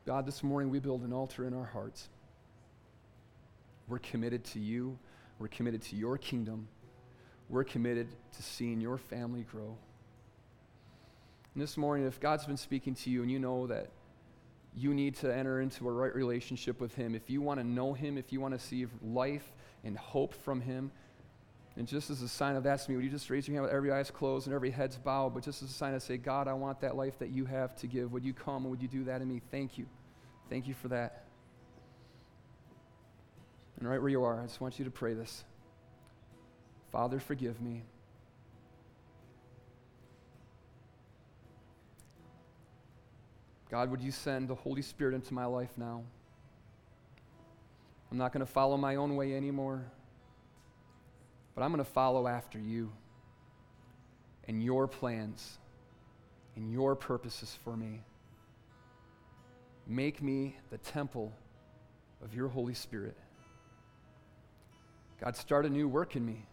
God, 0.06 0.26
this 0.26 0.42
morning 0.42 0.70
we 0.70 0.78
build 0.78 1.02
an 1.02 1.12
altar 1.12 1.46
in 1.46 1.54
our 1.54 1.64
hearts. 1.64 2.08
We're 3.88 3.98
committed 3.98 4.44
to 4.46 4.60
you, 4.60 4.98
we're 5.38 5.48
committed 5.48 5.82
to 5.82 5.96
your 5.96 6.16
kingdom, 6.16 6.68
we're 7.48 7.64
committed 7.64 8.08
to 8.36 8.42
seeing 8.42 8.80
your 8.80 8.98
family 8.98 9.42
grow. 9.42 9.76
And 11.54 11.62
this 11.62 11.76
morning, 11.76 12.06
if 12.06 12.20
God's 12.20 12.46
been 12.46 12.56
speaking 12.56 12.94
to 12.94 13.10
you 13.10 13.22
and 13.22 13.30
you 13.30 13.40
know 13.40 13.66
that 13.66 13.88
you 14.74 14.94
need 14.94 15.16
to 15.16 15.34
enter 15.34 15.60
into 15.60 15.88
a 15.88 15.92
right 15.92 16.14
relationship 16.14 16.80
with 16.80 16.94
Him. 16.94 17.14
If 17.14 17.28
you 17.28 17.40
want 17.40 17.60
to 17.60 17.64
know 17.64 17.92
Him, 17.92 18.16
if 18.16 18.32
you 18.32 18.40
want 18.40 18.54
to 18.54 18.60
see 18.60 18.86
life 19.02 19.52
and 19.84 19.96
hope 19.96 20.34
from 20.34 20.60
Him, 20.60 20.92
and 21.76 21.86
just 21.86 22.10
as 22.10 22.22
a 22.22 22.28
sign 22.28 22.56
of 22.56 22.64
that 22.64 22.80
to 22.80 22.90
me, 22.90 22.96
would 22.96 23.04
you 23.04 23.10
just 23.10 23.30
raise 23.30 23.46
your 23.46 23.54
hand 23.54 23.64
with 23.64 23.72
every 23.72 23.92
eyes 23.92 24.10
closed 24.10 24.46
and 24.46 24.54
every 24.54 24.70
head's 24.70 24.96
bowed, 24.96 25.34
but 25.34 25.44
just 25.44 25.62
as 25.62 25.70
a 25.70 25.72
sign 25.72 25.92
to 25.92 26.00
say, 26.00 26.16
God, 26.16 26.48
I 26.48 26.52
want 26.52 26.80
that 26.80 26.96
life 26.96 27.18
that 27.20 27.30
you 27.30 27.44
have 27.46 27.76
to 27.76 27.86
give. 27.86 28.12
Would 28.12 28.24
you 28.24 28.32
come 28.32 28.64
and 28.64 28.70
would 28.70 28.82
you 28.82 28.88
do 28.88 29.04
that 29.04 29.22
in 29.22 29.28
me? 29.28 29.40
Thank 29.50 29.78
you. 29.78 29.86
Thank 30.48 30.66
you 30.66 30.74
for 30.74 30.88
that. 30.88 31.24
And 33.78 33.88
right 33.88 34.00
where 34.00 34.10
you 34.10 34.24
are, 34.24 34.40
I 34.40 34.46
just 34.46 34.60
want 34.60 34.78
you 34.78 34.84
to 34.84 34.90
pray 34.90 35.14
this 35.14 35.44
Father, 36.92 37.20
forgive 37.20 37.60
me. 37.60 37.84
God, 43.70 43.90
would 43.90 44.02
you 44.02 44.10
send 44.10 44.48
the 44.48 44.54
Holy 44.54 44.82
Spirit 44.82 45.14
into 45.14 45.32
my 45.32 45.44
life 45.44 45.70
now? 45.76 46.02
I'm 48.10 48.18
not 48.18 48.32
going 48.32 48.44
to 48.44 48.52
follow 48.52 48.76
my 48.76 48.96
own 48.96 49.14
way 49.14 49.36
anymore, 49.36 49.84
but 51.54 51.62
I'm 51.62 51.70
going 51.70 51.84
to 51.84 51.90
follow 51.90 52.26
after 52.26 52.58
you 52.58 52.90
and 54.48 54.62
your 54.64 54.88
plans 54.88 55.58
and 56.56 56.72
your 56.72 56.96
purposes 56.96 57.56
for 57.62 57.76
me. 57.76 58.02
Make 59.86 60.20
me 60.20 60.56
the 60.70 60.78
temple 60.78 61.32
of 62.24 62.34
your 62.34 62.48
Holy 62.48 62.74
Spirit. 62.74 63.16
God, 65.20 65.36
start 65.36 65.64
a 65.64 65.70
new 65.70 65.86
work 65.86 66.16
in 66.16 66.26
me. 66.26 66.44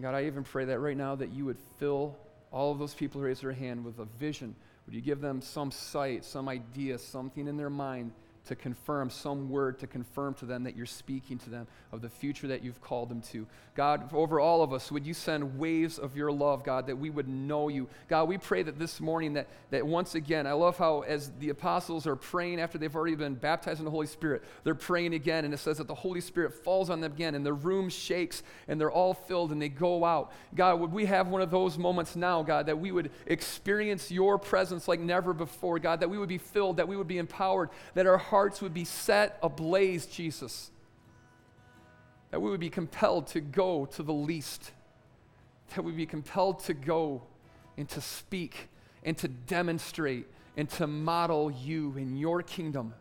God, 0.00 0.16
I 0.16 0.24
even 0.24 0.42
pray 0.42 0.64
that 0.64 0.80
right 0.80 0.96
now 0.96 1.14
that 1.14 1.30
you 1.30 1.44
would 1.44 1.58
fill 1.78 2.16
all 2.54 2.70
of 2.70 2.78
those 2.78 2.94
people 2.94 3.20
raise 3.20 3.40
their 3.40 3.52
hand 3.52 3.84
with 3.84 3.98
a 3.98 4.04
vision, 4.04 4.54
would 4.86 4.94
you 4.94 5.00
give 5.00 5.20
them 5.20 5.40
some 5.40 5.72
sight, 5.72 6.24
some 6.24 6.48
idea, 6.48 6.98
something 6.98 7.48
in 7.48 7.56
their 7.56 7.68
mind 7.68 8.12
to 8.46 8.54
confirm, 8.54 9.10
some 9.10 9.48
word 9.48 9.78
to 9.78 9.86
confirm 9.86 10.34
to 10.34 10.44
them 10.44 10.64
that 10.64 10.76
you're 10.76 10.86
speaking 10.86 11.38
to 11.38 11.50
them 11.50 11.66
of 11.92 12.02
the 12.02 12.08
future 12.08 12.46
that 12.48 12.62
you've 12.62 12.80
called 12.80 13.08
them 13.08 13.22
to. 13.22 13.46
God, 13.74 14.12
over 14.12 14.38
all 14.38 14.62
of 14.62 14.72
us, 14.72 14.92
would 14.92 15.06
you 15.06 15.14
send 15.14 15.58
waves 15.58 15.98
of 15.98 16.16
your 16.16 16.30
love, 16.30 16.62
God, 16.62 16.86
that 16.86 16.96
we 16.96 17.10
would 17.10 17.28
know 17.28 17.68
you. 17.68 17.88
God, 18.08 18.28
we 18.28 18.38
pray 18.38 18.62
that 18.62 18.78
this 18.78 19.00
morning 19.00 19.32
that, 19.34 19.48
that 19.70 19.86
once 19.86 20.14
again, 20.14 20.46
I 20.46 20.52
love 20.52 20.76
how 20.76 21.00
as 21.00 21.32
the 21.40 21.48
apostles 21.48 22.06
are 22.06 22.16
praying 22.16 22.60
after 22.60 22.78
they've 22.78 22.94
already 22.94 23.16
been 23.16 23.34
baptized 23.34 23.80
in 23.80 23.84
the 23.84 23.90
Holy 23.90 24.06
Spirit, 24.06 24.42
they're 24.62 24.74
praying 24.74 25.14
again, 25.14 25.44
and 25.44 25.52
it 25.52 25.58
says 25.58 25.78
that 25.78 25.88
the 25.88 25.94
Holy 25.94 26.20
Spirit 26.20 26.52
falls 26.52 26.90
on 26.90 27.00
them 27.00 27.12
again, 27.12 27.34
and 27.34 27.44
the 27.44 27.52
room 27.52 27.88
shakes, 27.88 28.42
and 28.68 28.80
they're 28.80 28.90
all 28.90 29.14
filled, 29.14 29.50
and 29.50 29.60
they 29.60 29.68
go 29.68 30.04
out. 30.04 30.32
God, 30.54 30.80
would 30.80 30.92
we 30.92 31.06
have 31.06 31.28
one 31.28 31.42
of 31.42 31.50
those 31.50 31.78
moments 31.78 32.14
now, 32.14 32.42
God, 32.42 32.66
that 32.66 32.78
we 32.78 32.92
would 32.92 33.10
experience 33.26 34.10
your 34.10 34.38
presence 34.38 34.86
like 34.86 35.00
never 35.00 35.32
before, 35.32 35.78
God, 35.78 36.00
that 36.00 36.10
we 36.10 36.18
would 36.18 36.28
be 36.28 36.38
filled, 36.38 36.76
that 36.76 36.86
we 36.86 36.96
would 36.96 37.08
be 37.08 37.18
empowered, 37.18 37.70
that 37.94 38.06
our 38.06 38.18
hearts 38.34 38.60
would 38.60 38.74
be 38.74 38.84
set 38.84 39.38
ablaze, 39.44 40.06
Jesus. 40.06 40.72
That 42.32 42.42
we 42.42 42.50
would 42.50 42.58
be 42.58 42.68
compelled 42.68 43.28
to 43.28 43.40
go 43.40 43.86
to 43.86 44.02
the 44.02 44.12
least. 44.12 44.72
That 45.72 45.82
we 45.82 45.92
would 45.92 45.96
be 45.96 46.04
compelled 46.04 46.58
to 46.64 46.74
go 46.74 47.22
and 47.76 47.88
to 47.90 48.00
speak 48.00 48.70
and 49.04 49.16
to 49.18 49.28
demonstrate 49.28 50.26
and 50.56 50.68
to 50.70 50.88
model 50.88 51.48
you 51.48 51.94
in 51.96 52.16
your 52.16 52.42
kingdom. 52.42 52.92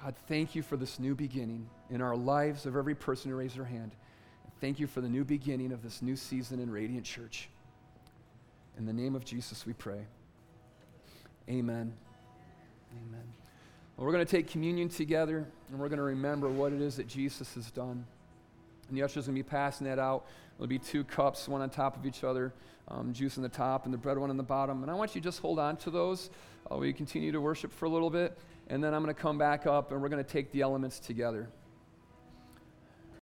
God, 0.00 0.14
thank 0.28 0.54
you 0.54 0.62
for 0.62 0.76
this 0.76 1.00
new 1.00 1.16
beginning 1.16 1.68
in 1.90 2.00
our 2.00 2.14
lives 2.14 2.64
of 2.64 2.76
every 2.76 2.94
person 2.94 3.32
who 3.32 3.36
raised 3.36 3.56
their 3.56 3.64
hand. 3.64 3.90
Thank 4.60 4.78
you 4.78 4.86
for 4.86 5.00
the 5.00 5.08
new 5.08 5.24
beginning 5.24 5.72
of 5.72 5.82
this 5.82 6.00
new 6.00 6.14
season 6.14 6.60
in 6.60 6.70
Radiant 6.70 7.04
Church. 7.04 7.48
In 8.78 8.86
the 8.86 8.92
name 8.92 9.16
of 9.16 9.24
Jesus, 9.24 9.66
we 9.66 9.72
pray. 9.72 10.06
Amen. 11.48 11.92
Amen. 12.92 13.24
Well, 13.96 14.06
we're 14.06 14.12
going 14.12 14.24
to 14.24 14.30
take 14.30 14.48
communion 14.48 14.88
together 14.88 15.48
and 15.68 15.80
we're 15.80 15.88
going 15.88 15.98
to 15.98 16.04
remember 16.04 16.48
what 16.48 16.72
it 16.72 16.80
is 16.80 16.96
that 16.96 17.08
Jesus 17.08 17.54
has 17.54 17.72
done. 17.72 18.06
And 18.88 18.96
the 18.96 19.02
usher's 19.02 19.24
are 19.24 19.32
going 19.32 19.42
to 19.42 19.44
be 19.44 19.50
passing 19.50 19.86
that 19.88 19.98
out. 19.98 20.26
There'll 20.56 20.68
be 20.68 20.78
two 20.78 21.02
cups, 21.02 21.48
one 21.48 21.60
on 21.60 21.70
top 21.70 21.96
of 21.96 22.06
each 22.06 22.22
other, 22.22 22.52
um, 22.86 23.12
juice 23.12 23.36
on 23.36 23.42
the 23.42 23.48
top 23.48 23.84
and 23.84 23.92
the 23.92 23.98
bread 23.98 24.16
one 24.16 24.30
on 24.30 24.36
the 24.36 24.44
bottom. 24.44 24.82
And 24.82 24.90
I 24.90 24.94
want 24.94 25.14
you 25.16 25.20
to 25.20 25.24
just 25.24 25.40
hold 25.40 25.58
on 25.58 25.76
to 25.78 25.90
those. 25.90 26.30
while 26.68 26.78
we 26.78 26.92
continue 26.92 27.32
to 27.32 27.40
worship 27.40 27.72
for 27.72 27.86
a 27.86 27.90
little 27.90 28.10
bit. 28.10 28.38
And 28.68 28.82
then 28.82 28.94
I'm 28.94 29.02
going 29.02 29.14
to 29.14 29.20
come 29.20 29.38
back 29.38 29.66
up 29.66 29.90
and 29.90 30.00
we're 30.00 30.08
going 30.08 30.24
to 30.24 30.30
take 30.30 30.52
the 30.52 30.60
elements 30.60 31.00
together. 31.00 31.48